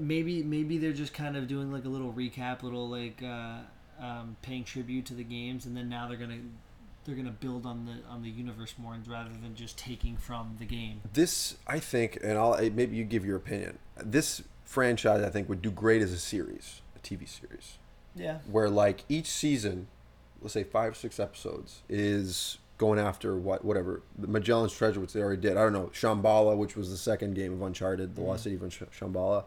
maybe 0.00 0.42
maybe 0.42 0.78
they're 0.78 0.92
just 0.92 1.12
kind 1.14 1.36
of 1.36 1.46
doing 1.48 1.72
like 1.72 1.84
a 1.84 1.88
little 1.88 2.12
recap, 2.12 2.62
little 2.62 2.88
like 2.88 3.22
uh, 3.22 3.58
um, 4.00 4.36
paying 4.42 4.64
tribute 4.64 5.06
to 5.06 5.14
the 5.14 5.24
games, 5.24 5.66
and 5.66 5.76
then 5.76 5.88
now 5.88 6.08
they're 6.08 6.16
gonna 6.16 6.38
they're 7.04 7.14
gonna 7.16 7.30
build 7.30 7.64
on 7.66 7.86
the 7.86 7.96
on 8.10 8.22
the 8.22 8.30
universe 8.30 8.74
more 8.78 8.94
and 8.94 9.06
rather 9.08 9.30
than 9.30 9.54
just 9.54 9.78
taking 9.78 10.16
from 10.16 10.56
the 10.58 10.64
game. 10.64 11.00
This, 11.12 11.56
I 11.66 11.78
think, 11.78 12.18
and 12.22 12.38
I'll 12.38 12.58
maybe 12.70 12.96
you 12.96 13.04
give 13.04 13.24
your 13.24 13.36
opinion. 13.36 13.78
This 13.96 14.42
franchise, 14.64 15.22
I 15.24 15.30
think, 15.30 15.48
would 15.48 15.62
do 15.62 15.70
great 15.70 16.02
as 16.02 16.12
a 16.12 16.18
series, 16.18 16.82
a 16.96 16.98
TV 16.98 17.26
series, 17.28 17.78
Yeah. 18.14 18.38
where 18.50 18.68
like 18.68 19.04
each 19.08 19.26
season, 19.26 19.86
let's 20.42 20.52
say 20.54 20.64
five, 20.64 20.96
six 20.96 21.18
episodes, 21.18 21.82
is 21.88 22.58
going 22.76 22.98
after 23.00 23.36
what 23.36 23.64
whatever 23.64 24.02
the 24.16 24.28
Magellan's 24.28 24.72
Treasure, 24.72 25.00
which 25.00 25.12
they 25.12 25.20
already 25.20 25.40
did. 25.40 25.56
I 25.56 25.62
don't 25.64 25.72
know 25.72 25.90
Shambhala, 25.94 26.56
which 26.56 26.76
was 26.76 26.90
the 26.90 26.96
second 26.98 27.34
game 27.34 27.52
of 27.54 27.62
Uncharted, 27.62 28.14
the 28.14 28.20
Lost 28.20 28.42
Mhm. 28.42 28.44
City 28.44 28.54
of 28.56 28.90
Shambhala. 28.92 29.44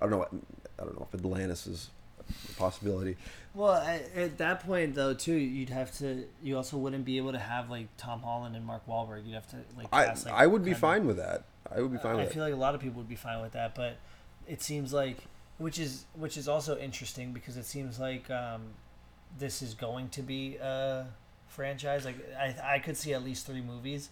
I 0.00 0.06
don't 0.06 0.10
know. 0.12 0.40
I 0.78 0.84
don't 0.84 0.98
know 0.98 1.06
if 1.10 1.18
Atlantis 1.18 1.66
is 1.66 1.90
a 2.28 2.52
possibility. 2.54 3.16
Well, 3.54 3.74
at, 3.74 4.14
at 4.14 4.38
that 4.38 4.66
point 4.66 4.94
though, 4.94 5.14
too, 5.14 5.34
you'd 5.34 5.70
have 5.70 5.96
to. 5.98 6.24
You 6.42 6.56
also 6.56 6.76
wouldn't 6.76 7.04
be 7.04 7.16
able 7.16 7.32
to 7.32 7.38
have 7.38 7.70
like 7.70 7.88
Tom 7.96 8.20
Holland 8.20 8.56
and 8.56 8.64
Mark 8.64 8.86
Wahlberg. 8.86 9.26
You'd 9.26 9.34
have 9.34 9.48
to 9.50 9.56
like. 9.76 9.88
I 9.92 10.06
cast, 10.06 10.26
like, 10.26 10.34
I 10.34 10.46
would 10.46 10.64
be 10.64 10.72
of- 10.72 10.78
fine 10.78 11.06
with 11.06 11.16
that. 11.16 11.44
I 11.74 11.80
would 11.80 11.90
be 11.90 11.98
fine 11.98 12.12
I 12.12 12.16
with 12.16 12.30
I 12.30 12.32
feel 12.32 12.44
like 12.44 12.52
a 12.52 12.56
lot 12.56 12.74
of 12.74 12.80
people 12.80 12.98
would 12.98 13.08
be 13.08 13.16
fine 13.16 13.42
with 13.42 13.52
that, 13.52 13.74
but 13.74 13.96
it 14.46 14.62
seems 14.62 14.92
like, 14.92 15.18
which 15.58 15.78
is 15.78 16.04
which 16.14 16.36
is 16.36 16.48
also 16.48 16.78
interesting 16.78 17.32
because 17.32 17.56
it 17.56 17.64
seems 17.64 17.98
like 17.98 18.30
um, 18.30 18.62
this 19.38 19.62
is 19.62 19.74
going 19.74 20.08
to 20.10 20.22
be 20.22 20.56
a 20.56 21.06
franchise. 21.48 22.04
Like 22.04 22.16
I 22.38 22.54
I 22.62 22.78
could 22.78 22.96
see 22.96 23.14
at 23.14 23.24
least 23.24 23.46
three 23.46 23.62
movies, 23.62 24.10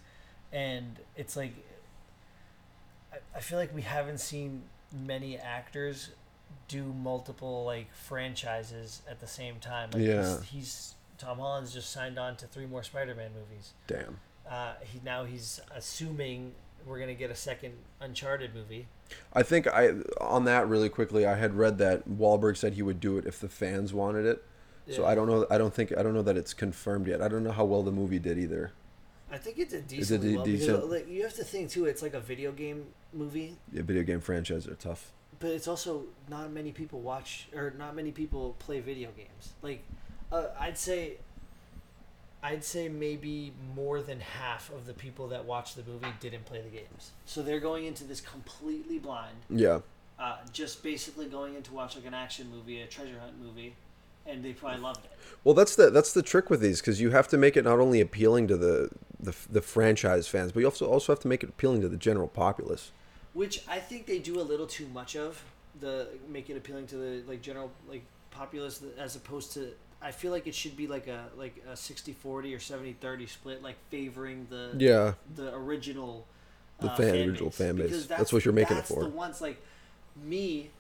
and 0.52 0.98
it's 1.16 1.36
like 1.36 1.52
I, 3.12 3.18
I 3.36 3.40
feel 3.40 3.58
like 3.58 3.74
we 3.74 3.82
haven't 3.82 4.18
seen 4.18 4.62
many 4.94 5.36
actors 5.38 6.10
do 6.68 6.84
multiple 6.84 7.64
like 7.64 7.92
franchises 7.94 9.02
at 9.10 9.20
the 9.20 9.26
same 9.26 9.56
time. 9.60 9.90
Like 9.92 10.02
Yeah. 10.02 10.38
he's, 10.40 10.42
he's 10.50 10.94
Tom 11.18 11.38
Holland's 11.38 11.72
just 11.72 11.90
signed 11.90 12.18
on 12.18 12.36
to 12.36 12.46
three 12.46 12.66
more 12.66 12.82
Spider-Man 12.82 13.30
movies. 13.38 13.72
Damn. 13.86 14.18
uh, 14.50 14.74
he 14.82 15.00
now 15.04 15.24
he's 15.24 15.60
assuming 15.74 16.52
we're 16.86 16.98
gonna 17.00 17.14
get 17.14 17.30
a 17.30 17.34
second 17.34 17.72
Uncharted 18.00 18.54
movie. 18.54 18.86
I 19.32 19.42
think 19.42 19.66
I 19.66 19.90
on 20.20 20.44
that 20.44 20.68
really 20.68 20.88
quickly. 20.88 21.24
I 21.26 21.36
had 21.36 21.54
read 21.54 21.78
that 21.78 22.08
Wahlberg 22.08 22.56
said 22.56 22.74
he 22.74 22.82
would 22.82 23.00
do 23.00 23.16
it 23.18 23.26
if 23.26 23.40
the 23.40 23.48
fans 23.48 23.92
wanted 23.94 24.26
it. 24.26 24.42
Yeah. 24.86 24.96
So 24.96 25.06
I 25.06 25.14
don't 25.14 25.26
know. 25.28 25.46
I 25.50 25.56
don't 25.58 25.72
think 25.72 25.96
I 25.96 26.02
don't 26.02 26.14
know 26.14 26.22
that 26.22 26.36
it's 26.36 26.52
confirmed 26.54 27.06
yet. 27.06 27.22
I 27.22 27.28
don't 27.28 27.42
know 27.44 27.52
how 27.52 27.64
well 27.64 27.82
the 27.82 27.92
movie 27.92 28.18
did 28.18 28.38
either. 28.38 28.72
I 29.34 29.38
think 29.38 29.58
it's 29.58 29.74
a 29.74 29.80
decent. 29.80 30.22
de- 30.22 30.36
well, 30.36 30.44
decent? 30.44 30.90
Like, 30.90 31.08
you 31.08 31.22
have 31.22 31.34
to 31.34 31.44
think 31.44 31.70
too. 31.70 31.86
It's 31.86 32.02
like 32.02 32.14
a 32.14 32.20
video 32.20 32.52
game 32.52 32.86
movie, 33.12 33.56
The 33.72 33.82
video 33.82 34.02
game 34.02 34.20
franchises 34.20 34.68
are 34.68 34.74
tough. 34.76 35.10
but 35.40 35.50
it's 35.50 35.68
also 35.68 36.04
not 36.28 36.50
many 36.52 36.72
people 36.72 37.00
watch 37.00 37.48
or 37.54 37.72
not 37.76 37.94
many 37.96 38.12
people 38.12 38.54
play 38.58 38.80
video 38.80 39.10
games. 39.16 39.52
Like, 39.62 39.82
uh, 40.32 40.46
I'd 40.58 40.78
say. 40.78 41.18
I'd 42.42 42.62
say 42.62 42.90
maybe 42.90 43.52
more 43.74 44.02
than 44.02 44.20
half 44.20 44.70
of 44.70 44.84
the 44.84 44.92
people 44.92 45.28
that 45.28 45.46
watched 45.46 45.76
the 45.76 45.82
movie 45.90 46.12
didn't 46.20 46.44
play 46.44 46.60
the 46.60 46.68
games. 46.68 47.12
So 47.24 47.42
they're 47.42 47.58
going 47.70 47.86
into 47.86 48.04
this 48.04 48.20
completely 48.20 48.98
blind. 48.98 49.36
Yeah. 49.48 49.80
uh, 50.18 50.36
just 50.52 50.82
basically 50.82 51.26
going 51.26 51.54
in 51.54 51.62
to 51.62 51.72
watch 51.72 51.96
like 51.96 52.04
an 52.04 52.12
action 52.14 52.50
movie, 52.54 52.82
a 52.82 52.86
treasure 52.86 53.18
hunt 53.18 53.40
movie, 53.42 53.74
and 54.26 54.44
they 54.44 54.52
probably 54.52 54.80
loved 54.80 55.06
it. 55.06 55.12
Well, 55.42 55.54
that's 55.54 55.74
the 55.74 55.88
that's 55.88 56.12
the 56.12 56.22
trick 56.22 56.50
with 56.50 56.60
these 56.60 56.80
because 56.82 57.00
you 57.00 57.10
have 57.12 57.28
to 57.28 57.38
make 57.38 57.56
it 57.56 57.64
not 57.64 57.80
only 57.80 58.02
appealing 58.02 58.46
to 58.48 58.56
the, 58.58 58.90
the 59.24 59.34
the 59.50 59.62
franchise 59.62 60.28
fans, 60.28 60.52
but 60.52 60.60
you 60.60 60.66
also 60.66 60.86
also 60.86 61.12
have 61.12 61.20
to 61.20 61.28
make 61.28 61.42
it 61.42 61.48
appealing 61.48 61.80
to 61.82 61.88
the 61.88 61.96
general 61.96 62.28
populace. 62.28 62.92
Which 63.32 63.62
I 63.68 63.78
think 63.80 64.06
they 64.06 64.18
do 64.20 64.40
a 64.40 64.42
little 64.42 64.66
too 64.66 64.86
much 64.88 65.16
of 65.16 65.42
the 65.80 66.08
make 66.28 66.48
it 66.50 66.56
appealing 66.56 66.86
to 66.88 66.96
the 66.96 67.22
like 67.26 67.42
general 67.42 67.70
like 67.88 68.04
populace 68.30 68.80
as 68.98 69.16
opposed 69.16 69.52
to 69.54 69.72
I 70.02 70.10
feel 70.12 70.30
like 70.32 70.46
it 70.46 70.54
should 70.54 70.76
be 70.76 70.86
like 70.86 71.06
a 71.08 71.24
like 71.36 71.62
a 71.66 71.72
60-40 71.72 72.14
or 72.26 72.40
70-30 72.58 73.28
split 73.28 73.62
like 73.62 73.76
favoring 73.90 74.46
the 74.50 74.72
Yeah. 74.78 75.14
the 75.34 75.54
original 75.54 76.26
The 76.80 76.90
uh, 76.90 76.96
fan- 76.96 77.28
original 77.28 77.50
fan 77.50 77.76
base. 77.76 77.86
Because 77.86 78.06
That's 78.06 78.32
what 78.32 78.44
you're 78.44 78.54
making 78.54 78.76
it 78.76 78.86
for. 78.86 79.02
the 79.02 79.08
ones 79.08 79.40
like 79.40 79.60
me 80.22 80.70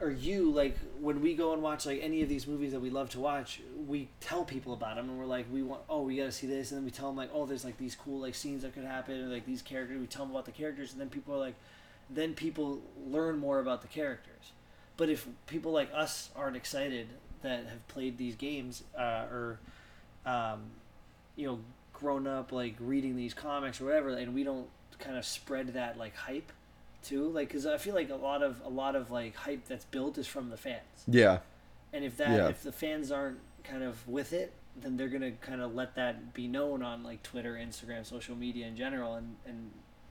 or 0.00 0.10
you 0.10 0.50
like 0.50 0.76
when 1.00 1.20
we 1.20 1.34
go 1.34 1.52
and 1.52 1.62
watch 1.62 1.84
like 1.84 2.00
any 2.02 2.22
of 2.22 2.28
these 2.28 2.46
movies 2.46 2.72
that 2.72 2.80
we 2.80 2.88
love 2.88 3.10
to 3.10 3.18
watch 3.18 3.60
we 3.86 4.08
tell 4.20 4.44
people 4.44 4.72
about 4.72 4.94
them 4.94 5.08
and 5.08 5.18
we're 5.18 5.26
like 5.26 5.46
we 5.52 5.62
want 5.62 5.80
oh 5.88 6.02
we 6.02 6.16
got 6.16 6.24
to 6.24 6.32
see 6.32 6.46
this 6.46 6.70
and 6.70 6.78
then 6.78 6.84
we 6.84 6.90
tell 6.90 7.08
them 7.08 7.16
like 7.16 7.30
oh 7.32 7.46
there's 7.46 7.64
like 7.64 7.76
these 7.78 7.96
cool 7.96 8.20
like 8.20 8.34
scenes 8.34 8.62
that 8.62 8.72
could 8.74 8.84
happen 8.84 9.24
or 9.24 9.26
like 9.26 9.44
these 9.44 9.60
characters 9.60 9.98
we 9.98 10.06
tell 10.06 10.24
them 10.24 10.32
about 10.32 10.44
the 10.44 10.52
characters 10.52 10.92
and 10.92 11.00
then 11.00 11.08
people 11.08 11.34
are 11.34 11.38
like 11.38 11.54
then 12.10 12.34
people 12.34 12.80
learn 13.06 13.38
more 13.38 13.58
about 13.60 13.82
the 13.82 13.88
characters. 13.88 14.52
But 14.96 15.08
if 15.08 15.26
people 15.46 15.72
like 15.72 15.90
us 15.94 16.30
aren't 16.34 16.56
excited 16.56 17.08
that 17.42 17.66
have 17.66 17.86
played 17.88 18.18
these 18.18 18.34
games 18.34 18.82
uh, 18.98 19.26
or 19.30 19.60
um, 20.26 20.62
you 21.36 21.46
know 21.46 21.60
grown 21.92 22.26
up 22.26 22.52
like 22.52 22.74
reading 22.78 23.16
these 23.16 23.34
comics 23.34 23.80
or 23.80 23.86
whatever 23.86 24.10
and 24.10 24.32
we 24.32 24.44
don't 24.44 24.68
kind 25.00 25.16
of 25.16 25.24
spread 25.24 25.74
that 25.74 25.98
like 25.98 26.14
hype 26.14 26.52
too 27.02 27.28
like 27.28 27.48
because 27.48 27.66
i 27.66 27.76
feel 27.78 27.94
like 27.94 28.10
a 28.10 28.14
lot 28.14 28.42
of 28.42 28.60
a 28.64 28.68
lot 28.68 28.96
of 28.96 29.10
like 29.10 29.34
hype 29.36 29.64
that's 29.66 29.84
built 29.86 30.18
is 30.18 30.26
from 30.26 30.50
the 30.50 30.56
fans 30.56 30.80
Yeah. 31.06 31.38
and 31.92 32.04
if 32.04 32.16
that 32.18 32.30
Yeah. 32.36 32.48
if 32.48 32.62
the 32.62 32.72
fans 32.72 33.10
aren't 33.12 33.38
kind 33.64 33.82
of 33.82 34.06
with 34.08 34.32
it 34.32 34.52
then 34.80 34.96
they're 34.96 35.08
gonna 35.08 35.32
kind 35.40 35.60
of 35.60 35.74
let 35.74 35.94
that 35.96 36.32
be 36.34 36.46
known 36.48 36.82
on 36.82 37.02
like 37.02 37.22
twitter 37.22 37.54
instagram 37.54 38.04
social 38.06 38.34
media 38.36 38.66
in 38.66 38.76
general 38.76 39.14
and 39.14 39.36
and 39.46 39.70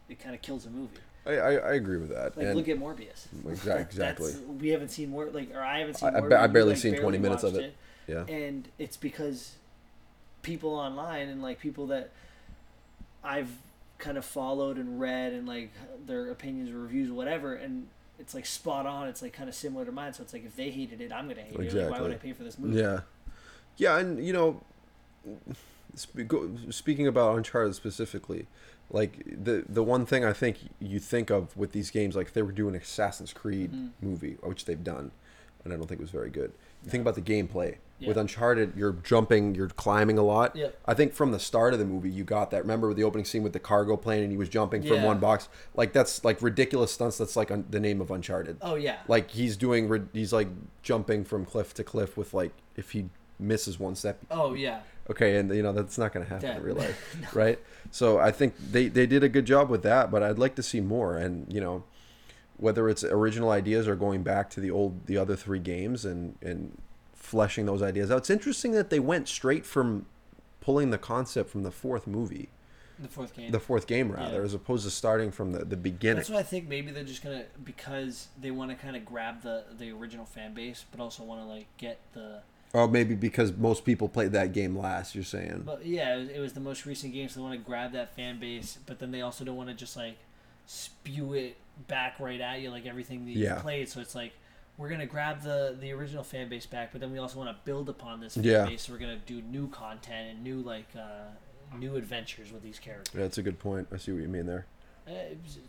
it 0.10 0.20
kind 0.20 0.34
of 0.36 0.42
kills 0.42 0.66
a 0.66 0.70
movie 0.70 0.98
I, 1.26 1.32
I, 1.34 1.52
I 1.56 1.74
agree 1.74 1.98
with 1.98 2.10
that. 2.10 2.38
like 2.38 2.48
and 2.48 2.56
look 2.56 2.70
at 2.70 2.78
morbius 2.80 3.28
Exac- 3.46 3.82
exactly. 3.82 4.34
We 4.62 4.70
haven't 4.70 4.90
seen 4.90 5.10
more 5.10 5.26
like 5.26 5.54
or 5.54 5.62
i 5.62 5.80
haven't 5.80 5.96
seen 5.96 6.10
I- 6.16 6.18
I 6.20 6.22
Morbius, 6.22 6.40
I 6.40 6.48
barely 6.48 6.70
like, 6.70 6.78
seen 6.78 6.96
20 6.96 7.18
minutes 7.18 7.44
of 7.44 7.54
watched 7.54 7.66
it. 7.66 7.76
yeah. 8.08 8.24
and 8.28 8.68
it's 8.80 8.96
because 8.98 9.56
people 10.42 10.76
online 10.76 11.28
and 11.28 11.42
like 11.42 11.60
people 11.60 11.88
that 11.88 12.12
I've 13.24 13.50
kind 13.98 14.18
of 14.18 14.26
followed 14.26 14.78
and 14.78 15.00
read 15.00 15.34
and 15.34 15.48
like 15.48 15.72
their 16.06 16.30
opinions, 16.32 16.72
reviews, 16.72 17.12
whatever, 17.12 17.56
and 17.56 17.88
it's 18.20 18.34
like 18.34 18.46
spot 18.46 18.86
on. 18.86 19.08
It's 19.08 19.22
like 19.22 19.34
kind 19.34 19.50
of 19.50 19.56
similar 19.56 19.86
to 19.86 19.92
mine. 19.92 20.14
So 20.14 20.24
it's 20.24 20.34
like 20.34 20.46
if 20.46 20.56
they 20.56 20.70
hated 20.70 21.02
it, 21.02 21.12
I'm 21.12 21.28
gonna 21.28 21.42
hate 21.42 21.60
it. 21.60 21.74
Like, 21.74 21.92
why 21.92 22.02
would 22.02 22.12
I 22.12 22.16
pay 22.16 22.34
for 22.34 22.44
this 22.44 22.58
movie? 22.60 22.80
Yeah, 22.80 23.02
yeah, 23.78 23.98
and 24.00 24.26
you 24.26 24.34
know, 24.34 24.62
speaking 25.96 27.08
about 27.08 27.36
Uncharted 27.38 27.76
specifically, 27.76 28.48
like 28.90 29.24
the 29.44 29.64
the 29.68 29.84
one 29.84 30.06
thing 30.06 30.24
I 30.26 30.34
think 30.34 30.58
you 30.80 31.00
think 31.00 31.30
of 31.30 31.56
with 31.58 31.72
these 31.72 31.90
games, 31.92 32.16
like 32.16 32.28
if 32.28 32.34
they 32.34 32.42
were 32.42 32.52
doing 32.52 32.76
an 32.76 32.82
Assassin's 32.82 33.34
Creed 33.34 33.72
Mhm. 33.72 33.90
movie, 34.02 34.38
which 34.44 34.66
they've 34.66 34.84
done, 34.84 35.12
and 35.64 35.74
I 35.74 35.78
don't 35.78 35.88
think 35.88 36.00
it 36.00 36.04
was 36.04 36.12
very 36.12 36.30
good. 36.30 36.52
You 36.84 36.90
think 36.92 37.02
about 37.02 37.16
the 37.16 37.22
gameplay 37.22 37.78
Yeah. 38.00 38.10
with 38.10 38.18
Uncharted, 38.18 38.74
you're 38.76 38.94
jumping, 38.94 39.56
you're 39.56 39.70
climbing 39.70 40.18
a 40.20 40.24
lot. 40.24 40.56
Yep. 40.56 40.78
I 40.86 40.94
think 40.94 41.14
from 41.14 41.32
the 41.32 41.40
start 41.40 41.74
of 41.74 41.80
the 41.80 41.86
movie, 41.86 42.10
you 42.12 42.24
got 42.24 42.52
that. 42.52 42.62
Remember 42.62 42.94
the 42.94 43.04
opening 43.04 43.26
scene 43.26 43.42
with 43.42 43.54
the 43.54 43.60
cargo 43.60 43.98
plane, 43.98 44.22
and 44.22 44.32
he 44.32 44.38
was 44.38 44.50
jumping 44.50 44.84
from 44.84 44.98
Yeah. 44.98 45.06
one 45.06 45.20
box. 45.20 45.50
Like 45.76 45.94
that's 45.94 46.24
like 46.24 46.42
ridiculous 46.42 46.92
stunts. 46.92 47.18
That's 47.18 47.36
like 47.36 47.50
un- 47.50 47.66
the 47.70 47.80
name 47.80 48.00
of 48.02 48.12
Uncharted. 48.12 48.58
Oh 48.62 48.76
yeah. 48.76 48.98
Like 49.08 49.32
he's 49.32 49.58
doing, 49.58 49.88
rid- 49.90 50.10
he's 50.14 50.32
like 50.32 50.48
jumping 50.84 51.24
from 51.26 51.44
cliff 51.46 51.74
to 51.74 51.84
cliff 51.84 52.16
with 52.18 52.34
like 52.36 52.52
if 52.76 52.92
he 52.92 53.10
misses 53.40 53.80
one 53.80 53.96
step, 53.96 54.20
Oh 54.32 54.54
yeah. 54.54 54.82
okay, 55.10 55.38
and 55.38 55.54
you 55.54 55.62
know 55.64 55.72
that's 55.72 55.98
not 55.98 56.12
going 56.14 56.26
to 56.26 56.30
happen 56.32 56.50
Dead. 56.50 56.58
in 56.58 56.64
real 56.64 56.76
life, 56.76 57.18
right? 57.36 57.60
So 57.92 58.20
I 58.20 58.30
think 58.32 58.56
they 58.72 58.88
they 58.90 59.08
did 59.08 59.24
a 59.24 59.30
good 59.30 59.46
job 59.46 59.70
with 59.70 59.82
that, 59.84 60.12
but 60.12 60.22
I'd 60.24 60.38
like 60.40 60.56
to 60.56 60.64
see 60.64 60.82
more. 60.82 61.18
And 61.18 61.52
you 61.52 61.62
know, 61.62 61.84
whether 62.58 62.90
it's 62.90 63.04
original 63.04 63.50
ideas 63.52 63.88
or 63.88 63.96
going 63.96 64.24
back 64.24 64.50
to 64.52 64.60
the 64.60 64.70
old 64.72 65.06
the 65.08 65.18
other 65.18 65.36
three 65.36 65.60
games 65.60 66.06
and 66.06 66.36
and 66.42 66.78
fleshing 67.28 67.66
those 67.66 67.82
ideas 67.82 68.10
out. 68.10 68.20
It's 68.20 68.30
interesting 68.30 68.72
that 68.72 68.90
they 68.90 69.00
went 69.00 69.28
straight 69.28 69.66
from 69.66 70.06
pulling 70.62 70.92
the 70.92 70.98
concept 70.98 71.50
from 71.50 71.64
the 71.64 71.72
fourth 71.72 72.08
movie, 72.08 72.48
The 73.00 73.10
fourth 73.10 73.36
game. 73.36 73.52
the 73.52 73.60
fourth 73.60 73.86
game 73.86 74.12
rather, 74.12 74.38
Yeah. 74.38 74.44
as 74.44 74.54
opposed 74.54 74.86
to 74.86 74.92
starting 74.92 75.32
from 75.32 75.52
the 75.52 75.66
the 75.66 75.76
beginning. 75.76 76.18
That's 76.18 76.30
what 76.30 76.40
I 76.40 76.44
think. 76.44 76.70
Maybe 76.70 76.92
they're 76.92 77.04
just 77.04 77.22
gonna 77.24 77.44
because 77.64 78.28
they 78.42 78.52
want 78.52 78.72
to 78.72 78.78
kind 78.78 78.96
of 78.96 79.04
grab 79.06 79.42
the 79.42 79.66
the 79.78 79.92
original 79.92 80.26
fan 80.26 80.54
base, 80.54 80.86
but 80.90 81.00
also 81.02 81.24
want 81.24 81.42
to 81.42 81.46
like 81.48 81.68
get 81.78 82.00
the. 82.14 82.40
Or 82.74 82.88
maybe 82.88 83.16
because 83.16 83.54
most 83.54 83.86
people 83.86 84.08
played 84.10 84.32
that 84.34 84.52
game 84.54 84.78
last. 84.78 85.16
You're 85.16 85.24
saying. 85.24 85.64
But 85.66 85.86
yeah, 85.86 86.16
it 86.16 86.20
was, 86.20 86.30
it 86.30 86.40
was 86.40 86.54
the 86.54 86.60
most 86.60 86.86
recent 86.86 87.14
game, 87.14 87.28
so 87.30 87.40
they 87.40 87.44
want 87.46 87.60
to 87.60 87.66
grab 87.66 87.92
that 87.94 88.14
fan 88.16 88.40
base, 88.40 88.78
but 88.86 89.00
then 89.00 89.12
they 89.12 89.22
also 89.22 89.44
don't 89.46 89.56
want 89.56 89.70
to 89.70 89.76
just 89.76 89.96
like 89.98 90.18
spew 90.66 91.34
it 91.34 91.56
back 91.88 92.20
right 92.20 92.42
at 92.42 92.60
you 92.62 92.70
like 92.70 92.86
everything 92.86 93.26
that 93.26 93.32
Yeah. 93.32 93.56
you 93.56 93.62
played. 93.62 93.90
So 93.90 94.00
it's 94.02 94.16
like 94.16 94.34
we're 94.78 94.90
gonna 94.90 95.06
grab 95.06 95.42
the 95.42 95.76
the 95.80 95.92
original 95.92 96.24
fan 96.24 96.50
base 96.50 96.66
back, 96.66 96.92
but 96.92 97.02
then 97.02 97.12
we 97.12 97.18
also 97.18 97.38
want 97.38 97.50
to 97.50 97.58
build 97.66 97.90
upon 97.90 98.20
this 98.20 98.36
fan 98.36 98.44
Yeah. 98.44 98.66
base. 98.66 98.84
So 98.84 98.94
we're 98.94 99.00
gonna 99.00 99.20
do 99.26 99.42
new 99.42 99.68
content 99.70 100.30
and 100.32 100.44
new 100.44 100.62
like 100.62 100.88
uh, 100.96 101.76
new 101.78 101.96
adventures 101.96 102.52
with 102.52 102.62
these 102.64 102.80
characters. 102.80 103.14
Yeah, 103.16 103.22
that's 103.24 103.38
a 103.38 103.42
good 103.44 103.60
point. 103.60 103.88
I 103.94 103.98
see 103.98 104.12
what 104.12 104.22
you 104.22 104.28
mean 104.30 104.46
there. 104.46 104.66
Uh, 105.08 105.12
was- 105.44 105.60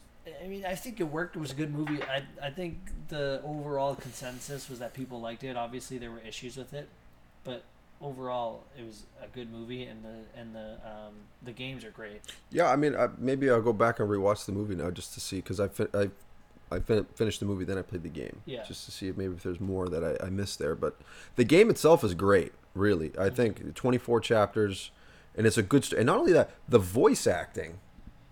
I 0.45 0.47
mean, 0.47 0.67
I 0.67 0.75
think 0.75 1.01
it 1.01 1.05
worked. 1.05 1.37
It 1.37 1.39
was 1.39 1.53
a 1.53 1.55
good 1.55 1.73
movie. 1.73 2.03
I 2.03 2.23
I 2.43 2.51
think 2.51 2.77
the 3.09 3.41
overall 3.45 3.95
consensus 3.95 4.69
was 4.69 4.79
that 4.81 4.93
people 4.93 5.21
liked 5.23 5.43
it. 5.43 5.57
Obviously, 5.57 5.97
there 5.97 6.11
were 6.11 6.19
issues 6.21 6.59
with 6.59 6.75
it, 6.75 6.87
but 7.45 7.63
overall, 8.03 8.65
it 8.79 8.85
was 8.85 9.05
a 9.23 9.27
good 9.29 9.51
movie, 9.51 9.85
and 9.85 10.05
the 10.05 10.39
and 10.39 10.55
the 10.55 10.73
um, 10.87 11.15
the 11.43 11.53
games 11.53 11.83
are 11.83 11.91
great. 11.91 12.21
Yeah, 12.51 12.71
I 12.71 12.77
mean, 12.77 12.95
I, 12.95 13.09
maybe 13.17 13.49
I'll 13.49 13.63
go 13.63 13.73
back 13.73 14.01
and 14.01 14.09
rewatch 14.11 14.45
the 14.45 14.53
movie 14.53 14.75
now 14.75 14.91
just 14.91 15.15
to 15.15 15.21
see 15.21 15.37
because 15.37 15.61
I 15.61 15.71
I 15.95 16.11
I 16.71 16.81
fin- 16.81 17.07
finished 17.15 17.41
the 17.41 17.47
movie 17.47 17.65
then 17.65 17.79
I 17.79 17.83
played 17.83 18.03
the 18.03 18.09
game 18.09 18.43
Yeah. 18.45 18.65
just 18.65 18.85
to 18.85 18.91
see 18.91 19.09
if 19.09 19.17
maybe 19.17 19.35
if 19.35 19.43
there's 19.43 19.61
more 19.61 19.89
that 19.89 20.05
I, 20.05 20.27
I 20.27 20.31
missed 20.31 20.59
there. 20.59 20.75
But 20.75 20.97
the 21.37 21.45
game 21.45 21.71
itself 21.71 22.05
is 22.05 22.15
great, 22.15 22.53
really. 22.75 23.13
I 23.19 23.27
mm-hmm. 23.27 23.35
think 23.35 23.75
24 23.75 24.21
chapters, 24.21 24.91
and 25.37 25.47
it's 25.47 25.59
a 25.59 25.63
good. 25.63 25.85
St- 25.85 25.99
and 25.99 26.07
not 26.07 26.19
only 26.19 26.33
that, 26.33 26.51
the 26.69 26.79
voice 26.79 27.27
acting 27.27 27.81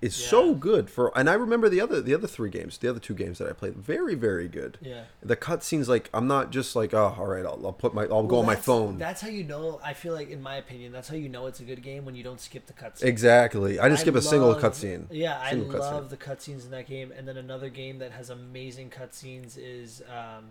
is 0.03 0.15
so 0.15 0.55
good 0.55 0.91
for. 0.91 1.17
And 1.19 1.29
I 1.31 1.35
remember 1.35 1.69
the 1.69 1.81
other 1.81 2.01
the 2.01 2.15
other 2.15 2.27
three 2.27 2.51
games, 2.51 2.77
the 2.79 2.89
other 2.89 3.01
two 3.01 3.15
games 3.15 3.39
that 3.39 3.49
I 3.49 3.53
played, 3.53 3.77
very 3.77 4.15
very 4.15 4.47
good. 4.49 4.79
Yeah. 4.83 5.05
The 5.23 5.37
cutscenes, 5.37 5.89
like 5.89 6.11
I'm 6.13 6.27
not 6.27 6.51
just 6.51 6.77
like, 6.77 6.93
oh, 6.93 7.15
all 7.19 7.27
right, 7.27 7.45
I'll, 7.47 7.61
I'll 7.65 7.73
put 7.73 7.95
my, 7.95 8.05
I'll 8.05 8.25
go 8.25 8.41
on 8.41 8.47
my 8.47 8.57
phone. 8.57 8.99
That's 8.99 9.21
how 9.23 9.29
you 9.29 9.45
know. 9.45 9.81
I 9.83 9.95
feel 9.95 10.13
like, 10.13 10.31
in 10.31 10.43
my 10.43 10.57
opinion, 10.57 10.93
that's 10.93 11.09
how 11.09 11.17
you 11.17 11.29
know 11.29 11.47
it's 11.47 11.61
a 11.61 11.65
good 11.65 11.83
game 11.83 12.05
when 12.05 12.15
you 12.15 12.23
don't 12.23 12.41
skip 12.41 12.67
the 12.67 12.73
cutscenes. 12.73 13.05
Exactly. 13.05 13.79
I 13.79 13.89
didn't 13.89 14.01
skip 14.01 14.15
a 14.15 14.23
single 14.23 14.55
cutscene. 14.55 15.07
Yeah, 15.11 15.39
I 15.41 15.51
Single 15.51 15.71
cutscene. 15.81 15.93
love 15.93 16.11
the 16.11 16.17
cutscenes 16.17 16.65
in 16.65 16.71
that 16.73 16.87
game. 16.87 17.13
And 17.17 17.27
then 17.27 17.37
another 17.37 17.71
game 17.71 17.99
that 17.99 18.13
has 18.13 18.31
amazing 18.31 18.91
cutscenes 18.91 19.57
is 19.57 20.03
um, 20.11 20.47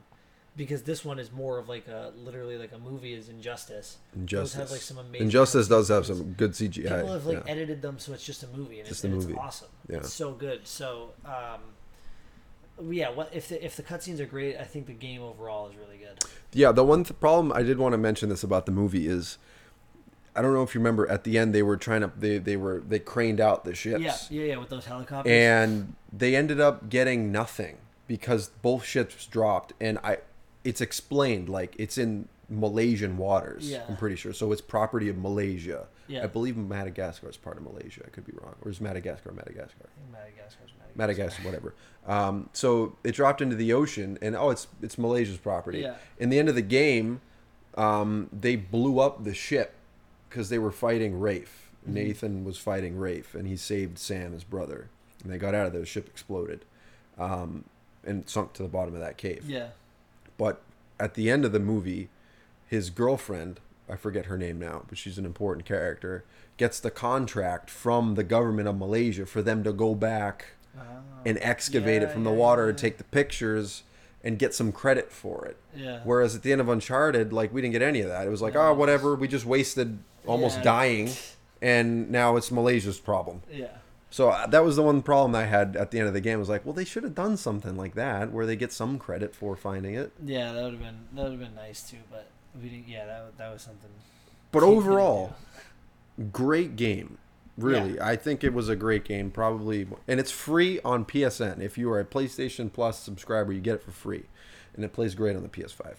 because 0.58 0.84
this 0.84 1.04
one 1.04 1.20
is 1.20 1.32
more 1.32 1.58
of 1.58 1.68
like 1.68 1.88
a 1.88 2.12
literally 2.16 2.58
like 2.58 2.72
a 2.72 2.78
movie 2.78 3.14
is 3.14 3.30
Injustice. 3.30 3.98
Those 4.14 4.22
Injustice. 4.22 4.54
have 4.60 4.72
like 4.72 4.82
some 4.82 4.98
amazing. 4.98 5.26
Injustice 5.26 5.68
does 5.68 5.90
have 5.90 6.06
some 6.06 6.34
good 6.34 6.52
CGI. 6.52 6.84
People 6.84 7.14
have 7.14 7.26
like 7.26 7.44
yeah. 7.46 7.52
edited 7.52 7.82
them 7.82 8.00
so 8.00 8.14
it's 8.14 8.26
just 8.26 8.44
a 8.44 8.48
movie 8.48 8.80
and, 8.80 8.88
Just 8.88 9.04
it's, 9.04 9.04
a 9.04 9.08
and 9.08 9.16
movie. 9.18 9.34
it's 9.34 9.42
awesome. 9.42 9.68
Yeah. 9.90 9.98
It's 9.98 10.14
so 10.14 10.32
good. 10.32 10.66
So 10.68 11.10
um, 11.26 11.62
yeah, 12.92 13.10
what 13.10 13.30
if 13.34 13.50
the 13.50 13.64
if 13.64 13.76
the 13.76 13.84
cutscenes 13.84 14.20
are 14.20 14.26
great? 14.26 14.58
I 14.58 14.64
think 14.64 14.88
the 14.88 14.94
game 14.94 15.22
overall 15.22 15.68
is 15.70 15.76
really 15.76 15.98
good. 15.98 16.24
Yeah, 16.54 16.72
the 16.72 16.84
one 16.84 17.04
th- 17.04 17.20
problem 17.20 17.52
I 17.54 17.64
did 17.64 17.78
want 17.78 17.94
to 17.94 17.98
mention 17.98 18.30
this 18.30 18.44
about 18.44 18.66
the 18.66 18.72
movie 18.72 19.08
is, 19.08 19.38
I 20.36 20.42
don't 20.42 20.54
know 20.54 20.64
if 20.64 20.74
you 20.76 20.80
remember 20.80 21.08
at 21.10 21.24
the 21.26 21.38
end 21.38 21.54
they 21.56 21.64
were 21.64 21.78
trying 21.78 22.02
to 22.02 22.12
they 22.18 22.38
they 22.38 22.58
were 22.58 22.80
they 22.86 23.00
craned 23.00 23.40
out 23.40 23.64
the 23.66 23.74
ships 23.76 24.02
Yeah, 24.02 24.16
yeah, 24.30 24.44
yeah, 24.54 24.58
with 24.58 24.70
those 24.70 24.86
helicopters. 24.86 25.32
and 25.32 25.96
they 26.12 26.36
ended 26.36 26.60
up 26.62 26.90
getting 26.90 27.32
nothing 27.32 27.78
because 28.08 28.50
both 28.62 28.86
ships 28.86 29.26
dropped 29.26 29.74
and 29.80 29.98
I 30.04 30.20
it's 30.66 30.82
explained 30.82 31.48
like 31.48 31.76
it's 31.78 31.98
in 31.98 32.28
Malaysian 32.50 33.18
waters. 33.18 33.70
Yeah. 33.70 33.84
I'm 33.88 33.96
pretty 33.96 34.16
sure. 34.16 34.34
So 34.34 34.52
it's 34.52 34.62
property 34.62 35.08
of 35.10 35.18
Malaysia. 35.18 35.88
Yeah. 36.08 36.24
I 36.24 36.28
believe 36.28 36.58
Madagascar 36.58 37.30
is 37.30 37.38
part 37.38 37.58
of 37.58 37.64
Malaysia. 37.64 38.02
I 38.06 38.10
could 38.10 38.26
be 38.26 38.34
wrong. 38.42 38.56
Or 38.62 38.70
is 38.70 38.82
Madagascar 38.82 39.32
Madagascar? 39.32 39.86
I 39.86 40.00
think 40.00 40.12
Madagascar's 40.12 40.72
Madagascar. 40.78 40.98
Madagascar, 40.98 41.44
whatever. 41.44 41.74
Um, 42.08 42.50
so 42.54 42.96
it 43.04 43.14
dropped 43.14 43.42
into 43.42 43.56
the 43.56 43.74
ocean, 43.74 44.18
and 44.22 44.36
oh, 44.36 44.50
it's 44.50 44.68
it's 44.82 44.98
Malaysia's 44.98 45.38
property. 45.38 45.80
Yeah. 45.80 45.96
In 46.20 46.30
the 46.30 46.40
end 46.40 46.50
of 46.50 46.56
the 46.56 46.62
game, 46.62 47.22
um, 47.76 48.30
they 48.32 48.56
blew 48.56 49.00
up 49.00 49.24
the 49.24 49.34
ship 49.34 49.74
because 50.30 50.50
they 50.50 50.60
were 50.60 50.72
fighting 50.72 51.20
Rafe. 51.20 51.72
Mm-hmm. 51.84 51.94
Nathan 51.94 52.46
was 52.46 52.58
fighting 52.58 52.98
Rafe, 52.98 53.36
and 53.36 53.48
he 53.48 53.58
saved 53.58 53.98
Sam, 53.98 54.34
his 54.34 54.44
brother. 54.44 54.90
And 55.24 55.32
they 55.32 55.38
got 55.38 55.56
out 55.56 55.66
of 55.66 55.72
there. 55.74 55.82
The 55.82 55.88
ship 55.88 56.08
exploded, 56.08 56.66
um, 57.18 57.66
and 58.04 58.30
sunk 58.30 58.54
to 58.54 58.64
the 58.64 58.70
bottom 58.70 58.94
of 58.94 59.02
that 59.02 59.18
cave. 59.18 59.46
Yeah. 59.48 59.70
But 60.38 60.62
at 61.00 61.14
the 61.14 61.30
end 61.30 61.46
of 61.46 61.52
the 61.52 61.60
movie, 61.60 62.10
his 62.68 62.90
girlfriend, 62.90 63.60
I 63.90 63.96
forget 63.96 64.26
her 64.26 64.38
name 64.38 64.60
now, 64.60 64.84
but 64.88 64.98
she's 64.98 65.18
an 65.18 65.26
important 65.26 65.66
character, 65.66 66.24
gets 66.58 66.80
the 66.80 66.92
contract 66.92 67.70
from 67.70 68.16
the 68.16 68.24
government 68.24 68.68
of 68.68 68.78
Malaysia 68.78 69.26
for 69.26 69.42
them 69.42 69.64
to 69.64 69.74
go 69.74 69.94
back 69.94 70.54
ah. 70.78 70.82
and 71.26 71.38
excavate 71.42 72.02
it 72.02 72.08
Yeah, 72.08 72.14
from 72.14 72.24
the 72.24 72.32
water 72.32 72.64
yeah. 72.64 72.70
and 72.70 72.78
take 72.78 72.98
the 72.98 73.04
pictures 73.04 73.84
and 74.24 74.40
get 74.40 74.56
some 74.56 74.72
credit 74.72 75.12
for 75.12 75.46
it. 75.46 75.58
Yeah. 75.76 76.00
Whereas 76.04 76.36
at 76.36 76.42
the 76.42 76.52
end 76.52 76.62
of 76.62 76.68
Uncharted, 76.70 77.32
like 77.32 77.54
we 77.54 77.62
didn't 77.62 77.74
get 77.74 77.82
any 77.84 78.02
of 78.02 78.10
that. 78.10 78.26
It 78.26 78.30
was 78.32 78.42
like, 78.42 78.56
No, 78.56 78.62
oh, 78.62 78.64
ah, 78.64 78.74
whatever, 78.74 79.16
we 79.16 79.28
just 79.28 79.46
wasted 79.46 80.00
almost 80.26 80.58
Yeah. 80.58 80.64
dying, 80.64 81.10
and 81.62 82.10
now 82.10 82.36
it's 82.36 82.52
Malaysia's 82.52 83.00
problem. 83.00 83.44
Yeah. 83.52 83.68
So 84.16 84.30
uh, 84.30 84.48
that 84.48 84.64
was 84.64 84.78
the 84.78 84.82
one 84.82 85.02
problem 85.02 85.36
I 85.36 85.44
had 85.44 85.76
at 85.76 85.92
the 85.92 86.00
end 86.00 86.08
of 86.08 86.14
the 86.14 86.22
game. 86.22 86.40
Was 86.40 86.48
like, 86.48 86.66
well, 86.66 86.72
they 86.72 86.86
should 86.86 87.04
have 87.04 87.16
done 87.16 87.36
something 87.36 87.76
like 87.76 87.96
that 87.96 88.32
where 88.32 88.46
they 88.46 88.56
get 88.56 88.72
some 88.72 88.98
credit 88.98 89.36
for 89.36 89.58
finding 89.58 89.94
it. 89.94 90.14
Yeah, 90.24 90.54
that 90.54 90.64
would 90.64 90.72
have 90.72 90.82
been 90.82 91.00
that 91.16 91.24
would 91.24 91.32
have 91.32 91.40
been 91.42 91.56
nice 91.56 91.90
too, 91.90 91.98
but 92.10 92.30
we 92.64 92.70
didn't. 92.70 92.88
Yeah, 92.88 93.06
that 93.08 93.38
that 93.38 93.52
was 93.52 93.64
something. 93.64 93.90
But 94.54 94.64
overall, 94.64 95.36
great 96.32 96.78
game. 96.78 97.18
Really, 97.58 98.00
I 98.00 98.16
think 98.16 98.46
it 98.46 98.54
was 98.54 98.70
a 98.70 98.76
great 98.78 99.04
game. 99.04 99.32
Probably, 99.32 99.86
and 100.08 100.18
it's 100.18 100.32
free 100.32 100.80
on 100.86 101.04
PSN. 101.04 101.60
If 101.60 101.78
you 101.78 101.92
are 101.92 102.00
a 102.00 102.06
PlayStation 102.06 102.72
Plus 102.72 102.98
subscriber, 102.98 103.52
you 103.52 103.60
get 103.60 103.76
it 103.76 103.84
for 103.84 103.92
free, 103.92 104.24
and 104.76 104.86
it 104.86 104.94
plays 104.94 105.14
great 105.14 105.36
on 105.36 105.44
the 105.44 105.50
PS5. 105.50 105.96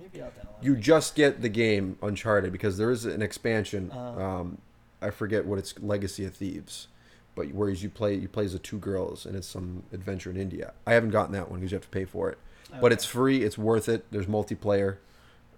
maybe 0.00 0.22
I'll 0.22 0.30
download. 0.30 0.62
You 0.62 0.74
just 0.74 1.14
get 1.14 1.42
the 1.42 1.50
game 1.50 1.98
Uncharted 2.00 2.50
because 2.50 2.78
there 2.78 2.90
is 2.90 3.04
an 3.04 3.20
expansion. 3.20 3.92
Uh. 3.92 4.40
um, 4.40 4.58
I 5.02 5.10
forget 5.10 5.44
what 5.44 5.58
it's 5.58 5.74
Legacy 5.80 6.24
of 6.24 6.34
Thieves, 6.34 6.88
but 7.34 7.48
whereas 7.52 7.82
you 7.82 7.88
play 7.90 8.14
you 8.14 8.28
play 8.28 8.44
as 8.44 8.52
the 8.52 8.58
two 8.58 8.78
girls 8.78 9.24
and 9.26 9.34
it's 9.36 9.46
some 9.48 9.82
adventure 9.92 10.30
in 10.30 10.36
India. 10.36 10.72
I 10.86 10.92
haven't 10.94 11.10
gotten 11.10 11.32
that 11.32 11.50
one 11.50 11.60
because 11.60 11.72
you 11.72 11.76
have 11.76 11.84
to 11.84 11.88
pay 11.90 12.04
for 12.04 12.30
it, 12.30 12.38
but 12.80 12.92
it's 12.92 13.04
free. 13.04 13.42
It's 13.42 13.56
worth 13.58 13.88
it. 13.88 14.04
There's 14.10 14.26
multiplayer. 14.26 14.96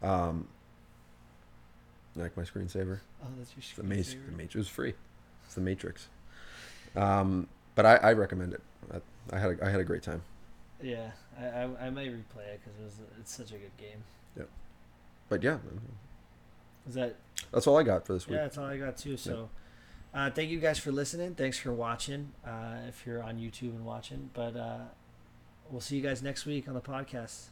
Um, 0.02 0.48
like 2.16 2.36
my 2.36 2.42
screensaver. 2.44 3.00
Oh, 3.22 3.26
that's 3.38 3.52
your 3.56 3.64
The 3.76 3.82
Matrix. 3.82 4.14
screensaver. 4.14 4.26
The 4.26 4.32
Matrix 4.36 4.54
was 4.54 4.68
free. 4.68 4.94
It's 5.46 5.54
the 5.54 5.60
Matrix. 5.60 6.08
Um, 6.94 7.48
but 7.74 7.86
I, 7.86 7.96
I 7.96 8.12
recommend 8.12 8.52
it. 8.52 8.60
I, 8.92 9.00
I 9.36 9.38
had 9.40 9.58
a, 9.58 9.66
I 9.66 9.70
had 9.70 9.80
a 9.80 9.84
great 9.84 10.02
time. 10.02 10.22
Yeah, 10.82 11.10
I, 11.40 11.44
I, 11.46 11.62
I 11.86 11.90
might 11.90 12.08
replay 12.08 12.46
it 12.52 12.60
because 12.62 12.78
it 12.78 12.84
was 12.84 12.94
it's 13.20 13.34
such 13.34 13.50
a 13.50 13.54
good 13.56 13.76
game. 13.78 14.02
But 15.30 15.42
yeah, 15.42 15.56
Is 16.86 16.94
that 16.94 17.16
that's 17.50 17.66
all 17.66 17.78
I 17.78 17.82
got 17.82 18.06
for 18.06 18.12
this 18.12 18.28
week. 18.28 18.36
yeah? 18.36 18.42
That's 18.42 18.58
all 18.58 18.66
I 18.66 18.76
got 18.76 18.98
too. 18.98 19.16
So, 19.16 19.48
uh, 20.14 20.30
thank 20.30 20.50
you 20.50 20.60
guys 20.60 20.78
for 20.78 20.92
listening. 20.92 21.34
Thanks 21.34 21.58
for 21.58 21.72
watching. 21.72 22.32
Uh, 22.46 22.76
if 22.88 23.04
you're 23.04 23.22
on 23.22 23.38
YouTube 23.38 23.70
and 23.70 23.84
watching, 23.84 24.30
but 24.32 24.56
uh, 24.56 24.78
we'll 25.70 25.80
see 25.80 25.96
you 25.96 26.02
guys 26.02 26.22
next 26.22 26.46
week 26.46 26.68
on 26.68 26.74
the 26.74 26.80
podcast. 26.80 27.46